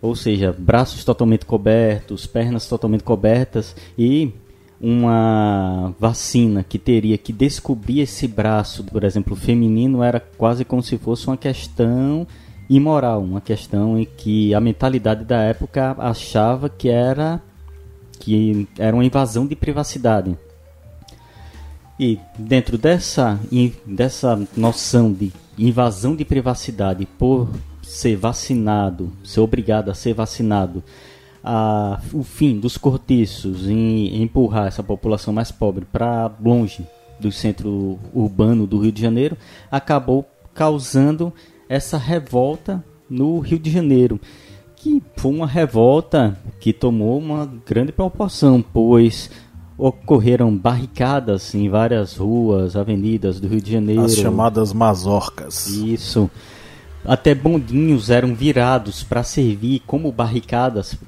ou 0.00 0.14
seja, 0.14 0.54
braços 0.56 1.04
totalmente 1.04 1.44
cobertos, 1.46 2.26
pernas 2.26 2.68
totalmente 2.68 3.02
cobertas 3.02 3.74
e 3.98 4.32
uma 4.80 5.94
vacina 5.98 6.62
que 6.62 6.78
teria 6.78 7.16
que 7.16 7.32
descobrir 7.32 8.00
esse 8.00 8.28
braço, 8.28 8.84
por 8.84 9.04
exemplo, 9.04 9.34
feminino, 9.34 10.02
era 10.02 10.20
quase 10.20 10.64
como 10.64 10.82
se 10.82 10.98
fosse 10.98 11.26
uma 11.26 11.36
questão 11.36 12.26
imoral, 12.68 13.22
uma 13.22 13.40
questão 13.40 13.98
em 13.98 14.04
que 14.04 14.54
a 14.54 14.60
mentalidade 14.60 15.24
da 15.24 15.40
época 15.40 15.94
achava 15.98 16.68
que 16.68 16.88
era 16.88 17.40
que 18.18 18.66
era 18.78 18.96
uma 18.96 19.04
invasão 19.04 19.46
de 19.46 19.54
privacidade. 19.54 20.36
E 21.98 22.18
dentro 22.38 22.76
dessa 22.76 23.38
dessa 23.86 24.38
noção 24.56 25.12
de 25.12 25.32
invasão 25.58 26.14
de 26.14 26.24
privacidade 26.24 27.06
por 27.18 27.48
ser 27.86 28.16
vacinado, 28.16 29.12
ser 29.22 29.40
obrigado 29.40 29.90
a 29.90 29.94
ser 29.94 30.12
vacinado, 30.12 30.82
a, 31.42 32.00
o 32.12 32.24
fim 32.24 32.58
dos 32.58 32.76
cortiços 32.76 33.68
em, 33.68 34.20
empurrar 34.20 34.66
essa 34.66 34.82
população 34.82 35.32
mais 35.32 35.52
pobre 35.52 35.84
para 35.84 36.30
longe 36.42 36.84
do 37.20 37.30
centro 37.30 37.98
urbano 38.12 38.66
do 38.66 38.78
Rio 38.78 38.90
de 38.90 39.00
Janeiro, 39.00 39.36
acabou 39.70 40.26
causando 40.52 41.32
essa 41.68 41.96
revolta 41.96 42.84
no 43.08 43.38
Rio 43.38 43.58
de 43.58 43.70
Janeiro, 43.70 44.20
que 44.74 45.00
foi 45.16 45.32
uma 45.32 45.46
revolta 45.46 46.36
que 46.58 46.72
tomou 46.72 47.18
uma 47.18 47.48
grande 47.64 47.92
proporção, 47.92 48.60
pois 48.60 49.30
ocorreram 49.78 50.54
barricadas 50.54 51.54
em 51.54 51.68
várias 51.68 52.16
ruas, 52.16 52.74
avenidas 52.74 53.38
do 53.38 53.46
Rio 53.46 53.60
de 53.60 53.70
Janeiro. 53.70 54.02
As 54.02 54.16
chamadas 54.16 54.72
mazorcas. 54.72 55.68
Isso. 55.68 56.28
Até 57.06 57.36
bondinhos 57.36 58.10
eram 58.10 58.34
virados 58.34 59.04
para 59.04 59.22
servir 59.22 59.80
como 59.86 60.10
barricadas 60.10 60.98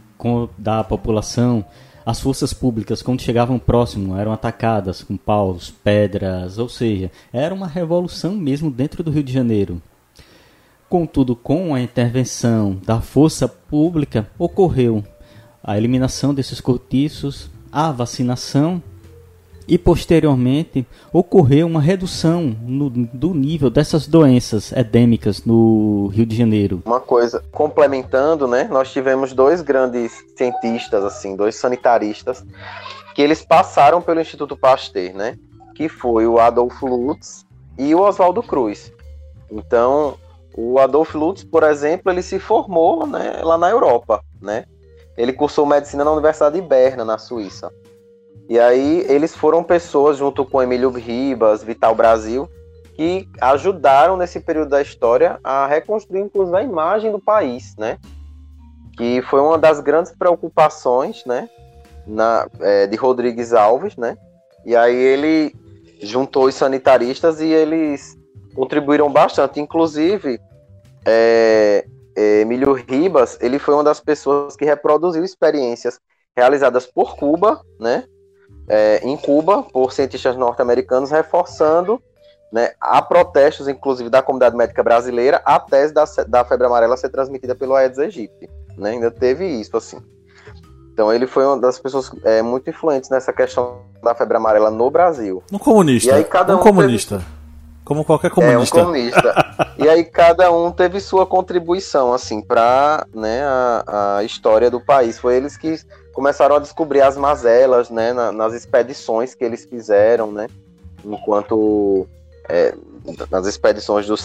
da 0.57 0.85
população. 0.85 1.65
As 2.07 2.21
forças 2.21 2.55
públicas, 2.55 3.03
quando 3.03 3.21
chegavam 3.21 3.59
próximo, 3.59 4.17
eram 4.17 4.33
atacadas 4.33 5.03
com 5.03 5.17
paus, 5.17 5.71
pedras, 5.83 6.57
ou 6.57 6.69
seja, 6.69 7.11
era 7.33 7.53
uma 7.53 7.67
revolução 7.67 8.37
mesmo 8.37 8.71
dentro 8.71 9.03
do 9.03 9.11
Rio 9.11 9.25
de 9.25 9.33
Janeiro. 9.33 9.83
Contudo, 10.89 11.35
com 11.35 11.75
a 11.75 11.81
intervenção 11.81 12.81
da 12.87 13.01
força 13.01 13.49
pública, 13.49 14.31
ocorreu 14.39 15.05
a 15.63 15.77
eliminação 15.77 16.33
desses 16.33 16.61
cortiços, 16.61 17.51
a 17.73 17.91
vacinação 17.91 18.83
e 19.69 19.77
posteriormente 19.77 20.87
ocorreu 21.13 21.67
uma 21.67 21.81
redução 21.81 22.57
no, 22.63 22.89
do 22.89 23.35
nível 23.35 23.69
dessas 23.69 24.07
doenças 24.07 24.73
endêmicas 24.73 25.45
no 25.45 26.07
Rio 26.07 26.25
de 26.25 26.35
Janeiro. 26.35 26.83
Uma 26.87 27.01
coisa, 27.01 27.45
complementando, 27.53 28.49
né, 28.49 28.67
nós 28.71 28.91
tivemos 28.91 29.35
dois 29.35 29.61
grandes 29.61 30.25
cientistas, 30.35 31.05
assim, 31.05 31.37
dois 31.37 31.55
sanitaristas, 31.55 32.43
que 33.15 33.21
eles 33.21 33.45
passaram 33.45 34.01
pelo 34.01 34.21
Instituto 34.21 34.57
Pasteur, 34.57 35.13
né, 35.13 35.37
que 35.75 35.89
foi 35.89 36.27
o 36.27 36.39
Adolfo 36.39 36.87
Lutz 36.87 37.45
e 37.77 37.95
o 37.95 38.01
Oswaldo 38.01 38.43
Cruz. 38.43 38.91
Então, 39.51 40.17
o 40.57 40.79
Adolfo 40.79 41.19
Lutz, 41.19 41.45
por 41.45 41.63
exemplo, 41.63 42.11
ele 42.11 42.23
se 42.23 42.39
formou 42.39 43.07
né, 43.07 43.41
lá 43.43 43.59
na 43.59 43.71
Europa, 43.71 44.25
né? 44.41 44.65
Ele 45.17 45.33
cursou 45.33 45.67
medicina 45.67 46.05
na 46.05 46.13
Universidade 46.13 46.61
de 46.61 46.67
Berna, 46.67 47.05
na 47.05 47.19
Suíça. 47.19 47.73
E 48.49 48.59
aí 48.59 49.05
eles 49.09 49.37
foram 49.37 49.63
pessoas, 49.63 50.17
junto 50.17 50.45
com 50.45 50.63
Emílio 50.63 50.91
Ribas, 50.91 51.63
Vital 51.63 51.95
Brasil, 51.95 52.49
que 52.95 53.29
ajudaram 53.41 54.17
nesse 54.17 54.41
período 54.41 54.71
da 54.71 54.81
história 54.81 55.39
a 55.45 55.67
reconstruir, 55.67 56.21
inclusive, 56.21 56.57
a 56.57 56.63
imagem 56.63 57.13
do 57.13 57.21
país, 57.21 57.77
né? 57.77 57.99
Que 58.97 59.21
foi 59.23 59.41
uma 59.41 59.59
das 59.59 59.81
grandes 59.81 60.13
preocupações, 60.13 61.25
né? 61.27 61.49
Na, 62.07 62.49
é, 62.61 62.87
de 62.87 62.97
Rodrigues 62.97 63.53
Alves, 63.53 63.97
né? 63.97 64.17
E 64.65 64.75
aí 64.75 64.97
ele 64.97 65.55
juntou 66.01 66.47
os 66.47 66.55
sanitaristas 66.55 67.41
e 67.41 67.47
eles 67.47 68.17
contribuíram 68.55 69.13
bastante. 69.13 69.61
Inclusive, 69.61 70.41
é, 71.05 71.85
é, 72.17 72.41
Emílio 72.41 72.73
Ribas, 72.73 73.39
ele 73.43 73.59
foi 73.59 73.75
uma 73.75 73.85
das 73.85 74.01
pessoas 74.01 74.57
que 74.57 74.65
reproduziu 74.65 75.23
experiências 75.23 76.01
realizadas 76.35 76.87
por 76.87 77.15
Cuba, 77.15 77.61
né? 77.79 78.05
É, 78.69 79.01
em 79.03 79.17
Cuba 79.17 79.63
por 79.63 79.93
cientistas 79.93 80.37
norte-americanos, 80.37 81.11
reforçando 81.11 82.01
né, 82.53 82.73
há 82.81 83.01
protestos, 83.03 83.69
inclusive, 83.69 84.09
da 84.09 84.23
comunidade 84.23 84.57
médica 84.57 84.83
brasileira, 84.83 85.43
a 85.45 85.61
tese 85.61 85.93
da, 85.93 86.05
da 86.27 86.45
febre 86.45 86.67
amarela 86.67 86.97
ser 86.97 87.11
transmitida 87.11 87.55
pelo 87.55 87.75
Aedes 87.75 87.99
aegypti. 87.99 88.49
Né? 88.77 88.91
Ainda 88.91 89.11
teve 89.11 89.47
isso, 89.47 89.77
assim. 89.77 89.99
Então 90.93 91.13
ele 91.13 91.27
foi 91.27 91.45
uma 91.45 91.59
das 91.59 91.79
pessoas 91.79 92.11
é, 92.25 92.43
muito 92.43 92.69
influentes 92.69 93.09
nessa 93.09 93.33
questão 93.33 93.83
da 94.03 94.15
febre 94.15 94.37
amarela 94.37 94.71
no 94.71 94.91
Brasil. 94.91 95.43
Um 95.53 95.59
comunista. 95.59 96.11
E 96.11 96.13
aí, 96.13 96.25
cada 96.25 96.57
um, 96.57 96.59
um 96.59 96.63
comunista. 96.63 97.19
Teve... 97.19 97.39
Como 97.85 98.05
qualquer 98.05 98.31
comunista. 98.31 98.79
É, 98.79 98.83
um 98.83 98.85
comunista. 98.85 99.35
e 99.79 99.89
aí 99.89 100.05
cada 100.05 100.51
um 100.53 100.71
teve 100.71 101.01
sua 101.01 101.25
contribuição, 101.25 102.13
assim, 102.13 102.43
para 102.43 103.07
né, 103.15 103.43
a, 103.45 104.17
a 104.19 104.25
história 104.25 104.71
do 104.71 104.81
país. 104.81 105.19
Foi 105.19 105.37
eles 105.37 105.57
que 105.57 105.79
começaram 106.19 106.57
a 106.57 106.59
descobrir 106.59 107.01
as 107.01 107.17
mazelas, 107.17 107.91
né, 107.91 108.13
na, 108.13 108.33
nas 108.33 108.53
expedições 108.53 109.37
que 109.37 109.45
eles 109.45 109.65
fizeram, 109.65 110.33
né, 110.33 110.49
enquanto 111.05 112.09
é, 112.49 112.75
nas 113.31 113.47
expedições 113.47 114.05
do, 114.05 114.17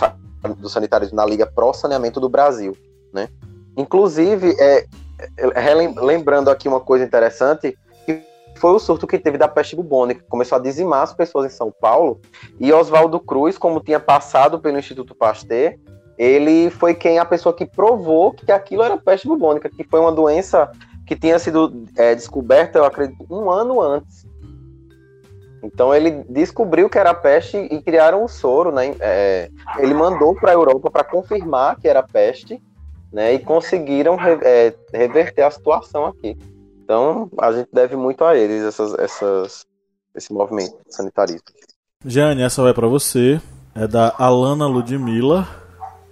do 0.55 0.69
sanitário 0.69 1.07
na 1.13 1.23
Liga 1.23 1.45
Pro 1.45 1.71
Saneamento 1.71 2.19
do 2.19 2.27
Brasil, 2.27 2.75
né. 3.13 3.29
Inclusive, 3.77 4.55
é, 4.59 4.87
é 5.37 5.73
lembrando 5.75 6.49
aqui 6.49 6.67
uma 6.67 6.79
coisa 6.79 7.05
interessante, 7.05 7.77
que 8.07 8.23
foi 8.55 8.71
o 8.71 8.79
surto 8.79 9.05
que 9.05 9.19
teve 9.19 9.37
da 9.37 9.47
peste 9.47 9.75
bubônica, 9.75 10.23
que 10.23 10.29
começou 10.29 10.57
a 10.57 10.61
dizimar 10.61 11.03
as 11.03 11.13
pessoas 11.13 11.45
em 11.45 11.55
São 11.55 11.71
Paulo, 11.71 12.19
e 12.59 12.73
Oswaldo 12.73 13.19
Cruz, 13.19 13.55
como 13.55 13.79
tinha 13.79 13.99
passado 13.99 14.59
pelo 14.59 14.79
Instituto 14.79 15.13
Pasteur, 15.13 15.75
ele 16.17 16.71
foi 16.71 16.95
quem 16.95 17.19
a 17.19 17.25
pessoa 17.25 17.53
que 17.53 17.67
provou 17.67 18.31
que 18.31 18.51
aquilo 18.51 18.81
era 18.81 18.97
peste 18.97 19.27
bubônica, 19.27 19.69
que 19.69 19.83
foi 19.83 19.99
uma 19.99 20.11
doença 20.11 20.71
que 21.14 21.20
tinha 21.20 21.38
sido 21.38 21.86
é, 21.95 22.16
descoberta, 22.16 22.80
eu 22.80 22.86
acredito, 22.86 23.26
um 23.30 23.49
ano 23.49 23.82
antes. 23.82 24.26
Então 25.64 25.93
ele 25.93 26.24
descobriu 26.28 26.89
que 26.89 26.97
era 26.97 27.14
peste 27.14 27.57
e 27.57 27.82
criaram 27.82 28.24
um 28.24 28.28
soro, 28.28 28.72
né? 28.72 28.95
É, 28.99 29.49
ele 29.78 29.93
mandou 29.93 30.36
para 30.36 30.51
a 30.51 30.53
Europa 30.53 30.91
para 30.91 31.03
confirmar 31.03 31.80
que 31.80 31.88
era 31.88 32.03
peste, 32.03 32.61
né? 33.11 33.34
E 33.34 33.39
conseguiram 33.39 34.18
é, 34.20 34.74
reverter 34.93 35.43
a 35.43 35.51
situação 35.51 36.05
aqui. 36.05 36.38
Então 36.84 37.30
a 37.39 37.51
gente 37.53 37.70
deve 37.72 37.95
muito 37.95 38.26
a 38.26 38.36
eles 38.36 38.64
essas, 38.64 38.93
essas, 38.99 39.66
esse 40.14 40.34
movimento 40.34 40.76
sanitarista. 40.89 41.53
Jane, 42.05 42.41
essa 42.41 42.61
vai 42.61 42.74
para 42.74 42.88
você. 42.88 43.39
é 43.74 43.88
da 43.88 44.14
Alana 44.18 44.68
Ludmilla. 44.68 45.47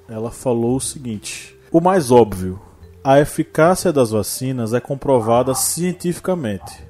Ela 0.08 0.32
falou 0.32 0.78
o 0.78 0.82
seguinte: 0.82 1.58
O 1.72 1.82
mais 1.82 2.10
óbvio, 2.10 2.62
a 3.04 3.20
eficácia 3.20 3.91
das 3.91 4.12
vacinas 4.12 4.74
é 4.74 4.80
comprovada 4.80 5.56
cientificamente. 5.56 6.86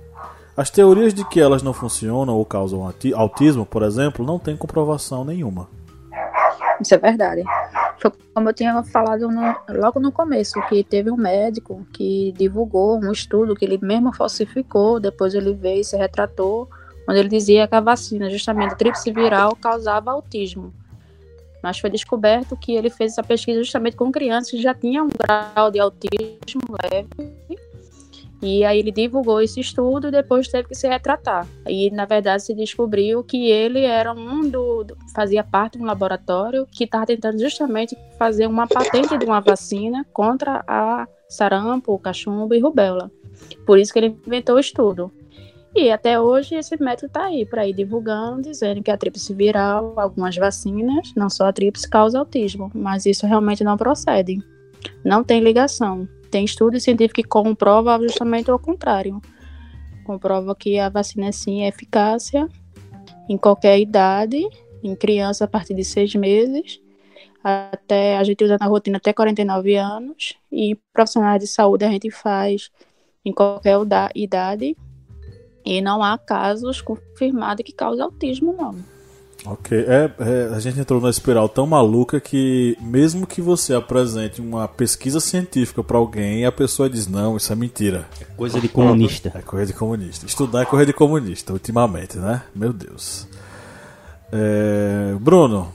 As 0.56 0.70
teorias 0.70 1.14
de 1.14 1.24
que 1.28 1.40
elas 1.40 1.64
não 1.64 1.74
funcionam 1.74 2.36
ou 2.36 2.46
causam 2.46 2.94
autismo, 3.16 3.66
por 3.66 3.82
exemplo, 3.84 4.26
não 4.26 4.38
têm 4.38 4.58
comprovação 4.58 5.24
nenhuma. 5.24 5.70
Isso 6.82 6.94
é 6.94 6.98
verdade. 6.98 7.44
Foi 8.00 8.12
como 8.34 8.50
eu 8.50 8.54
tinha 8.54 8.84
falado 8.84 9.30
no, 9.30 9.56
logo 9.70 10.00
no 10.00 10.12
começo, 10.12 10.62
que 10.68 10.84
teve 10.84 11.10
um 11.10 11.16
médico 11.16 11.86
que 11.94 12.34
divulgou 12.38 13.00
um 13.00 13.12
estudo 13.12 13.56
que 13.56 13.64
ele 13.64 13.80
mesmo 13.82 14.14
falsificou, 14.14 15.00
depois 15.00 15.34
ele 15.34 15.54
veio 15.54 15.82
e 15.82 15.86
se 15.86 15.96
retratou, 15.96 16.68
onde 17.08 17.20
ele 17.20 17.30
dizia 17.30 17.68
que 17.68 17.76
a 17.76 17.80
vacina, 17.80 18.30
justamente 18.30 18.74
a 18.74 18.76
tríplice 18.76 19.12
viral, 19.12 19.56
causava 19.56 20.12
autismo. 20.12 20.74
Mas 21.62 21.80
foi 21.80 21.90
descoberto 21.90 22.58
que 22.58 22.74
ele 22.74 22.90
fez 22.90 23.14
essa 23.14 23.24
pesquisa 23.24 23.64
justamente 23.64 23.96
com 23.96 24.12
crianças 24.12 24.52
que 24.52 24.62
já 24.62 24.74
tinham 24.74 25.06
um 25.06 25.10
grau 25.10 25.72
de 25.72 25.80
autismo 25.80 26.62
leve 26.92 27.32
e 28.42 28.66
aí 28.66 28.80
ele 28.80 28.92
divulgou 28.92 29.40
esse 29.40 29.60
estudo 29.60 30.08
e 30.08 30.12
depois 30.12 30.48
teve 30.48 30.70
que 30.70 30.76
se 30.76 30.88
retratar. 30.88 31.48
E 31.68 31.92
na 31.92 32.06
verdade 32.06 32.44
se 32.44 32.56
descobriu 32.56 33.24
que 33.24 33.52
ele 33.52 33.84
era 33.84 34.12
um 34.14 34.50
do, 34.50 34.88
fazia 35.14 35.44
parte 35.44 35.78
de 35.78 35.84
um 35.84 35.88
laboratório 35.88 36.66
que 36.66 36.86
estava 36.86 37.06
tentando 37.06 37.40
justamente 37.40 37.96
fazer 38.18 38.48
uma 38.48 38.68
patente 38.68 39.16
de 39.16 39.26
uma 39.26 39.42
vacina 39.42 40.04
contra 40.12 40.64
a 40.68 41.08
sarampo, 41.30 41.98
cachumbo 42.00 42.56
e 42.56 42.60
rubéola. 42.60 43.12
Por 43.66 43.78
isso 43.78 43.94
que 43.94 44.00
ele 44.00 44.18
inventou 44.26 44.56
o 44.56 44.60
estudo. 44.60 45.12
E 45.74 45.90
até 45.90 46.20
hoje 46.20 46.56
esse 46.56 46.76
método 46.82 47.08
está 47.08 47.26
aí, 47.26 47.46
para 47.46 47.66
ir 47.66 47.74
divulgando, 47.74 48.42
dizendo 48.42 48.84
que 48.84 48.92
a 48.92 48.98
tríplice 48.98 49.34
viral, 49.34 49.94
algumas 49.98 50.36
vacinas, 50.36 51.14
não 51.16 51.30
só 51.30 51.46
a 51.46 51.54
tríplice, 51.54 51.90
causa 51.90 52.20
autismo, 52.20 52.70
mas 52.74 53.06
isso 53.06 53.26
realmente 53.26 53.64
não 53.64 53.78
procede. 53.78 54.38
Não 55.04 55.24
tem 55.24 55.40
ligação. 55.42 56.08
Tem 56.30 56.44
estudo 56.44 56.80
científico 56.80 57.22
que 57.22 57.28
comprova 57.28 57.98
justamente 58.02 58.52
o 58.52 58.60
contrário. 58.60 59.22
Comprova 60.04 60.54
que 60.56 60.78
a 60.78 60.90
vacina 60.90 61.32
sim 61.32 61.64
é 61.64 61.70
eficácia 61.70 62.50
em 63.30 63.38
qualquer 63.38 63.80
idade, 63.80 64.46
em 64.84 64.96
criança 64.96 65.46
a 65.46 65.48
partir 65.48 65.74
de 65.74 65.86
seis 65.86 66.14
meses, 66.16 66.82
até 67.44 68.18
a 68.18 68.24
gente 68.24 68.44
usa 68.44 68.58
na 68.60 68.66
rotina 68.66 68.98
até 68.98 69.14
49 69.14 69.76
anos, 69.76 70.34
e 70.52 70.78
profissionais 70.94 71.42
de 71.42 71.48
saúde 71.48 71.86
a 71.86 71.90
gente 71.90 72.12
faz 72.12 72.70
em 73.24 73.32
qualquer 73.32 73.78
idade, 74.16 74.76
e 75.66 75.82
não 75.82 76.04
há 76.04 76.18
casos 76.18 76.82
confirmados 76.82 77.66
que 77.66 77.72
causa 77.72 78.04
autismo, 78.04 78.54
não. 78.58 78.76
Ok, 79.44 79.76
é, 79.76 80.12
é, 80.20 80.54
a 80.54 80.60
gente 80.60 80.80
entrou 80.80 81.00
numa 81.00 81.10
espiral 81.10 81.50
tão 81.50 81.66
maluca 81.66 82.20
que 82.20 82.78
mesmo 82.80 83.26
que 83.26 83.42
você 83.42 83.74
apresente 83.74 84.40
uma 84.40 84.68
pesquisa 84.68 85.20
científica 85.20 85.84
para 85.84 85.98
alguém, 85.98 86.46
a 86.46 86.52
pessoa 86.52 86.88
diz 86.88 87.08
não, 87.08 87.36
isso 87.36 87.52
é 87.52 87.56
mentira. 87.56 88.08
É 88.20 88.26
coisa 88.36 88.62
de 88.62 88.68
comunista. 88.68 89.32
É 89.34 89.42
coisa 89.42 89.66
de 89.66 89.74
comunista. 89.74 90.28
Estudar 90.28 90.62
é 90.62 90.66
coisa 90.66 90.86
de 90.86 90.94
comunista, 90.94 91.54
ultimamente, 91.54 92.18
né? 92.18 92.44
Meu 92.54 92.72
Deus. 92.72 93.28
É, 94.32 95.16
Bruno, 95.20 95.74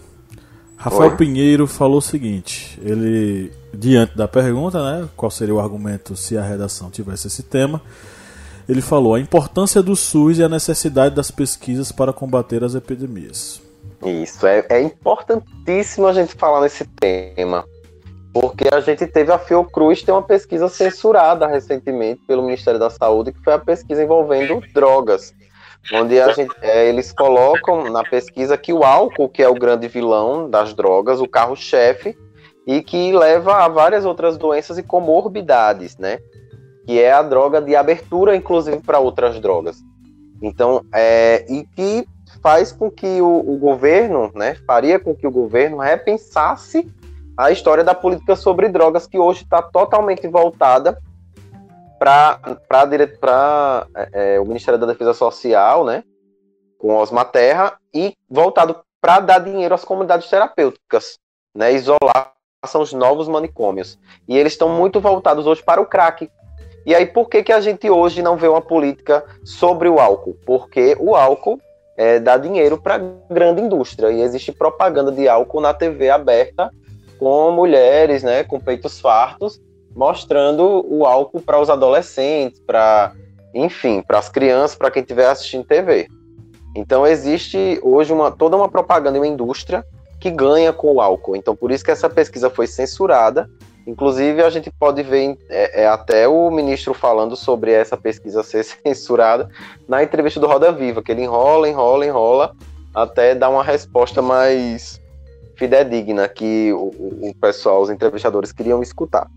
Rafael 0.76 1.10
Oi. 1.10 1.16
Pinheiro 1.16 1.66
falou 1.66 1.98
o 1.98 2.02
seguinte: 2.02 2.78
ele, 2.80 3.50
diante 3.74 4.16
da 4.16 4.28
pergunta, 4.28 4.80
né, 4.80 5.08
qual 5.16 5.30
seria 5.30 5.54
o 5.54 5.58
argumento 5.58 6.14
se 6.14 6.38
a 6.38 6.42
redação 6.42 6.88
tivesse 6.88 7.26
esse 7.26 7.42
tema? 7.42 7.82
Ele 8.68 8.82
falou 8.82 9.14
a 9.14 9.20
importância 9.20 9.82
do 9.82 9.94
SUS 9.94 10.38
e 10.38 10.42
a 10.42 10.48
necessidade 10.48 11.14
das 11.14 11.30
pesquisas 11.30 11.92
para 11.92 12.12
combater 12.12 12.64
as 12.64 12.74
epidemias. 12.74 13.62
Isso, 14.04 14.46
é, 14.46 14.64
é 14.68 14.82
importantíssimo 14.82 16.06
a 16.06 16.12
gente 16.12 16.34
falar 16.34 16.60
nesse 16.60 16.84
tema, 16.84 17.64
porque 18.32 18.68
a 18.72 18.80
gente 18.80 19.06
teve 19.06 19.32
a 19.32 19.38
Fiocruz 19.38 20.02
ter 20.02 20.12
uma 20.12 20.22
pesquisa 20.22 20.68
censurada 20.68 21.46
recentemente 21.46 22.20
pelo 22.26 22.42
Ministério 22.42 22.78
da 22.78 22.90
Saúde, 22.90 23.32
que 23.32 23.42
foi 23.42 23.54
a 23.54 23.58
pesquisa 23.58 24.02
envolvendo 24.02 24.60
drogas, 24.74 25.32
onde 25.92 26.16
gente, 26.34 26.54
é, 26.60 26.88
eles 26.88 27.12
colocam 27.12 27.90
na 27.90 28.02
pesquisa 28.02 28.58
que 28.58 28.72
o 28.72 28.82
álcool, 28.82 29.28
que 29.28 29.42
é 29.42 29.48
o 29.48 29.54
grande 29.54 29.88
vilão 29.88 30.50
das 30.50 30.74
drogas, 30.74 31.20
o 31.20 31.28
carro-chefe, 31.28 32.16
e 32.66 32.82
que 32.82 33.12
leva 33.12 33.64
a 33.64 33.68
várias 33.68 34.04
outras 34.04 34.36
doenças 34.36 34.76
e 34.76 34.82
comorbidades, 34.82 35.96
né? 35.96 36.18
Que 36.86 37.00
é 37.00 37.12
a 37.12 37.22
droga 37.22 37.60
de 37.60 37.74
abertura, 37.74 38.36
inclusive, 38.36 38.78
para 38.78 39.00
outras 39.00 39.40
drogas. 39.40 39.82
Então, 40.40 40.84
é, 40.94 41.44
e 41.48 41.64
que 41.64 42.06
faz 42.40 42.70
com 42.70 42.90
que 42.90 43.20
o, 43.20 43.38
o, 43.40 43.58
governo, 43.58 44.30
né, 44.34 44.54
faria 44.66 45.00
com 45.00 45.14
que 45.14 45.26
o 45.26 45.30
governo 45.30 45.78
repensasse 45.78 46.88
a 47.36 47.50
história 47.50 47.82
da 47.82 47.94
política 47.94 48.36
sobre 48.36 48.68
drogas, 48.68 49.06
que 49.06 49.18
hoje 49.18 49.42
está 49.42 49.60
totalmente 49.60 50.26
voltada 50.28 50.96
para 51.98 52.38
é, 53.96 54.36
é, 54.36 54.40
o 54.40 54.44
Ministério 54.44 54.78
da 54.78 54.86
Defesa 54.86 55.12
Social, 55.12 55.84
né, 55.84 56.04
com 56.78 56.94
Osma 56.94 57.24
Terra, 57.24 57.76
e 57.92 58.14
voltado 58.30 58.76
para 59.00 59.18
dar 59.20 59.38
dinheiro 59.40 59.74
às 59.74 59.84
comunidades 59.84 60.30
terapêuticas, 60.30 61.18
né, 61.54 61.72
isolar 61.72 62.32
são 62.64 62.80
os 62.80 62.92
novos 62.92 63.28
manicômios. 63.28 63.98
E 64.28 64.36
eles 64.36 64.52
estão 64.52 64.68
muito 64.68 65.00
voltados 65.00 65.46
hoje 65.46 65.62
para 65.62 65.80
o 65.80 65.86
crack, 65.86 66.30
e 66.86 66.94
aí, 66.94 67.04
por 67.04 67.28
que, 67.28 67.42
que 67.42 67.52
a 67.52 67.60
gente 67.60 67.90
hoje 67.90 68.22
não 68.22 68.36
vê 68.36 68.46
uma 68.46 68.62
política 68.62 69.24
sobre 69.44 69.88
o 69.88 69.98
álcool? 69.98 70.36
Porque 70.46 70.96
o 71.00 71.16
álcool 71.16 71.60
é, 71.96 72.20
dá 72.20 72.36
dinheiro 72.36 72.80
para 72.80 73.02
grande 73.28 73.60
indústria 73.60 74.12
e 74.12 74.22
existe 74.22 74.52
propaganda 74.52 75.10
de 75.10 75.28
álcool 75.28 75.60
na 75.60 75.74
TV 75.74 76.08
aberta 76.08 76.70
com 77.18 77.50
mulheres, 77.50 78.22
né, 78.22 78.44
com 78.44 78.60
peitos 78.60 79.00
fartos, 79.00 79.60
mostrando 79.96 80.86
o 80.88 81.04
álcool 81.04 81.40
para 81.40 81.58
os 81.58 81.68
adolescentes, 81.68 82.60
para, 82.60 83.12
enfim, 83.52 84.00
para 84.00 84.18
as 84.18 84.28
crianças, 84.28 84.76
para 84.76 84.90
quem 84.90 85.02
estiver 85.02 85.26
assistindo 85.26 85.64
TV. 85.64 86.06
Então 86.76 87.04
existe 87.04 87.80
hoje 87.82 88.12
uma, 88.12 88.30
toda 88.30 88.56
uma 88.56 88.68
propaganda 88.68 89.16
e 89.16 89.20
uma 89.20 89.26
indústria 89.26 89.84
que 90.20 90.30
ganha 90.30 90.72
com 90.72 90.92
o 90.92 91.00
álcool. 91.00 91.34
Então 91.34 91.56
por 91.56 91.72
isso 91.72 91.84
que 91.84 91.90
essa 91.90 92.08
pesquisa 92.08 92.48
foi 92.48 92.68
censurada 92.68 93.50
Inclusive, 93.86 94.42
a 94.42 94.50
gente 94.50 94.70
pode 94.70 95.02
ver 95.02 95.38
é, 95.48 95.82
é, 95.82 95.86
até 95.86 96.26
o 96.26 96.50
ministro 96.50 96.92
falando 96.92 97.36
sobre 97.36 97.70
essa 97.70 97.96
pesquisa 97.96 98.42
ser 98.42 98.64
censurada 98.84 99.48
na 99.88 100.02
entrevista 100.02 100.40
do 100.40 100.46
Roda 100.46 100.72
Viva, 100.72 101.02
que 101.02 101.12
ele 101.12 101.22
enrola, 101.22 101.68
enrola, 101.68 102.04
enrola, 102.04 102.56
até 102.92 103.34
dar 103.34 103.48
uma 103.48 103.62
resposta 103.62 104.20
mais 104.20 105.00
fidedigna 105.54 106.28
que 106.28 106.72
o, 106.72 107.28
o 107.28 107.34
pessoal, 107.40 107.80
os 107.80 107.88
entrevistadores 107.88 108.52
queriam 108.52 108.82
escutar. 108.82 109.28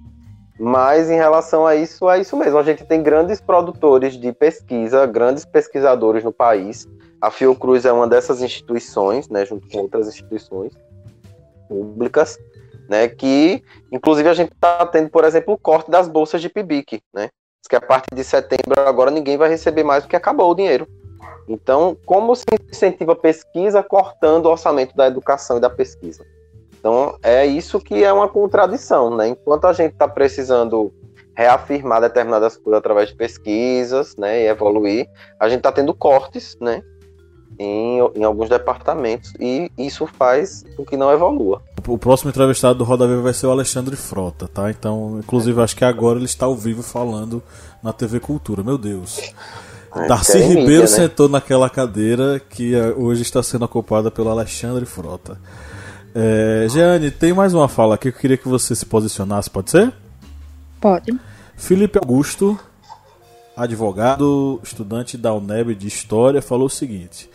Mas 0.60 1.10
em 1.10 1.16
relação 1.16 1.66
a 1.66 1.76
isso, 1.76 2.10
é 2.10 2.20
isso 2.20 2.36
mesmo. 2.36 2.58
A 2.58 2.64
gente 2.64 2.84
tem 2.84 3.02
grandes 3.02 3.39
produtores 3.39 4.16
de 4.16 4.34
pesquisa, 4.34 5.06
grandes 5.06 5.45
pesquisadores 5.45 6.24
no 6.24 6.34
país. 6.34 6.88
A 7.22 7.32
Fiocruz 7.32 7.86
é 7.86 7.93
uma 7.93 8.08
dessas 8.08 8.41
instituições, 8.41 9.30
né, 9.30 9.45
junto 9.45 9.70
com 9.70 9.78
outras 9.78 10.08
instituições 10.08 10.74
públicas 11.70 12.38
né? 12.90 13.08
Que, 13.08 13.64
inclusive, 13.92 14.28
a 14.28 14.34
gente 14.34 14.52
está 14.52 14.86
tendo, 14.88 15.10
por 15.10 15.24
exemplo, 15.24 15.54
o 15.54 15.58
corte 15.58 15.92
das 15.92 16.10
bolsas 16.10 16.42
de 16.42 16.50
PIBIC, 16.50 17.02
né? 17.14 17.30
Que 17.70 17.76
a 17.76 17.82
partir 17.82 18.16
de 18.16 18.24
setembro 18.24 18.82
agora 18.82 19.12
ninguém 19.12 19.38
vai 19.38 19.48
receber 19.48 19.84
mais 19.84 20.04
porque 20.04 20.16
acabou 20.16 20.50
o 20.50 20.56
dinheiro. 20.56 20.88
Então, 21.48 21.96
como 22.04 22.36
se 22.36 22.46
incentiva 22.68 23.12
a 23.12 23.16
pesquisa 23.16 23.84
cortando 23.84 24.48
o 24.48 24.50
orçamento 24.50 24.96
da 24.96 25.06
educação 25.06 25.58
e 25.58 25.60
da 25.60 25.70
pesquisa? 25.70 26.26
Então, 26.80 27.18
é 27.22 27.46
isso 27.46 27.80
que 27.80 28.04
é 28.04 28.12
uma 28.12 28.28
contradição, 28.28 29.16
né? 29.16 29.28
Enquanto 29.28 29.66
a 29.66 29.74
gente 29.74 29.94
está 29.94 30.08
precisando 30.08 30.92
reafirmar 31.36 32.02
determinadas 32.02 32.58
coisas 32.58 32.80
através 32.80 33.10
de 33.10 33.16
pesquisas, 33.16 34.16
né, 34.18 34.42
e 34.42 34.48
evoluir, 34.48 35.08
a 35.40 35.48
gente 35.48 35.60
está 35.60 35.72
tendo 35.72 35.94
cortes, 35.94 36.58
né, 36.60 36.84
em, 37.58 38.00
em 38.16 38.24
alguns 38.24 38.50
departamentos 38.50 39.34
e 39.39 39.72
isso 39.78 40.06
faz 40.08 40.66
com 40.76 40.86
que 40.86 40.95
não 40.95 41.12
evolua. 41.12 41.62
O 41.88 41.97
próximo 41.97 42.30
entrevistado 42.30 42.76
do 42.76 42.84
Roda 42.84 43.08
Viva 43.08 43.22
vai 43.22 43.34
ser 43.34 43.47
o 43.47 43.52
Alexandre 43.52 43.95
Frota, 43.95 44.47
tá? 44.47 44.70
Então, 44.70 45.20
inclusive, 45.20 45.62
acho 45.62 45.76
que 45.76 45.86
agora 45.86 46.18
ele 46.18 46.26
está 46.26 46.45
ao 46.45 46.56
vivo 46.56 46.84
falando 46.84 47.41
na 47.82 47.91
TV 47.91 48.20
Cultura. 48.20 48.64
Meu 48.64 48.78
Deus. 48.78 49.34
É, 49.95 50.08
Darcy 50.08 50.38
Ribeiro 50.38 50.62
mídia, 50.62 50.82
né? 50.82 50.88
sentou 50.88 51.28
naquela 51.28 51.70
cadeira 51.70 52.39
que 52.39 52.76
eh, 52.76 52.93
hoje 52.95 53.24
está 53.24 53.41
sendo 53.41 53.66
ocupada 53.66 54.12
pelo 54.12 54.30
Alexandre 54.30 54.86
Frota. 54.86 55.39
É, 56.14 56.68
Jeane, 56.70 57.12
tem 57.12 57.34
mais 57.34 57.54
uma 57.54 57.68
fala 57.68 57.95
aqui 57.95 58.12
que 58.12 58.18
eu 58.18 58.22
queria 58.22 58.38
que 58.38 58.47
você 58.47 58.76
se 58.76 58.86
posicionasse, 58.86 59.50
pode 59.50 59.72
ser? 59.72 59.93
Pode. 60.80 61.18
Felipe 61.56 61.97
Augusto, 62.00 62.58
advogado, 63.64 64.60
estudante 64.64 65.18
da 65.18 65.34
UNEB 65.34 65.76
de 65.76 65.88
História, 65.88 66.41
falou 66.41 66.68
o 66.68 66.70
seguinte: 66.70 67.30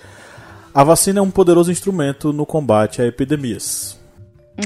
a 0.74 0.82
vacina 0.82 1.20
é 1.20 1.22
um 1.22 1.30
poderoso 1.30 1.70
instrumento 1.70 2.32
no 2.32 2.46
combate 2.46 3.02
a 3.02 3.06
epidemias. 3.06 4.00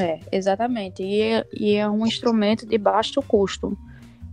É, 0.00 0.20
exatamente. 0.30 1.02
E 1.02 1.20
é, 1.20 1.46
e 1.52 1.74
é 1.74 1.88
um 1.88 2.06
instrumento 2.06 2.66
de 2.66 2.78
baixo 2.78 3.20
custo. 3.22 3.76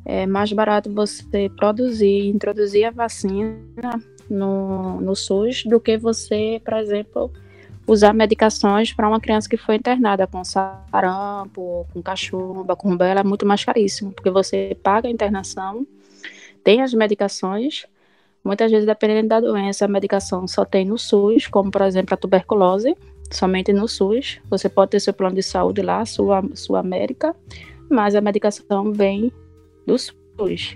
É 0.05 0.26
mais 0.28 0.51
barato 0.53 0.93
você 0.93 1.49
produzir 1.57 2.28
introduzir 2.28 2.86
a 2.86 2.91
vacina 2.91 3.59
no, 4.30 5.01
no 5.01 5.15
SUS 5.15 5.63
do 5.65 5.80
que 5.80 5.97
você, 5.97 6.61
por 6.63 6.76
exemplo, 6.76 7.32
usar 7.88 8.13
medicações 8.13 8.93
para 8.93 9.07
uma 9.07 9.19
criança 9.19 9.49
que 9.49 9.57
foi 9.57 9.76
internada 9.76 10.26
com 10.28 10.43
sarampo, 10.43 11.88
com 11.93 12.01
cachumba, 12.01 12.76
com 12.76 12.89
rubéola, 12.89 13.21
é 13.21 13.23
muito 13.23 13.45
mais 13.45 13.63
caríssimo, 13.63 14.11
porque 14.11 14.30
você 14.30 14.78
paga 14.82 15.07
a 15.07 15.11
internação, 15.11 15.86
tem 16.66 16.82
as 16.82 16.95
medicações, 16.95 17.86
muitas 18.43 18.72
vezes, 18.72 18.88
dependendo 18.88 19.28
da 19.28 19.39
doença, 19.39 19.86
a 19.86 19.88
medicação 19.88 20.47
só 20.47 20.66
tem 20.66 20.84
no 20.84 20.97
SUS, 20.97 21.45
como, 21.45 21.70
por 21.70 21.84
exemplo, 21.84 22.16
a 22.16 22.18
tuberculose, 22.18 22.97
somente 23.32 23.72
no 23.72 23.88
SUS. 23.88 24.39
Você 24.49 24.68
pode 24.68 24.91
ter 24.91 24.99
seu 24.99 25.13
plano 25.13 25.36
de 25.36 25.43
saúde 25.43 25.84
lá, 25.84 26.03
sua, 26.05 26.43
sua 26.55 26.80
América, 26.80 27.36
mas 27.88 28.16
a 28.16 28.20
medicação 28.20 28.91
vem 28.91 29.32
do 29.86 29.95
SUS. 29.97 30.76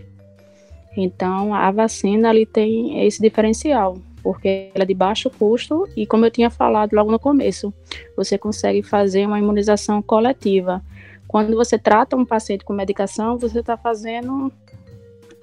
Então, 0.96 1.56
a 1.56 1.72
vacina 1.72 2.30
ali 2.30 2.46
tem 2.46 3.06
esse 3.06 3.20
diferencial 3.20 3.98
porque 4.22 4.70
ela 4.76 4.84
é 4.84 4.86
de 4.86 4.94
baixo 4.94 5.30
custo 5.30 5.88
e, 5.96 6.06
como 6.06 6.26
eu 6.26 6.30
tinha 6.30 6.50
falado 6.50 6.94
logo 6.94 7.10
no 7.10 7.18
começo, 7.18 7.74
você 8.18 8.38
consegue 8.38 8.84
fazer 8.84 9.26
uma 9.26 9.40
imunização 9.40 10.02
coletiva. 10.02 10.84
Quando 11.26 11.56
você 11.56 11.80
trata 11.80 12.18
um 12.18 12.26
paciente 12.26 12.66
com 12.66 12.74
medicação, 12.74 13.38
você 13.38 13.62
está 13.62 13.78
fazendo 13.78 14.52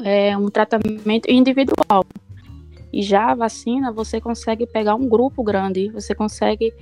é, 0.02 0.36
um 0.36 0.48
tratamento 0.48 1.30
individual. 1.30 2.04
E 2.92 3.02
já 3.02 3.32
a 3.32 3.34
vacina, 3.34 3.92
você 3.92 4.20
consegue 4.20 4.66
pegar 4.66 4.94
um 4.94 5.08
grupo 5.08 5.42
grande, 5.42 5.90
você 5.90 6.14
consegue 6.14 6.72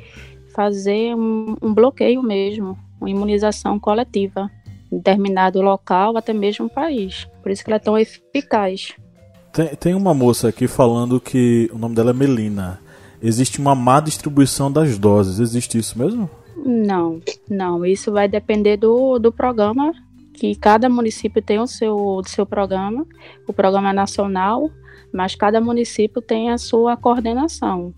fazer 0.54 1.14
um, 1.14 1.56
um 1.60 1.74
bloqueio 1.74 2.22
mesmo, 2.22 2.78
uma 3.00 3.10
imunização 3.10 3.78
coletiva 3.78 4.50
em 4.92 4.98
determinado 4.98 5.60
local, 5.60 6.16
até 6.16 6.32
mesmo 6.32 6.66
um 6.66 6.68
país. 6.68 7.26
Por 7.42 7.50
isso 7.50 7.64
que 7.64 7.70
ela 7.70 7.76
é 7.76 7.80
tão 7.80 7.98
eficaz. 7.98 8.92
Tem, 9.52 9.66
tem 9.74 9.94
uma 9.94 10.14
moça 10.14 10.48
aqui 10.48 10.68
falando 10.68 11.20
que 11.20 11.68
o 11.72 11.78
nome 11.78 11.94
dela 11.94 12.10
é 12.10 12.14
Melina. 12.14 12.80
Existe 13.22 13.58
uma 13.58 13.74
má 13.74 14.00
distribuição 14.00 14.70
das 14.70 14.98
doses. 14.98 15.40
Existe 15.40 15.78
isso 15.78 15.98
mesmo? 15.98 16.30
Não, 16.56 17.20
não. 17.48 17.84
Isso 17.84 18.12
vai 18.12 18.28
depender 18.28 18.76
do, 18.76 19.18
do 19.18 19.32
programa, 19.32 19.92
que 20.34 20.54
cada 20.56 20.88
município 20.88 21.40
tem 21.40 21.58
o 21.58 21.66
seu, 21.66 22.20
seu 22.26 22.44
programa, 22.44 23.06
o 23.46 23.52
programa 23.52 23.92
nacional, 23.92 24.70
mas 25.12 25.34
cada 25.34 25.60
município 25.60 26.20
tem 26.20 26.50
a 26.50 26.58
sua 26.58 26.96
coordenação. 26.96 27.94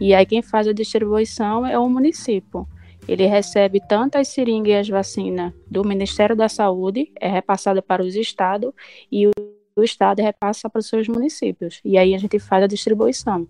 E 0.00 0.12
aí 0.12 0.26
quem 0.26 0.42
faz 0.42 0.66
a 0.66 0.72
distribuição 0.72 1.64
é 1.64 1.78
o 1.78 1.88
município. 1.88 2.66
Ele 3.08 3.24
recebe 3.24 3.80
tanto 3.80 4.16
as 4.16 4.28
seringas 4.28 4.68
e 4.68 4.74
as 4.74 4.88
vacinas 4.88 5.52
do 5.70 5.84
Ministério 5.84 6.34
da 6.34 6.48
Saúde, 6.48 7.12
é 7.20 7.28
repassada 7.28 7.80
para 7.80 8.02
os 8.02 8.16
estados, 8.16 8.72
e 9.10 9.28
o 9.28 9.82
Estado 9.82 10.20
repassa 10.20 10.68
para 10.68 10.80
os 10.80 10.88
seus 10.88 11.06
municípios. 11.06 11.80
E 11.84 11.96
aí 11.96 12.14
a 12.14 12.18
gente 12.18 12.38
faz 12.40 12.64
a 12.64 12.66
distribuição, 12.66 13.46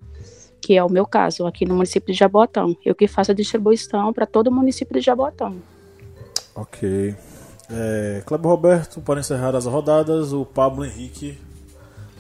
que 0.61 0.77
é 0.77 0.85
o 0.85 0.91
meu 0.91 1.07
caso, 1.07 1.47
aqui 1.47 1.65
no 1.65 1.75
município 1.75 2.13
de 2.13 2.19
Jabotão. 2.19 2.77
Eu 2.85 2.95
que 2.95 3.09
faço 3.09 3.31
a 3.31 3.35
distribuição 3.35 4.13
para 4.13 4.27
todo 4.27 4.49
o 4.49 4.53
município 4.53 4.95
de 4.95 5.01
Jabotão. 5.01 5.57
Ok. 6.55 7.15
É, 7.71 8.23
Cleber 8.25 8.51
Roberto, 8.51 9.01
para 9.01 9.21
encerrar 9.21 9.57
as 9.57 9.67
rodadas, 9.67 10.33
o 10.33 10.45
Pablo 10.45 10.85
Henrique, 10.85 11.39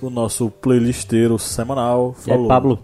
o 0.00 0.10
nosso 0.10 0.50
playlisteiro 0.50 1.38
semanal, 1.38 2.14
falou. 2.14 2.44
É, 2.44 2.48
Pablo. 2.48 2.78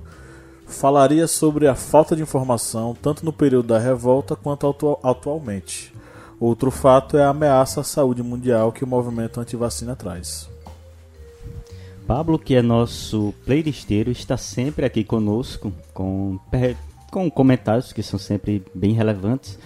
Falaria 0.66 1.26
sobre 1.26 1.68
a 1.68 1.74
falta 1.74 2.16
de 2.16 2.22
informação, 2.22 2.96
tanto 3.00 3.24
no 3.24 3.32
período 3.32 3.68
da 3.68 3.78
revolta 3.78 4.34
quanto 4.34 4.66
atu 4.66 4.98
atualmente. 5.02 5.92
Outro 6.40 6.70
fato 6.70 7.18
é 7.18 7.22
a 7.22 7.28
ameaça 7.28 7.82
à 7.82 7.84
saúde 7.84 8.22
mundial 8.22 8.72
que 8.72 8.82
o 8.82 8.86
movimento 8.86 9.38
anti-vacina 9.38 9.94
traz. 9.94 10.48
Pablo, 12.06 12.38
que 12.38 12.54
é 12.54 12.62
nosso 12.62 13.34
playlisteiro, 13.44 14.10
está 14.10 14.36
sempre 14.36 14.84
aqui 14.84 15.04
conosco 15.04 15.72
com, 15.94 16.38
com 17.10 17.30
comentários 17.30 17.92
que 17.92 18.02
são 18.02 18.18
sempre 18.18 18.64
bem 18.74 18.92
relevantes. 18.92 19.58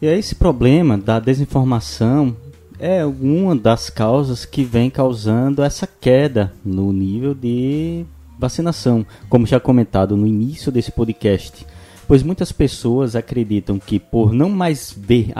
E 0.00 0.06
esse 0.06 0.36
problema 0.36 0.96
da 0.96 1.18
desinformação 1.18 2.36
é 2.78 3.04
uma 3.04 3.56
das 3.56 3.90
causas 3.90 4.44
que 4.44 4.62
vem 4.62 4.88
causando 4.88 5.60
essa 5.60 5.88
queda 5.88 6.52
no 6.64 6.92
nível 6.92 7.34
de 7.34 8.04
vacinação, 8.38 9.04
como 9.28 9.44
já 9.44 9.58
comentado 9.58 10.16
no 10.16 10.24
início 10.24 10.70
desse 10.70 10.92
podcast. 10.92 11.66
Pois 12.06 12.22
muitas 12.22 12.52
pessoas 12.52 13.16
acreditam 13.16 13.80
que 13.80 13.98
por 13.98 14.32
não 14.32 14.48
mais 14.48 14.94
ver 14.96 15.32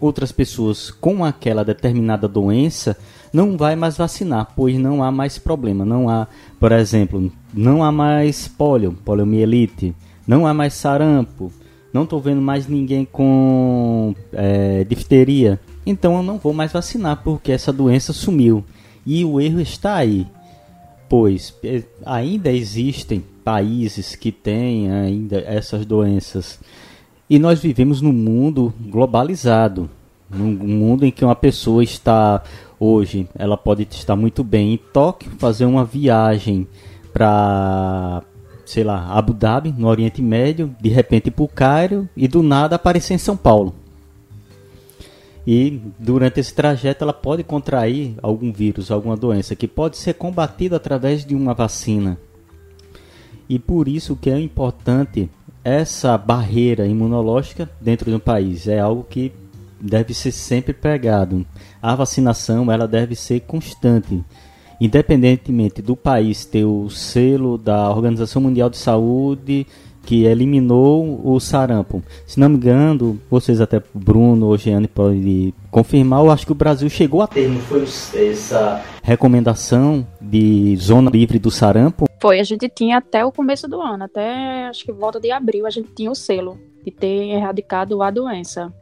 outras 0.00 0.32
pessoas 0.32 0.90
com 0.90 1.24
aquela 1.24 1.64
determinada 1.64 2.26
doença, 2.26 2.98
não 3.32 3.56
vai 3.56 3.76
mais 3.76 3.96
vacinar, 3.96 4.48
pois 4.56 4.76
não 4.76 5.04
há 5.04 5.12
mais 5.12 5.38
problema. 5.38 5.84
Não 5.84 6.08
há, 6.08 6.26
por 6.58 6.72
exemplo, 6.72 7.32
não 7.52 7.84
há 7.84 7.92
mais 7.92 8.48
polio, 8.48 8.92
poliomielite, 9.04 9.94
não 10.26 10.48
há 10.48 10.52
mais 10.52 10.74
sarampo, 10.74 11.52
não 11.94 12.02
estou 12.02 12.20
vendo 12.20 12.42
mais 12.42 12.66
ninguém 12.66 13.04
com 13.04 14.14
é, 14.32 14.82
difteria. 14.82 15.60
Então 15.86 16.16
eu 16.16 16.22
não 16.24 16.38
vou 16.38 16.52
mais 16.52 16.72
vacinar 16.72 17.22
porque 17.22 17.52
essa 17.52 17.72
doença 17.72 18.12
sumiu. 18.12 18.64
E 19.06 19.24
o 19.24 19.40
erro 19.40 19.60
está 19.60 19.94
aí, 19.94 20.26
pois 21.08 21.54
é, 21.62 21.84
ainda 22.04 22.50
existem 22.50 23.22
países 23.44 24.16
que 24.16 24.32
têm 24.32 24.90
ainda 24.90 25.38
essas 25.38 25.86
doenças. 25.86 26.58
E 27.30 27.38
nós 27.38 27.60
vivemos 27.60 28.00
num 28.00 28.12
mundo 28.12 28.74
globalizado, 28.80 29.88
num 30.28 30.52
mundo 30.52 31.06
em 31.06 31.12
que 31.12 31.24
uma 31.24 31.36
pessoa 31.36 31.84
está 31.84 32.42
hoje 32.78 33.28
ela 33.36 33.56
pode 33.56 33.86
estar 33.90 34.16
muito 34.16 34.42
bem 34.42 34.74
em 34.74 34.76
Tóquio, 34.76 35.30
fazer 35.38 35.64
uma 35.64 35.84
viagem 35.84 36.66
para, 37.12 38.22
sei 38.64 38.84
lá, 38.84 39.06
Abu 39.08 39.32
Dhabi, 39.32 39.74
no 39.76 39.88
Oriente 39.88 40.22
Médio, 40.22 40.74
de 40.80 40.88
repente 40.88 41.30
para 41.30 41.44
o 41.44 41.48
Cairo 41.48 42.08
e 42.16 42.26
do 42.26 42.42
nada 42.42 42.76
aparecer 42.76 43.14
em 43.14 43.18
São 43.18 43.36
Paulo. 43.36 43.74
E 45.46 45.80
durante 45.98 46.40
esse 46.40 46.54
trajeto 46.54 47.04
ela 47.04 47.12
pode 47.12 47.44
contrair 47.44 48.14
algum 48.22 48.50
vírus, 48.50 48.90
alguma 48.90 49.16
doença 49.16 49.54
que 49.54 49.68
pode 49.68 49.98
ser 49.98 50.14
combatida 50.14 50.76
através 50.76 51.24
de 51.24 51.34
uma 51.34 51.52
vacina. 51.52 52.18
E 53.48 53.58
por 53.58 53.88
isso 53.88 54.16
que 54.16 54.30
é 54.30 54.40
importante 54.40 55.28
essa 55.62 56.16
barreira 56.16 56.86
imunológica 56.86 57.68
dentro 57.80 58.10
de 58.10 58.16
um 58.16 58.20
país. 58.20 58.66
É 58.66 58.80
algo 58.80 59.04
que 59.04 59.32
deve 59.78 60.14
ser 60.14 60.32
sempre 60.32 60.72
pregado. 60.72 61.44
A 61.80 61.94
vacinação 61.94 62.72
ela 62.72 62.88
deve 62.88 63.14
ser 63.14 63.40
constante, 63.40 64.24
independentemente 64.80 65.80
do 65.80 65.96
país 65.96 66.44
ter 66.44 66.64
o 66.64 66.88
selo 66.90 67.56
da 67.58 67.90
Organização 67.90 68.42
Mundial 68.42 68.68
de 68.68 68.76
Saúde 68.76 69.66
que 70.04 70.24
eliminou 70.24 71.20
o 71.24 71.40
sarampo. 71.40 72.02
Se 72.26 72.38
não 72.38 72.48
me 72.48 72.56
engano, 72.56 73.18
vocês 73.30 73.60
até 73.60 73.82
Bruno 73.92 74.46
ou 74.46 74.56
Jeane 74.56 74.86
podem 74.86 75.52
confirmar, 75.70 76.20
eu 76.20 76.30
acho 76.30 76.46
que 76.46 76.52
o 76.52 76.54
Brasil 76.54 76.88
chegou 76.88 77.22
a 77.22 77.26
ter, 77.26 77.48
não 77.48 77.60
foi 77.60 77.82
essa 77.82 78.82
recomendação 79.02 80.06
de 80.20 80.76
zona 80.76 81.10
livre 81.10 81.38
do 81.38 81.50
sarampo? 81.50 82.06
Foi, 82.20 82.38
a 82.38 82.44
gente 82.44 82.68
tinha 82.68 82.98
até 82.98 83.24
o 83.24 83.32
começo 83.32 83.66
do 83.68 83.80
ano, 83.80 84.04
até 84.04 84.66
acho 84.66 84.84
que 84.84 84.92
volta 84.92 85.18
de 85.18 85.30
abril, 85.30 85.66
a 85.66 85.70
gente 85.70 85.88
tinha 85.94 86.10
o 86.10 86.14
selo 86.14 86.58
de 86.84 86.90
ter 86.90 87.30
erradicado 87.30 88.02
a 88.02 88.10
doença 88.10 88.72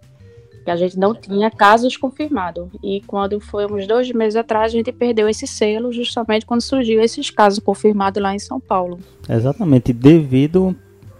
que 0.65 0.71
a 0.71 0.77
gente 0.77 0.99
não 0.99 1.15
tinha 1.15 1.51
casos 1.51 1.97
confirmados. 1.97 2.69
E 2.83 3.01
quando 3.07 3.41
foi 3.41 3.67
uns 3.67 3.87
dois 3.87 4.11
meses 4.13 4.37
atrás, 4.37 4.73
a 4.73 4.77
gente 4.77 4.93
perdeu 4.93 5.29
esse 5.29 5.47
selo 5.47 5.93
justamente 5.93 6.47
quando 6.47 6.61
surgiu 6.61 7.01
esses 7.01 7.31
casos 7.31 7.59
confirmados 7.59 8.23
lá 8.23 8.35
em 8.35 8.39
São 8.39 8.61
Paulo. 8.61 8.99
Exatamente, 9.29 9.93
devido 9.93 10.75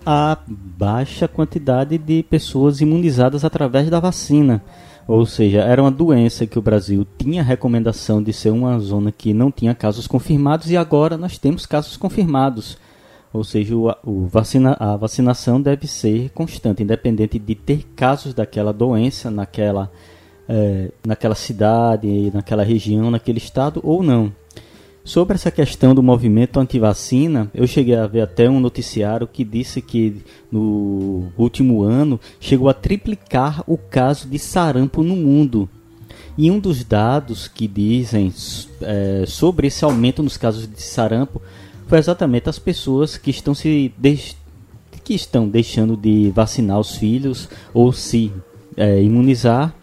à 0.05 0.39
baixa 0.47 1.29
quantidade 1.29 1.99
de 1.99 2.23
pessoas 2.25 2.81
imunizadas 2.81 3.45
através 3.45 3.89
da 3.89 4.01
vacina. 4.01 4.63
Ou 5.07 5.27
seja, 5.27 5.61
era 5.63 5.83
uma 5.83 5.91
doença 5.91 6.47
que 6.47 6.59
o 6.59 6.63
Brasil 6.63 7.07
tinha 7.19 7.43
recomendação 7.43 8.23
de 8.23 8.33
ser 8.33 8.51
uma 8.51 8.79
zona 8.79 9.11
que 9.11 9.35
não 9.35 9.51
tinha 9.51 9.75
casos 9.75 10.07
confirmados 10.07 10.71
e 10.71 10.77
agora 10.77 11.17
nós 11.17 11.39
temos 11.39 11.67
casos 11.67 11.97
confirmados. 11.97 12.79
Ou 13.33 13.43
seja, 13.43 13.75
o, 13.75 13.89
o 14.05 14.27
vacina, 14.27 14.77
a 14.79 14.97
vacinação 14.97 15.61
deve 15.61 15.87
ser 15.87 16.31
constante, 16.31 16.83
independente 16.83 17.39
de 17.39 17.55
ter 17.55 17.85
casos 17.97 18.35
daquela 18.35 18.73
doença 18.73 19.31
naquela, 19.31 19.91
é, 20.49 20.91
naquela 21.07 21.35
cidade, 21.35 22.31
naquela 22.35 22.63
região, 22.63 23.11
naquele 23.11 23.39
estado 23.39 23.81
ou 23.83 24.03
não. 24.03 24.33
Sobre 25.05 25.35
essa 25.35 25.51
questão 25.51 25.97
do 25.97 26.03
movimento 26.03 26.61
anti-vacina, 26.61 27.51
eu 27.53 27.67
cheguei 27.67 27.97
a 27.97 28.07
ver 28.07 28.21
até 28.21 28.49
um 28.49 28.61
noticiário 28.61 29.27
que 29.27 29.43
disse 29.43 29.83
que 29.83 30.23
no 30.51 31.33
último 31.37 31.83
ano 31.83 32.21
chegou 32.39 32.69
a 32.69 32.75
triplicar 32.75 33.65
o 33.67 33.77
caso 33.77 34.29
de 34.29 34.39
sarampo 34.39 35.03
no 35.03 35.17
mundo. 35.17 35.69
E 36.39 36.51
um 36.51 36.59
dos 36.61 36.85
dados 36.85 37.49
que 37.49 37.67
dizem 37.67 38.33
é, 38.81 39.25
sobre 39.27 39.67
esse 39.67 39.85
aumento 39.85 40.23
nos 40.23 40.37
casos 40.37 40.69
de 40.69 40.81
sarampo 40.81 41.43
foi 41.93 41.99
exatamente 41.99 42.49
as 42.49 42.59
pessoas 42.59 43.19
que 43.19 43.29
estão 43.29 43.55
se 43.55 43.93
que 45.05 45.13
estão 45.13 45.47
deixando 45.47 45.95
de 45.95 46.31
vacinar 46.31 46.81
os 46.81 46.97
filhos 46.97 47.51
ou 47.75 47.93
se 47.93 48.33
é, 48.79 49.03
imunizar 49.03 49.75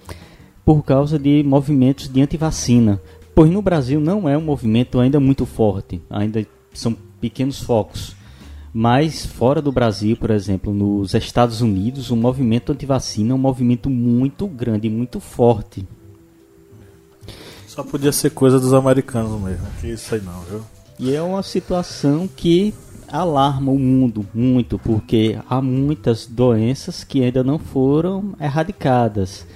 por 0.66 0.82
causa 0.82 1.20
de 1.20 1.43
movimentos 1.43 2.07
de 2.07 2.20
antivacina. 2.20 2.99
Pois 3.36 3.51
no 3.51 3.62
Brasil 3.62 3.99
não 3.99 4.28
é 4.28 4.36
um 4.36 4.41
movimento 4.41 4.99
ainda 4.99 5.20
muito 5.20 5.45
forte, 5.45 6.01
ainda 6.10 6.43
são 6.74 6.97
pequenos 7.22 7.62
focos. 7.62 8.16
Mas 8.74 9.24
fora 9.24 9.62
do 9.62 9.72
Brasil, 9.72 10.18
por 10.18 10.32
exemplo, 10.32 10.74
nos 10.74 11.14
Estados 11.14 11.62
Unidos, 11.62 12.10
o 12.10 12.16
movimento 12.16 12.72
antivacina 12.72 13.34
é 13.34 13.36
um 13.36 13.38
movimento 13.38 13.88
muito 13.88 14.47
grande, 14.47 14.89
muito 14.89 15.20
forte. 15.20 15.88
Só 17.68 17.84
podia 17.84 18.12
ser 18.12 18.32
coisa 18.32 18.60
dos 18.60 18.74
americanos 18.74 19.39
mesmo. 19.39 19.68
Que 19.80 19.89
isso 19.89 20.16
aí 20.16 20.22
não, 20.22 20.41
viu? 20.49 20.79
E 21.00 21.16
é 21.16 21.22
uma 21.22 21.41
situação 21.41 22.28
que 22.28 22.74
alarma 23.08 23.72
o 23.72 23.80
mundo 23.80 24.26
muito, 24.34 24.78
porque 24.78 25.39
há 25.50 25.62
muitas 25.62 26.28
doenças 26.28 27.06
que 27.06 27.24
ainda 27.24 27.41
não 27.41 27.58
foram 27.58 28.36
erradicadas. 28.38 29.47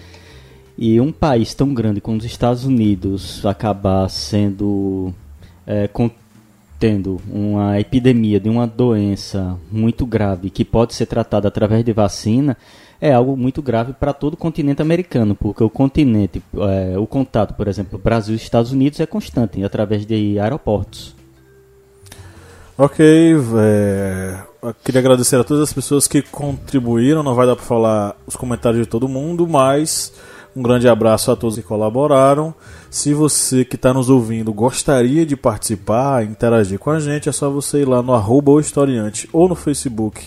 E 0.77 1.01
um 1.01 1.11
país 1.11 1.53
tão 1.53 1.73
grande 1.73 1.99
como 1.99 2.17
os 2.17 2.23
Estados 2.23 2.63
Unidos 2.63 3.45
acabar 3.45 4.09
sendo 4.09 5.13
é, 5.67 5.89
tendo 6.79 7.21
uma 7.29 7.77
epidemia 7.77 8.39
de 8.39 8.49
uma 8.49 8.65
doença 8.65 9.59
muito 9.69 10.05
grave 10.05 10.49
que 10.49 10.63
pode 10.63 10.93
ser 10.93 11.07
tratada 11.07 11.49
através 11.49 11.83
de 11.83 11.91
vacina 11.91 12.57
é 13.01 13.11
algo 13.11 13.35
muito 13.35 13.61
grave 13.61 13.91
para 13.91 14.13
todo 14.13 14.35
o 14.35 14.37
continente 14.37 14.81
americano, 14.81 15.35
porque 15.35 15.61
o 15.61 15.69
continente, 15.69 16.41
é, 16.55 16.97
o 16.97 17.05
contato, 17.05 17.53
por 17.53 17.67
exemplo, 17.67 17.99
Brasil 17.99 18.33
e 18.33 18.37
Estados 18.37 18.71
Unidos 18.71 19.01
é 19.01 19.05
constante 19.05 19.61
através 19.61 20.05
de 20.05 20.39
aeroportos. 20.39 21.22
Ok, 22.75 23.05
é, 23.59 24.39
queria 24.83 24.99
agradecer 24.99 25.35
a 25.35 25.43
todas 25.43 25.61
as 25.61 25.73
pessoas 25.73 26.07
que 26.07 26.23
contribuíram. 26.23 27.21
Não 27.21 27.35
vai 27.35 27.45
dar 27.45 27.55
para 27.55 27.63
falar 27.65 28.15
os 28.25 28.35
comentários 28.35 28.81
de 28.81 28.89
todo 28.89 29.07
mundo, 29.07 29.47
mas 29.47 30.11
um 30.55 30.63
grande 30.63 30.87
abraço 30.87 31.31
a 31.31 31.35
todos 31.35 31.55
que 31.55 31.61
colaboraram. 31.61 32.53
Se 32.89 33.13
você 33.13 33.63
que 33.63 33.75
está 33.75 33.93
nos 33.93 34.09
ouvindo 34.09 34.51
gostaria 34.51 35.23
de 35.23 35.35
participar, 35.35 36.23
interagir 36.23 36.79
com 36.79 36.89
a 36.89 36.99
gente, 36.99 37.29
é 37.29 37.31
só 37.31 37.47
você 37.49 37.81
ir 37.81 37.87
lá 37.87 38.01
no 38.01 38.13
arroba 38.13 38.59
historiante 38.59 39.29
ou 39.31 39.47
no 39.47 39.55
Facebook 39.55 40.21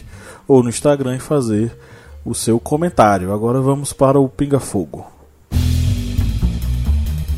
ou 0.46 0.62
no 0.62 0.68
Instagram 0.68 1.16
e 1.16 1.20
fazer 1.20 1.76
o 2.24 2.32
seu 2.32 2.60
comentário. 2.60 3.32
Agora 3.32 3.60
vamos 3.60 3.92
para 3.92 4.20
o 4.20 4.28
Pinga 4.28 4.60
Fogo. 4.60 5.04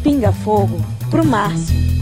Pinga 0.02 0.32
Fogo 0.32 0.78
pro 1.10 1.24
Márcio. 1.24 1.97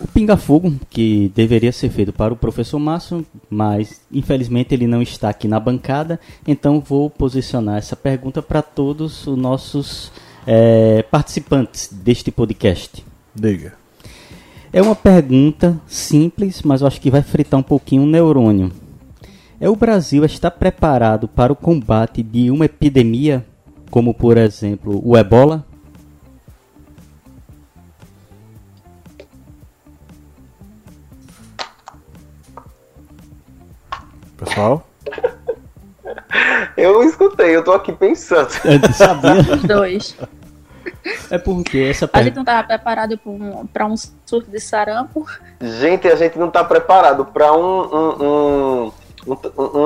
O 0.00 0.06
pinga-fogo, 0.06 0.72
que 0.88 1.30
deveria 1.34 1.70
ser 1.72 1.90
feito 1.90 2.12
para 2.12 2.32
o 2.32 2.36
professor 2.36 2.78
Márcio, 2.78 3.24
mas 3.48 4.00
infelizmente 4.10 4.74
ele 4.74 4.86
não 4.86 5.02
está 5.02 5.28
aqui 5.28 5.46
na 5.46 5.60
bancada, 5.60 6.18
então 6.46 6.80
vou 6.80 7.10
posicionar 7.10 7.76
essa 7.76 7.94
pergunta 7.94 8.40
para 8.40 8.62
todos 8.62 9.26
os 9.26 9.36
nossos 9.36 10.10
é, 10.46 11.02
participantes 11.02 11.90
deste 11.92 12.30
podcast. 12.30 13.04
Diga. 13.34 13.74
É 14.72 14.80
uma 14.80 14.94
pergunta 14.94 15.78
simples, 15.86 16.62
mas 16.62 16.80
eu 16.80 16.86
acho 16.86 17.00
que 17.00 17.10
vai 17.10 17.22
fritar 17.22 17.58
um 17.58 17.62
pouquinho 17.62 18.04
o 18.04 18.06
neurônio. 18.06 18.72
É 19.60 19.68
o 19.68 19.76
Brasil 19.76 20.24
está 20.24 20.50
preparado 20.50 21.28
para 21.28 21.52
o 21.52 21.56
combate 21.56 22.22
de 22.22 22.50
uma 22.50 22.64
epidemia, 22.64 23.44
como 23.90 24.14
por 24.14 24.38
exemplo 24.38 25.02
o 25.04 25.18
ebola? 25.18 25.66
Pessoal? 34.44 34.82
Eu 36.76 37.02
escutei, 37.04 37.54
eu 37.54 37.62
tô 37.62 37.72
aqui 37.72 37.92
pensando. 37.92 38.48
Eu 38.64 38.92
sabia. 38.94 39.40
Os 39.54 39.62
dois. 39.62 40.16
É 41.30 41.38
porque 41.38 41.78
essa 41.78 42.08
A 42.12 42.22
gente 42.22 42.32
pergunta. 42.34 42.38
não 42.40 42.44
tava 42.44 42.66
preparado 42.68 43.18
pra 43.18 43.30
um, 43.30 43.66
pra 43.66 43.86
um 43.86 43.94
surto 43.96 44.50
de 44.50 44.58
sarampo. 44.60 45.26
Gente, 45.60 46.08
a 46.08 46.16
gente 46.16 46.38
não 46.38 46.50
tá 46.50 46.64
preparado 46.64 47.24
pra 47.26 47.52
um. 47.52 47.82
um, 47.82 48.24
um, 48.24 48.92
um- 49.26 49.78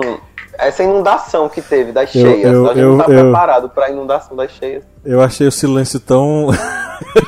um- 0.00 0.18
essa 0.58 0.82
inundação 0.82 1.48
que 1.48 1.62
teve 1.62 1.92
das 1.92 2.14
Eu- 2.14 2.22
cheias. 2.22 2.52
eu- 2.52 2.64
a 2.66 2.74
gente 2.74 2.78
eu- 2.82 2.96
não 2.96 3.04
tá 3.04 3.10
eu- 3.12 3.20
preparado 3.24 3.68
pra 3.70 3.90
inundação 3.90 4.36
das 4.36 4.50
cheias. 4.52 4.84
Eu 5.04 5.20
achei 5.22 5.46
o 5.46 5.52
silêncio 5.52 5.98
tão 5.98 6.48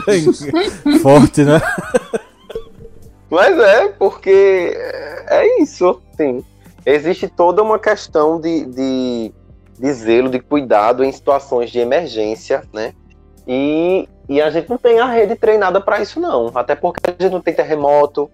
forte, 1.03 1.43
né? 1.45 1.61
Mas 3.31 3.59
é, 3.59 3.89
porque 3.89 4.77
é 5.29 5.63
isso, 5.63 6.01
sim. 6.17 6.45
Existe 6.87 7.29
toda 7.29 7.63
uma 7.63 7.79
questão 7.79 8.41
de, 8.41 8.67
de, 8.67 9.33
de 9.79 9.93
zelo, 9.93 10.29
de 10.29 10.39
cuidado 10.41 11.03
em 11.03 11.11
situações 11.11 11.71
de 11.71 11.79
emergência, 11.79 12.63
né? 12.73 12.93
E, 13.47 14.09
e 14.29 14.41
a 14.41 14.51
gente 14.51 14.69
não 14.69 14.79
tem 14.79 15.01
a 15.01 15.07
rede 15.07 15.35
treinada 15.37 15.81
para 15.81 16.01
isso, 16.01 16.21
não. 16.21 16.51
Até 16.55 16.75
porque 16.75 17.01
a 17.07 17.23
gente 17.23 17.33
não 17.33 17.41
tem 17.41 17.55
terremoto. 17.55 18.31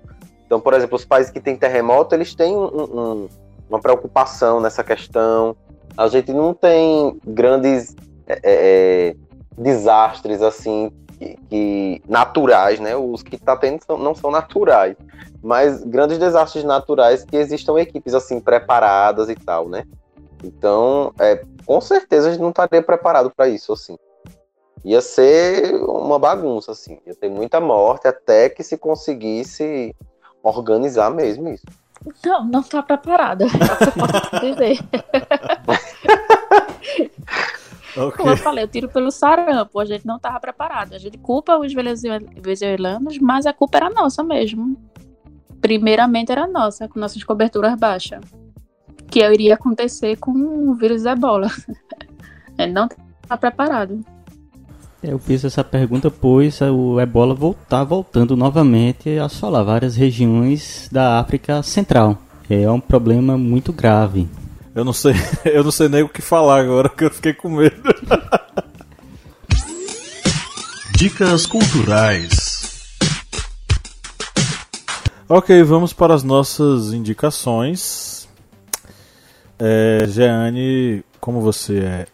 Então, 0.46 0.61
por 0.61 0.74
exemplo, 0.74 0.96
os 0.96 1.05
países 1.05 1.30
que 1.30 1.40
têm 1.40 1.57
terremoto, 1.57 2.14
eles 2.14 2.34
têm 2.34 2.57
um- 2.57 2.66
um- 2.66 3.28
uma 3.68 3.80
preocupação 3.80 4.61
nessa 4.61 4.82
questão. 4.82 5.57
A 5.96 6.09
gente 6.09 6.32
não 6.32 6.53
tem 6.53 7.18
grandes 7.24 7.94
é, 8.26 8.40
é, 8.44 9.16
desastres, 9.59 10.40
assim, 10.42 10.92
que, 11.20 11.36
que- 11.48 12.02
naturais, 12.08 12.80
né? 12.80 12.96
Os 12.96 13.22
que 13.22 13.36
está 13.36 13.56
tendo 13.56 13.84
são- 13.84 13.98
não 13.98 14.14
são 14.14 14.30
naturais 14.30 14.96
mas 15.42 15.82
grandes 15.82 16.18
desastres 16.18 16.64
naturais 16.64 17.24
que 17.24 17.36
existam 17.36 17.78
equipes 17.78 18.14
assim 18.14 18.40
preparadas 18.40 19.28
e 19.28 19.34
tal, 19.34 19.68
né? 19.68 19.84
Então, 20.44 21.12
é, 21.18 21.44
com 21.66 21.80
certeza 21.80 22.28
a 22.28 22.32
gente 22.32 22.40
não 22.40 22.50
estaria 22.50 22.82
preparado 22.82 23.30
para 23.34 23.48
isso 23.48 23.72
assim. 23.72 23.96
Ia 24.84 25.00
ser 25.00 25.74
uma 25.82 26.18
bagunça 26.18 26.72
assim, 26.72 26.98
ia 27.06 27.14
ter 27.14 27.28
muita 27.28 27.60
morte 27.60 28.08
até 28.08 28.48
que 28.48 28.62
se 28.62 28.78
conseguisse 28.78 29.94
organizar 30.42 31.10
mesmo 31.10 31.50
isso. 31.50 31.64
Não, 32.24 32.44
não 32.44 32.62
tá 32.62 32.82
preparada. 32.82 33.44
Eu 33.84 33.92
posso 33.92 34.40
dizer. 34.40 34.78
Ok. 37.97 38.16
Como 38.16 38.30
eu 38.30 38.36
falei, 38.36 38.64
eu 38.64 38.68
tiro 38.68 38.88
pelo 38.88 39.11
sarampo. 39.11 39.78
A 39.80 39.84
gente 39.84 40.07
não 40.07 40.18
tava 40.18 40.38
preparado. 40.41 40.95
A 40.95 40.99
gente 40.99 41.18
culpa 41.18 41.59
os 41.59 41.72
venezuel- 41.72 42.20
venezuelanos, 42.41 43.18
mas 43.18 43.47
a 43.47 43.53
culpa 43.53 43.78
era 43.78 43.91
nossa 43.91 44.22
mesmo. 44.22 44.76
Primeiramente 45.61 46.32
era 46.32 46.47
nossa, 46.47 46.88
com 46.88 46.99
nossas 46.99 47.22
coberturas 47.22 47.78
baixas. 47.78 48.20
Que 49.09 49.20
iria 49.20 49.55
acontecer 49.55 50.16
com 50.16 50.30
o 50.32 50.74
vírus 50.74 51.03
da 51.03 51.12
ebola. 51.12 51.49
A 52.57 52.62
gente 52.62 52.72
não 52.72 52.88
tá 53.26 53.36
preparado. 53.36 54.01
Eu 55.03 55.18
fiz 55.18 55.45
essa 55.45 55.64
pergunta 55.64 56.11
pois 56.11 56.61
o 56.61 57.01
ebola 57.01 57.34
está 57.62 57.82
voltando 57.82 58.36
novamente 58.36 59.18
a 59.18 59.24
assolar 59.24 59.64
várias 59.64 59.97
regiões 59.97 60.88
da 60.93 61.18
África 61.18 61.62
Central. 61.62 62.18
É 62.51 62.70
um 62.70 62.80
problema 62.80 63.38
muito 63.38 63.72
grave. 63.72 64.28
Eu 64.74 64.84
não 64.84 64.92
sei, 64.92 65.14
eu 65.44 65.64
não 65.64 65.70
sei 65.70 65.88
nem 65.88 66.02
o 66.02 66.08
que 66.08 66.22
falar 66.22 66.60
agora, 66.60 66.88
que 66.88 67.04
eu 67.04 67.10
fiquei 67.10 67.32
com 67.34 67.48
medo. 67.50 67.76
Dicas 70.96 71.46
culturais. 71.46 72.60
Ok, 75.28 75.62
vamos 75.62 75.92
para 75.92 76.12
as 76.14 76.22
nossas 76.22 76.92
indicações. 76.92 78.28
É, 79.58 80.06
Jeane, 80.08 81.04
como 81.20 81.40
você 81.40 81.78
é 81.80 82.06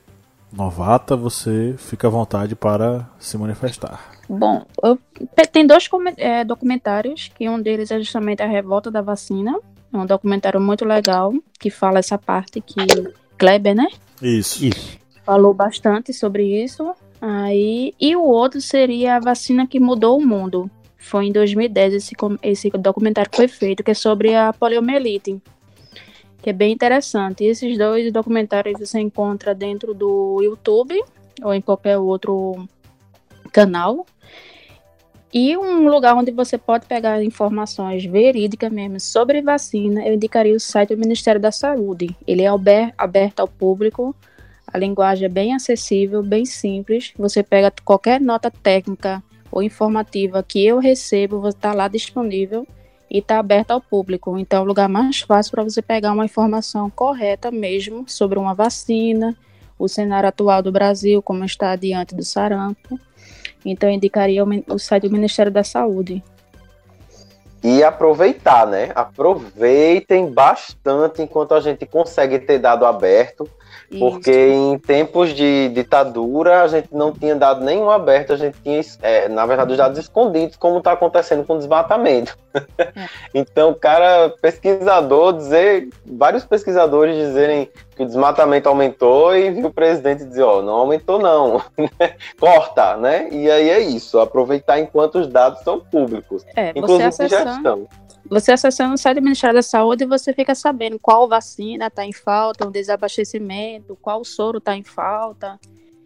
novata, 0.52 1.16
você 1.16 1.74
fica 1.78 2.06
à 2.06 2.10
vontade 2.10 2.54
para 2.54 3.08
se 3.18 3.36
manifestar. 3.38 4.00
Bom, 4.28 4.64
eu- 4.82 4.98
tem 5.52 5.66
dois 5.66 5.88
é, 6.16 6.44
documentários, 6.44 7.30
que 7.34 7.48
um 7.48 7.60
deles 7.60 7.90
é 7.90 7.98
justamente 7.98 8.42
a 8.42 8.46
revolta 8.46 8.90
da 8.90 9.00
vacina. 9.00 9.58
É 9.92 9.96
um 9.96 10.06
documentário 10.06 10.60
muito 10.60 10.84
legal, 10.84 11.32
que 11.58 11.70
fala 11.70 11.98
essa 11.98 12.18
parte 12.18 12.60
que 12.60 12.74
Kleber, 13.38 13.74
né? 13.74 13.86
Isso. 14.20 14.66
Isso. 14.66 14.98
falou 15.24 15.52
bastante 15.52 16.12
sobre 16.12 16.62
isso. 16.62 16.94
Aí, 17.20 17.92
e 18.00 18.14
o 18.14 18.22
outro 18.22 18.60
seria 18.60 19.16
a 19.16 19.20
vacina 19.20 19.66
que 19.66 19.80
mudou 19.80 20.18
o 20.18 20.24
mundo. 20.24 20.70
Foi 20.96 21.26
em 21.26 21.32
2010 21.32 21.94
esse, 21.94 22.14
esse 22.42 22.70
documentário 22.70 23.30
que 23.30 23.36
foi 23.36 23.48
feito, 23.48 23.82
que 23.82 23.90
é 23.90 23.94
sobre 23.94 24.34
a 24.34 24.52
poliomielite. 24.52 25.40
Que 26.42 26.50
é 26.50 26.52
bem 26.52 26.72
interessante. 26.72 27.44
E 27.44 27.48
esses 27.48 27.76
dois 27.76 28.12
documentários 28.12 28.78
você 28.78 29.00
encontra 29.00 29.54
dentro 29.54 29.94
do 29.94 30.40
YouTube 30.42 31.00
ou 31.42 31.52
em 31.52 31.60
qualquer 31.60 31.98
outro 31.98 32.68
canal. 33.52 34.06
E 35.34 35.56
um 35.56 35.88
lugar 35.88 36.14
onde 36.14 36.30
você 36.30 36.56
pode 36.56 36.86
pegar 36.86 37.22
informações 37.22 38.04
verídicas 38.04 38.70
mesmo 38.70 39.00
sobre 39.00 39.42
vacina, 39.42 40.06
eu 40.06 40.14
indicaria 40.14 40.54
o 40.54 40.60
site 40.60 40.94
do 40.94 41.00
Ministério 41.00 41.40
da 41.40 41.50
Saúde. 41.50 42.16
Ele 42.26 42.42
é 42.42 42.46
aber- 42.46 42.94
aberto 42.96 43.40
ao 43.40 43.48
público. 43.48 44.14
A 44.66 44.78
linguagem 44.78 45.26
é 45.26 45.28
bem 45.28 45.54
acessível, 45.54 46.22
bem 46.22 46.44
simples. 46.44 47.12
Você 47.18 47.42
pega 47.42 47.72
qualquer 47.84 48.20
nota 48.20 48.50
técnica 48.50 49.22
ou 49.50 49.62
informativa 49.62 50.42
que 50.42 50.64
eu 50.64 50.78
recebo, 50.78 51.48
está 51.48 51.72
lá 51.72 51.88
disponível 51.88 52.66
e 53.10 53.18
está 53.18 53.38
aberto 53.38 53.72
ao 53.72 53.80
público. 53.80 54.38
Então, 54.38 54.60
é 54.60 54.62
o 54.62 54.66
lugar 54.66 54.88
mais 54.88 55.20
fácil 55.20 55.52
para 55.52 55.64
você 55.64 55.82
pegar 55.82 56.12
uma 56.12 56.24
informação 56.24 56.88
correta 56.90 57.50
mesmo 57.50 58.04
sobre 58.08 58.38
uma 58.38 58.54
vacina, 58.54 59.36
o 59.78 59.88
cenário 59.88 60.28
atual 60.28 60.62
do 60.62 60.72
Brasil, 60.72 61.20
como 61.22 61.44
está 61.44 61.74
diante 61.76 62.14
do 62.14 62.24
sarampo. 62.24 62.98
Então, 63.70 63.88
eu 63.88 63.94
indicaria 63.94 64.44
o, 64.44 64.78
site 64.78 65.08
do 65.08 65.12
Ministério 65.12 65.50
da 65.50 65.64
Saúde. 65.64 66.22
E 67.64 67.82
aproveitar, 67.82 68.64
né? 68.64 68.92
Aproveitem 68.94 70.30
bastante 70.30 71.20
enquanto 71.20 71.52
a 71.52 71.60
gente 71.60 71.84
consegue 71.84 72.38
ter 72.38 72.58
dado 72.58 72.86
aberto, 72.86 73.48
porque 73.98 74.30
em 74.30 74.78
tempos 74.78 75.30
de 75.30 75.68
ditadura 75.70 76.62
a 76.62 76.68
gente 76.68 76.88
não 76.92 77.12
tinha 77.12 77.34
dado 77.34 77.64
nenhum 77.64 77.90
aberto, 77.90 78.32
a 78.32 78.36
gente 78.36 78.56
tinha, 78.62 78.80
é, 79.02 79.28
na 79.28 79.44
verdade, 79.46 79.72
os 79.72 79.78
dados 79.78 79.98
escondidos, 79.98 80.56
como 80.56 80.78
está 80.78 80.92
acontecendo 80.92 81.44
com 81.44 81.54
o 81.54 81.58
desmatamento. 81.58 82.38
então, 83.34 83.74
cara, 83.74 84.32
pesquisador 84.40 85.32
dizer, 85.32 85.88
vários 86.04 86.44
pesquisadores 86.44 87.16
dizerem 87.16 87.68
que 87.96 88.02
o 88.02 88.06
desmatamento 88.06 88.68
aumentou 88.68 89.34
e 89.34 89.50
viu 89.50 89.68
o 89.68 89.72
presidente 89.72 90.24
dizer, 90.24 90.42
ó, 90.42 90.60
não 90.60 90.74
aumentou 90.74 91.18
não, 91.18 91.62
corta, 92.38 92.96
né? 92.98 93.28
E 93.32 93.50
aí 93.50 93.70
é 93.70 93.80
isso, 93.80 94.20
aproveitar 94.20 94.78
enquanto 94.78 95.18
os 95.18 95.26
dados 95.26 95.62
são 95.62 95.80
públicos, 95.80 96.44
É, 96.54 96.70
inclusive 96.70 97.04
acessando, 97.04 97.50
gestão. 97.54 97.88
você 98.28 98.52
acessando 98.52 98.94
o 98.94 98.98
site 98.98 99.16
do 99.16 99.22
Ministério 99.22 99.56
da 99.56 99.62
Saúde, 99.62 100.04
você 100.04 100.34
fica 100.34 100.54
sabendo 100.54 100.98
qual 100.98 101.26
vacina 101.26 101.86
está 101.86 102.04
em 102.04 102.12
falta, 102.12 102.68
o 102.68 102.70
desabastecimento, 102.70 103.96
qual 104.02 104.22
soro 104.24 104.58
está 104.58 104.76
em 104.76 104.84
falta. 104.84 105.58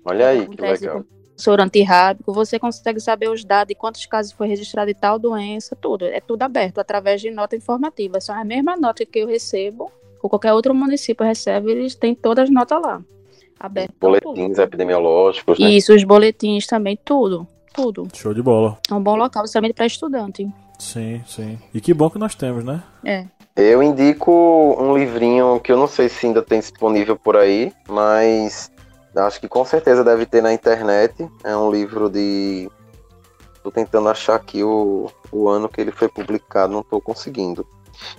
Olha 0.05 0.29
aí, 0.29 0.47
que 0.47 0.63
legal. 0.63 1.05
Soro 1.37 1.63
antirrábico, 1.63 2.35
você 2.35 2.59
consegue 2.59 3.01
saber 3.01 3.31
os 3.31 3.43
dados 3.43 3.69
de 3.69 3.75
quantos 3.75 4.05
casos 4.05 4.31
foi 4.31 4.47
registrado 4.47 4.93
de 4.93 5.01
tal 5.01 5.19
doença, 5.19 5.75
tudo. 5.75 6.05
É 6.05 6.21
tudo 6.21 6.43
aberto 6.43 6.79
através 6.79 7.21
de 7.21 7.31
nota 7.31 7.57
informativa. 7.57 8.21
São 8.21 8.39
a 8.39 8.45
mesma 8.45 8.77
nota 8.77 9.07
que 9.07 9.19
eu 9.19 9.27
recebo, 9.27 9.91
ou 10.23 10.29
qualquer 10.29 10.53
outro 10.53 10.75
município 10.75 11.25
recebe, 11.25 11.71
eles 11.71 11.95
têm 11.95 12.15
todas 12.15 12.45
as 12.45 12.51
notas 12.51 12.81
lá. 12.81 13.03
Aberto 13.59 13.95
Boletins 14.01 14.59
epidemiológicos, 14.59 15.59
né? 15.59 15.71
Isso, 15.71 15.95
os 15.95 16.03
boletins 16.03 16.67
também, 16.67 16.99
tudo. 17.05 17.47
Tudo. 17.75 18.09
Show 18.15 18.33
de 18.33 18.43
bola. 18.43 18.79
É 18.91 18.95
um 18.95 19.03
bom 19.03 19.17
local, 19.17 19.43
principalmente 19.43 19.75
para 19.75 19.87
estudante. 19.87 20.49
Sim, 20.79 21.23
sim. 21.27 21.59
E 21.75 21.81
que 21.81 21.93
bom 21.93 22.09
que 22.09 22.19
nós 22.19 22.35
temos, 22.35 22.65
né? 22.65 22.83
É. 23.05 23.27
Eu 23.55 23.83
indico 23.83 24.33
um 24.79 24.97
livrinho 24.97 25.61
que 25.61 25.71
eu 25.71 25.77
não 25.77 25.87
sei 25.87 26.09
se 26.09 26.27
ainda 26.27 26.41
tem 26.41 26.59
disponível 26.61 27.17
por 27.17 27.37
aí, 27.37 27.73
mas 27.87 28.73
acho 29.15 29.41
que 29.41 29.49
com 29.49 29.65
certeza 29.65 30.03
deve 30.03 30.25
ter 30.25 30.43
na 30.43 30.53
internet. 30.53 31.29
É 31.45 31.55
um 31.55 31.71
livro 31.71 32.09
de. 32.09 32.71
Tô 33.63 33.71
tentando 33.71 34.09
achar 34.09 34.37
aqui 34.37 34.65
o, 34.65 35.11
o 35.31 35.49
ano 35.49 35.69
que 35.69 35.81
ele 35.81 35.91
foi 35.93 36.09
publicado, 36.09 36.73
não 36.73 36.83
tô 36.83 36.99
conseguindo. 37.01 37.67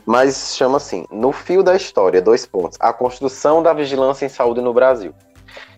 Mas 0.05 0.55
chama 0.55 0.77
assim: 0.77 1.05
No 1.11 1.32
Fio 1.32 1.63
da 1.63 1.75
História, 1.75 2.21
dois 2.21 2.45
pontos. 2.45 2.77
A 2.82 2.91
construção 2.93 3.61
da 3.61 3.73
vigilância 3.73 4.25
em 4.25 4.29
saúde 4.29 4.61
no 4.61 4.73
Brasil. 4.73 5.13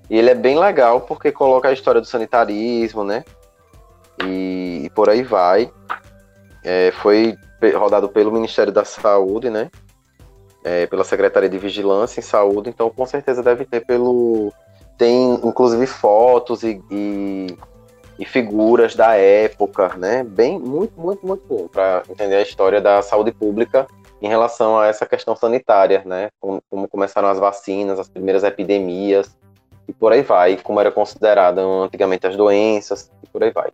E 0.09 0.17
ele 0.17 0.29
é 0.29 0.35
bem 0.35 0.59
legal 0.59 1.01
porque 1.01 1.31
coloca 1.31 1.69
a 1.69 1.73
história 1.73 2.01
do 2.01 2.07
sanitarismo, 2.07 3.03
né? 3.03 3.23
E, 4.23 4.83
e 4.85 4.89
por 4.91 5.09
aí 5.09 5.23
vai. 5.23 5.71
É, 6.63 6.91
foi 7.01 7.37
rodado 7.71 8.09
pelo 8.09 8.31
Ministério 8.31 8.71
da 8.71 8.83
Saúde, 8.83 9.49
né? 9.49 9.69
É, 10.63 10.85
pela 10.87 11.03
Secretaria 11.03 11.49
de 11.49 11.57
Vigilância 11.57 12.19
em 12.19 12.23
Saúde, 12.23 12.69
então 12.69 12.89
com 12.89 13.05
certeza 13.05 13.43
deve 13.43 13.65
ter 13.65 13.85
pelo. 13.85 14.51
Tem 14.97 15.33
inclusive 15.43 15.85
fotos 15.87 16.63
e, 16.63 16.81
e, 16.91 17.47
e 18.17 18.25
figuras 18.25 18.95
da 18.95 19.15
época, 19.15 19.95
né? 19.97 20.23
Bem, 20.23 20.59
muito, 20.59 20.99
muito, 20.99 21.25
muito 21.25 21.43
bom 21.47 21.67
para 21.67 22.03
entender 22.09 22.35
a 22.35 22.41
história 22.41 22.79
da 22.79 23.01
saúde 23.01 23.31
pública 23.31 23.87
em 24.21 24.27
relação 24.27 24.79
a 24.79 24.87
essa 24.87 25.05
questão 25.05 25.35
sanitária, 25.35 26.01
né? 26.05 26.29
Como, 26.39 26.61
como 26.69 26.87
começaram 26.87 27.27
as 27.27 27.39
vacinas, 27.39 27.99
as 27.99 28.07
primeiras 28.07 28.43
epidemias 28.43 29.35
e 29.87 29.93
por 29.93 30.13
aí 30.13 30.21
vai, 30.21 30.57
como 30.57 30.79
era 30.79 30.91
considerada 30.91 31.61
antigamente 31.61 32.25
as 32.25 32.35
doenças 32.35 33.11
e 33.21 33.27
por 33.27 33.43
aí 33.43 33.51
vai. 33.51 33.69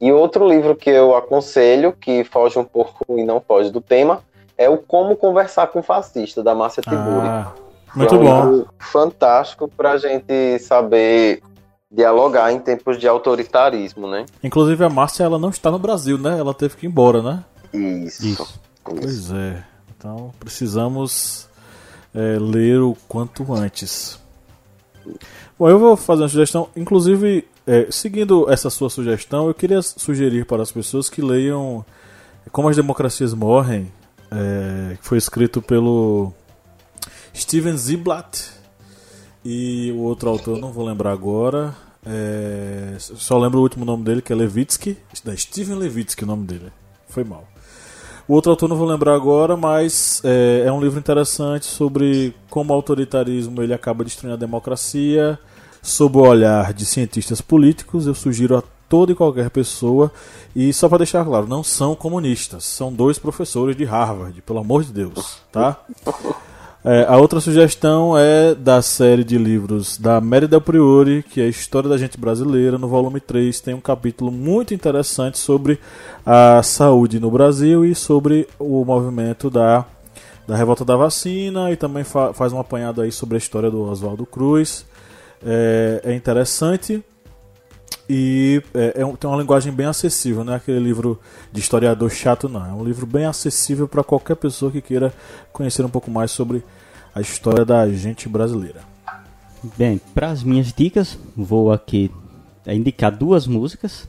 E 0.00 0.12
outro 0.12 0.48
livro 0.48 0.74
que 0.74 0.90
eu 0.90 1.14
aconselho, 1.16 1.92
que 1.92 2.24
foge 2.24 2.58
um 2.58 2.64
pouco 2.64 3.18
e 3.18 3.24
não 3.24 3.40
foge 3.40 3.70
do 3.70 3.80
tema, 3.80 4.22
é 4.56 4.68
o 4.68 4.78
Como 4.78 5.16
Conversar 5.16 5.68
com 5.68 5.80
o 5.80 5.82
Fascista, 5.82 6.42
da 6.42 6.54
Márcia 6.54 6.82
Tiburi. 6.82 7.26
Ah, 7.26 7.52
muito 7.94 8.14
é 8.14 8.18
um 8.18 8.24
bom. 8.24 8.50
livro 8.50 8.68
fantástico 8.78 9.68
para 9.68 9.92
a 9.92 9.98
gente 9.98 10.58
saber 10.58 11.42
dialogar 11.92 12.50
em 12.50 12.58
tempos 12.58 12.98
de 12.98 13.06
autoritarismo, 13.06 14.08
né? 14.08 14.24
Inclusive 14.42 14.82
a 14.82 14.88
Márcia 14.88 15.24
ela 15.24 15.38
não 15.38 15.50
está 15.50 15.70
no 15.70 15.78
Brasil, 15.78 16.16
né? 16.16 16.38
Ela 16.38 16.54
teve 16.54 16.76
que 16.76 16.86
ir 16.86 16.88
embora, 16.88 17.22
né? 17.22 17.44
Isso. 17.72 18.26
Isso. 18.26 18.60
Pois 18.82 19.30
é. 19.30 19.62
Então 19.96 20.32
precisamos 20.40 21.48
é, 22.14 22.38
ler 22.40 22.80
o 22.80 22.96
quanto 23.06 23.52
antes. 23.52 24.18
Bom, 25.58 25.68
eu 25.68 25.78
vou 25.78 25.96
fazer 25.96 26.22
uma 26.22 26.28
sugestão. 26.28 26.68
Inclusive, 26.74 27.46
é, 27.66 27.86
seguindo 27.90 28.50
essa 28.50 28.70
sua 28.70 28.88
sugestão, 28.88 29.48
eu 29.48 29.54
queria 29.54 29.82
sugerir 29.82 30.46
para 30.46 30.62
as 30.62 30.72
pessoas 30.72 31.10
que 31.10 31.20
leiam 31.20 31.84
Como 32.50 32.68
as 32.68 32.76
Democracias 32.76 33.34
Morrem, 33.34 33.92
é, 34.30 34.96
que 34.96 35.06
foi 35.06 35.18
escrito 35.18 35.60
pelo 35.60 36.32
Steven 37.34 37.76
Ziblatt 37.76 38.61
e 39.44 39.92
o 39.92 40.00
outro 40.00 40.28
autor, 40.30 40.58
não 40.58 40.72
vou 40.72 40.84
lembrar 40.84 41.12
agora. 41.12 41.74
é, 42.06 42.96
só 42.98 43.38
lembro 43.38 43.58
o 43.58 43.62
último 43.62 43.84
nome 43.84 44.04
dele, 44.04 44.22
que 44.22 44.32
é 44.32 44.36
Levitsky. 44.36 44.96
Da 45.24 45.36
Steven 45.36 45.76
Levitsky, 45.76 46.24
o 46.24 46.26
nome 46.26 46.46
dele. 46.46 46.72
Foi 47.08 47.24
mal. 47.24 47.46
O 48.26 48.34
outro 48.34 48.50
autor 48.50 48.68
não 48.68 48.76
vou 48.76 48.86
lembrar 48.86 49.14
agora, 49.14 49.56
mas 49.56 50.22
é, 50.24 50.64
é 50.66 50.72
um 50.72 50.80
livro 50.80 50.98
interessante 50.98 51.66
sobre 51.66 52.34
como 52.48 52.72
o 52.72 52.76
autoritarismo 52.76 53.62
ele 53.62 53.74
acaba 53.74 54.04
destruindo 54.04 54.34
a 54.34 54.38
democracia, 54.38 55.38
sob 55.82 56.18
o 56.18 56.22
olhar 56.22 56.72
de 56.72 56.86
cientistas 56.86 57.40
políticos. 57.40 58.06
Eu 58.06 58.14
sugiro 58.14 58.56
a 58.56 58.62
toda 58.88 59.10
e 59.10 59.14
qualquer 59.14 59.48
pessoa, 59.50 60.12
e 60.54 60.70
só 60.70 60.86
para 60.86 60.98
deixar 60.98 61.24
claro, 61.24 61.46
não 61.48 61.64
são 61.64 61.94
comunistas, 61.94 62.64
são 62.64 62.92
dois 62.92 63.18
professores 63.18 63.74
de 63.74 63.84
Harvard, 63.84 64.42
pelo 64.42 64.58
amor 64.58 64.84
de 64.84 64.92
Deus, 64.92 65.38
tá? 65.50 65.80
É, 66.84 67.06
a 67.08 67.16
outra 67.16 67.40
sugestão 67.40 68.18
é 68.18 68.56
da 68.56 68.82
série 68.82 69.22
de 69.22 69.38
livros 69.38 69.96
da 69.96 70.20
Mary 70.20 70.48
Del 70.48 70.60
Priori, 70.60 71.22
que 71.22 71.40
é 71.40 71.44
a 71.44 71.48
História 71.48 71.88
da 71.88 71.96
Gente 71.96 72.18
Brasileira, 72.18 72.76
no 72.76 72.88
volume 72.88 73.20
3. 73.20 73.60
Tem 73.60 73.72
um 73.72 73.80
capítulo 73.80 74.32
muito 74.32 74.74
interessante 74.74 75.38
sobre 75.38 75.78
a 76.26 76.60
saúde 76.64 77.20
no 77.20 77.30
Brasil 77.30 77.84
e 77.84 77.94
sobre 77.94 78.48
o 78.58 78.84
movimento 78.84 79.48
da, 79.48 79.86
da 80.44 80.56
revolta 80.56 80.84
da 80.84 80.96
vacina. 80.96 81.70
E 81.70 81.76
também 81.76 82.02
fa 82.02 82.34
faz 82.34 82.52
um 82.52 82.58
apanhado 82.58 83.00
aí 83.00 83.12
sobre 83.12 83.36
a 83.36 83.38
história 83.38 83.70
do 83.70 83.82
Oswaldo 83.88 84.26
Cruz. 84.26 84.84
É, 85.46 86.00
é 86.02 86.14
interessante 86.14 87.00
e 88.08 88.62
é, 88.74 89.00
é 89.02 89.06
um- 89.06 89.16
tem 89.16 89.28
uma 89.28 89.40
linguagem 89.40 89.72
bem 89.72 89.86
acessível, 89.86 90.44
não 90.44 90.52
é 90.52 90.56
aquele 90.56 90.78
livro 90.80 91.20
de 91.52 91.60
historiador 91.60 92.10
chato, 92.10 92.48
não. 92.48 92.64
É 92.64 92.72
um 92.72 92.84
livro 92.84 93.06
bem 93.06 93.24
acessível 93.26 93.88
para 93.88 94.02
qualquer 94.04 94.36
pessoa 94.36 94.70
que 94.70 94.80
queira 94.80 95.12
conhecer 95.52 95.84
um 95.84 95.88
pouco 95.88 96.10
mais 96.10 96.30
sobre 96.30 96.64
a 97.14 97.20
história 97.20 97.64
da 97.64 97.88
gente 97.90 98.28
brasileira. 98.28 98.80
Bem, 99.76 100.00
para 100.14 100.30
as 100.30 100.42
minhas 100.42 100.72
dicas, 100.72 101.18
vou 101.36 101.72
aqui 101.72 102.10
é, 102.66 102.74
indicar 102.74 103.12
duas 103.16 103.46
músicas. 103.46 104.08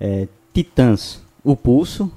É, 0.00 0.28
Titãs, 0.52 1.20
O 1.44 1.54
Pulso. 1.54 2.10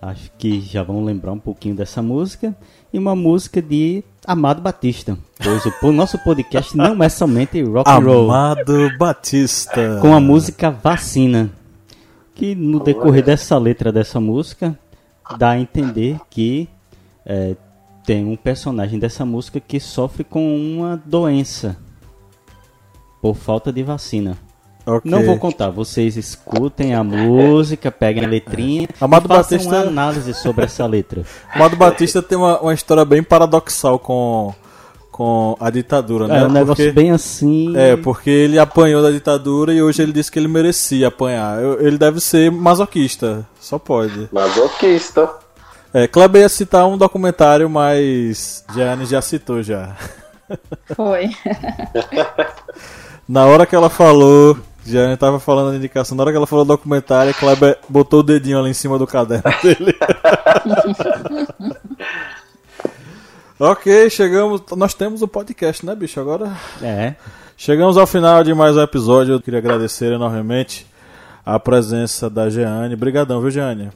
Acho 0.00 0.30
que 0.38 0.60
já 0.60 0.82
vão 0.82 1.04
lembrar 1.04 1.32
um 1.32 1.38
pouquinho 1.38 1.74
dessa 1.74 2.00
música. 2.00 2.56
E 2.92 2.98
uma 2.98 3.16
música 3.16 3.60
de 3.60 4.04
Amado 4.28 4.60
Batista. 4.60 5.16
Pois 5.42 5.64
o 5.64 5.90
nosso 5.90 6.18
podcast 6.18 6.76
não 6.76 7.02
é 7.02 7.08
somente 7.08 7.62
rock 7.62 7.90
and 7.90 7.98
roll. 8.00 8.30
Amado 8.30 8.94
Batista. 8.98 10.00
Com 10.02 10.14
a 10.14 10.20
música 10.20 10.70
Vacina. 10.70 11.50
Que 12.34 12.54
no 12.54 12.78
decorrer 12.78 13.24
dessa 13.24 13.56
letra 13.56 13.90
dessa 13.90 14.20
música 14.20 14.78
dá 15.38 15.52
a 15.52 15.58
entender 15.58 16.20
que 16.28 16.68
é, 17.24 17.56
tem 18.04 18.26
um 18.26 18.36
personagem 18.36 18.98
dessa 18.98 19.24
música 19.24 19.60
que 19.60 19.80
sofre 19.80 20.24
com 20.24 20.54
uma 20.54 21.02
doença 21.06 21.78
por 23.22 23.34
falta 23.34 23.72
de 23.72 23.82
vacina. 23.82 24.36
Ok. 24.90 25.10
Não 25.10 25.22
vou 25.24 25.36
contar, 25.38 25.68
vocês 25.70 26.16
escutem 26.16 26.94
a 26.94 27.04
música, 27.04 27.90
peguem 27.90 28.24
a 28.24 28.28
letrinha 28.28 28.88
Amado 29.00 29.26
e 29.26 29.28
façam 29.28 29.58
Batista- 29.58 29.76
uma 29.76 29.86
análise 29.88 30.32
sobre 30.34 30.64
essa 30.64 30.86
letra. 30.86 31.22
Amado 31.54 31.76
Batista 31.76 32.22
tem 32.22 32.38
uma, 32.38 32.58
uma 32.60 32.72
história 32.72 33.04
bem 33.04 33.22
paradoxal 33.22 33.98
com, 33.98 34.54
com 35.12 35.56
a 35.60 35.68
ditadura, 35.68 36.26
né? 36.26 36.38
É 36.42 36.46
um 36.46 36.50
negócio 36.50 36.84
Porque- 36.84 36.92
bem 36.92 37.10
assim. 37.10 37.76
É, 37.76 37.96
porque 37.96 38.30
ele 38.30 38.58
apanhou 38.58 39.02
da 39.02 39.10
ditadura 39.10 39.72
e 39.74 39.82
hoje 39.82 40.00
ele 40.02 40.12
disse 40.12 40.32
que 40.32 40.38
ele 40.38 40.48
merecia 40.48 41.08
apanhar. 41.08 41.60
Eu- 41.62 41.86
Ele 41.86 41.98
deve 41.98 42.18
ser 42.20 42.50
masoquista, 42.50 43.46
só 43.60 43.78
pode. 43.78 44.28
Masoquista. 44.32 45.28
É, 45.92 46.06
Kleber 46.06 46.42
ia 46.42 46.48
citar 46.48 46.86
um 46.86 46.96
documentário, 46.96 47.68
mas 47.68 48.64
Jeane 48.74 49.04
já 49.06 49.20
citou 49.20 49.62
já. 49.62 49.96
Foi. 50.94 51.28
Na 53.28 53.44
hora 53.46 53.66
que 53.66 53.74
ela 53.76 53.90
falou, 53.90 54.56
Jeane 54.88 55.16
tava 55.16 55.38
falando 55.38 55.72
a 55.72 55.76
indicação, 55.76 56.16
na 56.16 56.22
hora 56.22 56.32
que 56.32 56.36
ela 56.36 56.46
falou 56.46 56.64
documentário, 56.64 57.34
Kleber 57.34 57.78
botou 57.88 58.20
o 58.20 58.22
dedinho 58.22 58.58
ali 58.58 58.70
em 58.70 58.74
cima 58.74 58.98
do 58.98 59.06
caderno 59.06 59.44
dele. 59.62 59.94
Ok, 63.60 64.08
chegamos. 64.08 64.62
Nós 64.76 64.94
temos 64.94 65.20
o 65.20 65.28
podcast, 65.28 65.84
né, 65.84 65.94
bicho? 65.94 66.18
Agora. 66.20 66.56
É. 66.80 67.14
Chegamos 67.56 67.96
ao 67.96 68.06
final 68.06 68.42
de 68.42 68.54
mais 68.54 68.76
um 68.76 68.80
episódio. 68.82 69.34
Eu 69.34 69.40
queria 69.40 69.58
agradecer 69.58 70.12
enormemente 70.12 70.86
a 71.44 71.58
presença 71.58 72.30
da 72.30 72.48
Jeane. 72.48 72.94
Obrigadão, 72.94 73.40
viu, 73.40 73.50
Jeane? 73.50 73.90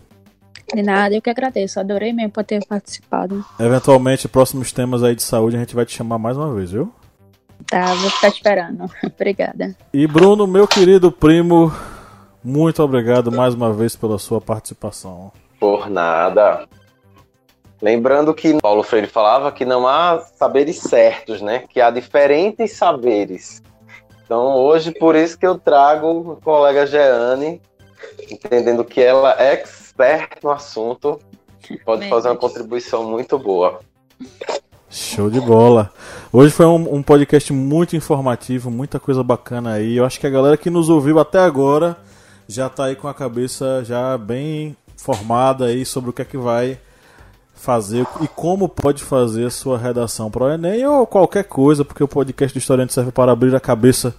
De 0.74 0.82
nada, 0.82 1.14
eu 1.14 1.22
que 1.22 1.30
agradeço. 1.30 1.78
Adorei 1.78 2.12
mesmo 2.12 2.32
por 2.32 2.44
ter 2.44 2.64
participado. 2.66 3.44
Eventualmente, 3.58 4.26
próximos 4.28 4.72
temas 4.72 5.02
aí 5.02 5.14
de 5.14 5.22
saúde, 5.22 5.56
a 5.56 5.60
gente 5.60 5.74
vai 5.74 5.86
te 5.86 5.94
chamar 5.94 6.18
mais 6.18 6.36
uma 6.36 6.52
vez, 6.54 6.72
viu? 6.72 6.92
Tá, 7.68 7.94
vou 7.94 8.10
ficar 8.10 8.28
esperando. 8.28 8.90
Obrigada. 9.04 9.76
E 9.92 10.06
Bruno, 10.06 10.46
meu 10.46 10.66
querido 10.66 11.10
primo, 11.10 11.72
muito 12.42 12.82
obrigado 12.82 13.30
mais 13.30 13.54
uma 13.54 13.72
vez 13.72 13.94
pela 13.94 14.18
sua 14.18 14.40
participação. 14.40 15.32
Por 15.60 15.88
nada. 15.88 16.66
Lembrando 17.80 18.32
que 18.32 18.60
Paulo 18.60 18.82
Freire 18.82 19.08
falava 19.08 19.50
que 19.50 19.64
não 19.64 19.88
há 19.88 20.20
saberes 20.36 20.78
certos, 20.78 21.42
né? 21.42 21.64
Que 21.68 21.80
há 21.80 21.90
diferentes 21.90 22.72
saberes. 22.72 23.62
Então, 24.24 24.54
hoje, 24.54 24.92
por 24.92 25.16
isso 25.16 25.36
que 25.38 25.46
eu 25.46 25.58
trago 25.58 26.38
a 26.40 26.44
colega 26.44 26.86
Jeane, 26.86 27.60
entendendo 28.30 28.84
que 28.84 29.00
ela 29.00 29.34
é 29.38 29.52
expert 29.52 30.38
no 30.42 30.50
assunto, 30.50 31.20
pode 31.84 32.08
fazer 32.08 32.28
uma 32.28 32.36
contribuição 32.36 33.04
muito 33.04 33.38
boa. 33.38 33.80
Show 34.92 35.30
de 35.30 35.40
bola. 35.40 35.90
Hoje 36.30 36.52
foi 36.52 36.66
um, 36.66 36.96
um, 36.96 37.02
podcast 37.02 37.50
muito 37.50 37.96
informativo, 37.96 38.70
muita 38.70 39.00
coisa 39.00 39.22
bacana 39.22 39.72
aí. 39.72 39.96
Eu 39.96 40.04
acho 40.04 40.20
que 40.20 40.26
a 40.26 40.30
galera 40.30 40.54
que 40.54 40.68
nos 40.68 40.90
ouviu 40.90 41.18
até 41.18 41.38
agora 41.38 41.96
já 42.46 42.68
tá 42.68 42.84
aí 42.84 42.94
com 42.94 43.08
a 43.08 43.14
cabeça 43.14 43.82
já 43.86 44.18
bem 44.18 44.76
formada 44.98 45.64
aí 45.64 45.86
sobre 45.86 46.10
o 46.10 46.12
que 46.12 46.20
é 46.20 46.26
que 46.26 46.36
vai 46.36 46.78
fazer 47.54 48.06
e 48.20 48.28
como 48.28 48.68
pode 48.68 49.02
fazer 49.02 49.46
a 49.46 49.50
sua 49.50 49.78
redação 49.78 50.30
para 50.30 50.44
o 50.44 50.52
Enem 50.52 50.84
ou 50.84 51.06
qualquer 51.06 51.44
coisa, 51.44 51.86
porque 51.86 52.04
o 52.04 52.08
podcast 52.08 52.52
do 52.54 52.60
Historiante 52.60 52.92
serve 52.92 53.10
para 53.10 53.32
abrir 53.32 53.56
a 53.56 53.60
cabeça 53.60 54.14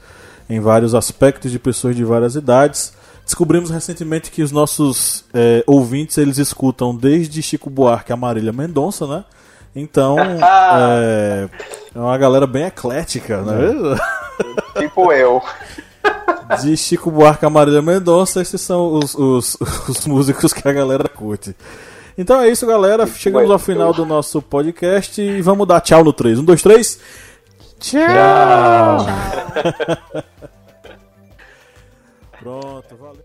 em 0.50 0.60
vários 0.60 0.96
aspectos 0.96 1.52
de 1.52 1.60
pessoas 1.60 1.96
de 1.96 2.04
várias 2.04 2.34
idades. 2.34 2.94
Descobrimos 3.24 3.70
recentemente 3.70 4.32
que 4.32 4.42
os 4.42 4.52
nossos 4.52 5.24
é, 5.36 5.64
ouvintes 5.68 6.18
eles 6.18 6.40
escutam 6.40 6.96
desde 6.96 7.44
Chico 7.44 7.70
Buarque 7.70 8.12
a 8.12 8.18
Marília 8.18 8.52
Mendonça, 8.52 9.06
né? 9.06 9.24
Então 9.76 10.18
é, 10.20 11.50
é 11.94 12.00
uma 12.00 12.18
galera 12.18 12.46
bem 12.46 12.66
eclética, 12.66 13.42
né? 13.42 13.98
Tipo 14.78 15.12
eu. 15.12 15.42
De 16.62 16.76
Chico 16.76 17.10
Buarque 17.10 17.46
a 17.46 17.50
Marília 17.50 17.82
Mendonça, 17.82 18.42
esses 18.42 18.62
são 18.62 18.94
os, 18.94 19.16
os, 19.16 19.58
os 19.88 20.06
músicos 20.06 20.54
que 20.54 20.68
a 20.68 20.74
galera 20.74 21.08
curte. 21.08 21.56
Então 22.18 22.40
é 22.40 22.50
isso, 22.50 22.68
galera. 22.68 23.08
Chegamos 23.08 23.50
ao 23.50 23.60
final 23.60 23.94
do 23.94 24.06
nosso 24.06 24.42
podcast 24.42 25.20
e 25.22 25.42
vamos 25.42 25.68
dar 25.68 25.82
tchau 25.82 26.04
no 26.04 26.14
3. 26.14 26.40
1, 26.40 26.46
2, 26.46 26.62
3. 26.62 27.00
Tchau! 27.80 28.00
tchau. 29.00 30.24
Pronto, 32.40 32.96
valeu. 32.98 33.23